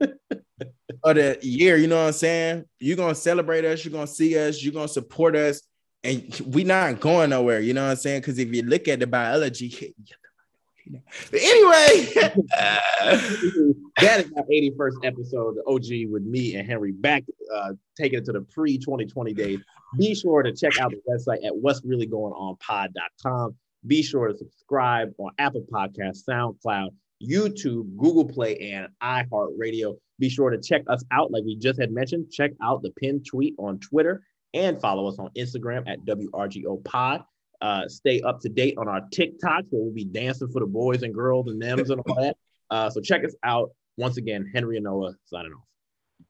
of 0.00 1.16
the 1.16 1.38
year. 1.42 1.76
You 1.76 1.86
know 1.86 1.98
what 2.00 2.06
I'm 2.06 2.12
saying? 2.14 2.64
You're 2.78 2.96
gonna 2.96 3.14
celebrate 3.14 3.66
us, 3.66 3.84
you're 3.84 3.92
gonna 3.92 4.06
see 4.06 4.38
us, 4.38 4.62
you're 4.62 4.72
gonna 4.72 4.88
support 4.88 5.36
us 5.36 5.60
and 6.02 6.40
we 6.46 6.64
not 6.64 7.00
going 7.00 7.30
nowhere. 7.30 7.60
You 7.60 7.74
know 7.74 7.84
what 7.84 7.90
I'm 7.90 7.96
saying? 7.96 8.20
Because 8.20 8.38
if 8.38 8.52
you 8.54 8.62
look 8.62 8.88
at 8.88 9.00
the 9.00 9.06
biology, 9.06 9.94
but 11.30 11.40
anyway, 11.40 12.08
that 14.00 14.20
is 14.20 14.32
our 14.36 14.44
81st 14.44 15.04
episode 15.04 15.58
of 15.58 15.64
OG 15.66 16.10
with 16.10 16.22
me 16.22 16.56
and 16.56 16.66
Henry 16.66 16.92
back, 16.92 17.24
uh, 17.54 17.72
taking 17.96 18.20
it 18.20 18.24
to 18.26 18.32
the 18.32 18.40
pre 18.40 18.78
2020 18.78 19.34
days. 19.34 19.58
Be 19.98 20.14
sure 20.14 20.42
to 20.42 20.52
check 20.52 20.78
out 20.80 20.90
the 20.90 21.00
website 21.08 21.44
at 21.44 21.54
what's 21.54 21.82
really 21.84 22.06
going 22.06 22.32
on 22.32 22.56
pod.com. 22.56 23.54
Be 23.86 24.02
sure 24.02 24.28
to 24.28 24.36
subscribe 24.36 25.12
on 25.18 25.32
Apple 25.38 25.64
Podcasts, 25.72 26.24
SoundCloud, 26.28 26.90
YouTube, 27.22 27.96
Google 27.96 28.26
Play, 28.26 28.72
and 28.72 28.88
iHeartRadio. 29.02 29.96
Be 30.18 30.28
sure 30.28 30.50
to 30.50 30.60
check 30.60 30.82
us 30.88 31.02
out, 31.10 31.30
like 31.30 31.44
we 31.44 31.56
just 31.56 31.80
had 31.80 31.90
mentioned. 31.90 32.30
Check 32.30 32.52
out 32.62 32.82
the 32.82 32.90
pinned 32.90 33.26
tweet 33.26 33.54
on 33.58 33.78
Twitter 33.78 34.22
and 34.54 34.80
follow 34.80 35.06
us 35.06 35.18
on 35.18 35.30
Instagram 35.36 35.88
at 35.88 36.04
WRGO 36.04 36.84
Pod. 36.84 37.22
Uh, 37.60 37.86
stay 37.88 38.20
up 38.22 38.40
to 38.40 38.48
date 38.48 38.74
on 38.78 38.88
our 38.88 39.02
TikToks 39.14 39.66
where 39.70 39.82
we'll 39.82 39.92
be 39.92 40.04
dancing 40.04 40.48
for 40.48 40.60
the 40.60 40.66
boys 40.66 41.02
and 41.02 41.14
girls 41.14 41.48
and 41.48 41.60
thems 41.60 41.90
and 41.90 42.00
all 42.00 42.14
that. 42.14 42.36
Uh, 42.70 42.88
so 42.88 43.00
check 43.00 43.24
us 43.24 43.34
out. 43.42 43.70
Once 43.96 44.16
again, 44.16 44.50
Henry 44.54 44.76
and 44.76 44.84
Noah 44.84 45.14
signing 45.26 45.52
off. 45.52 45.69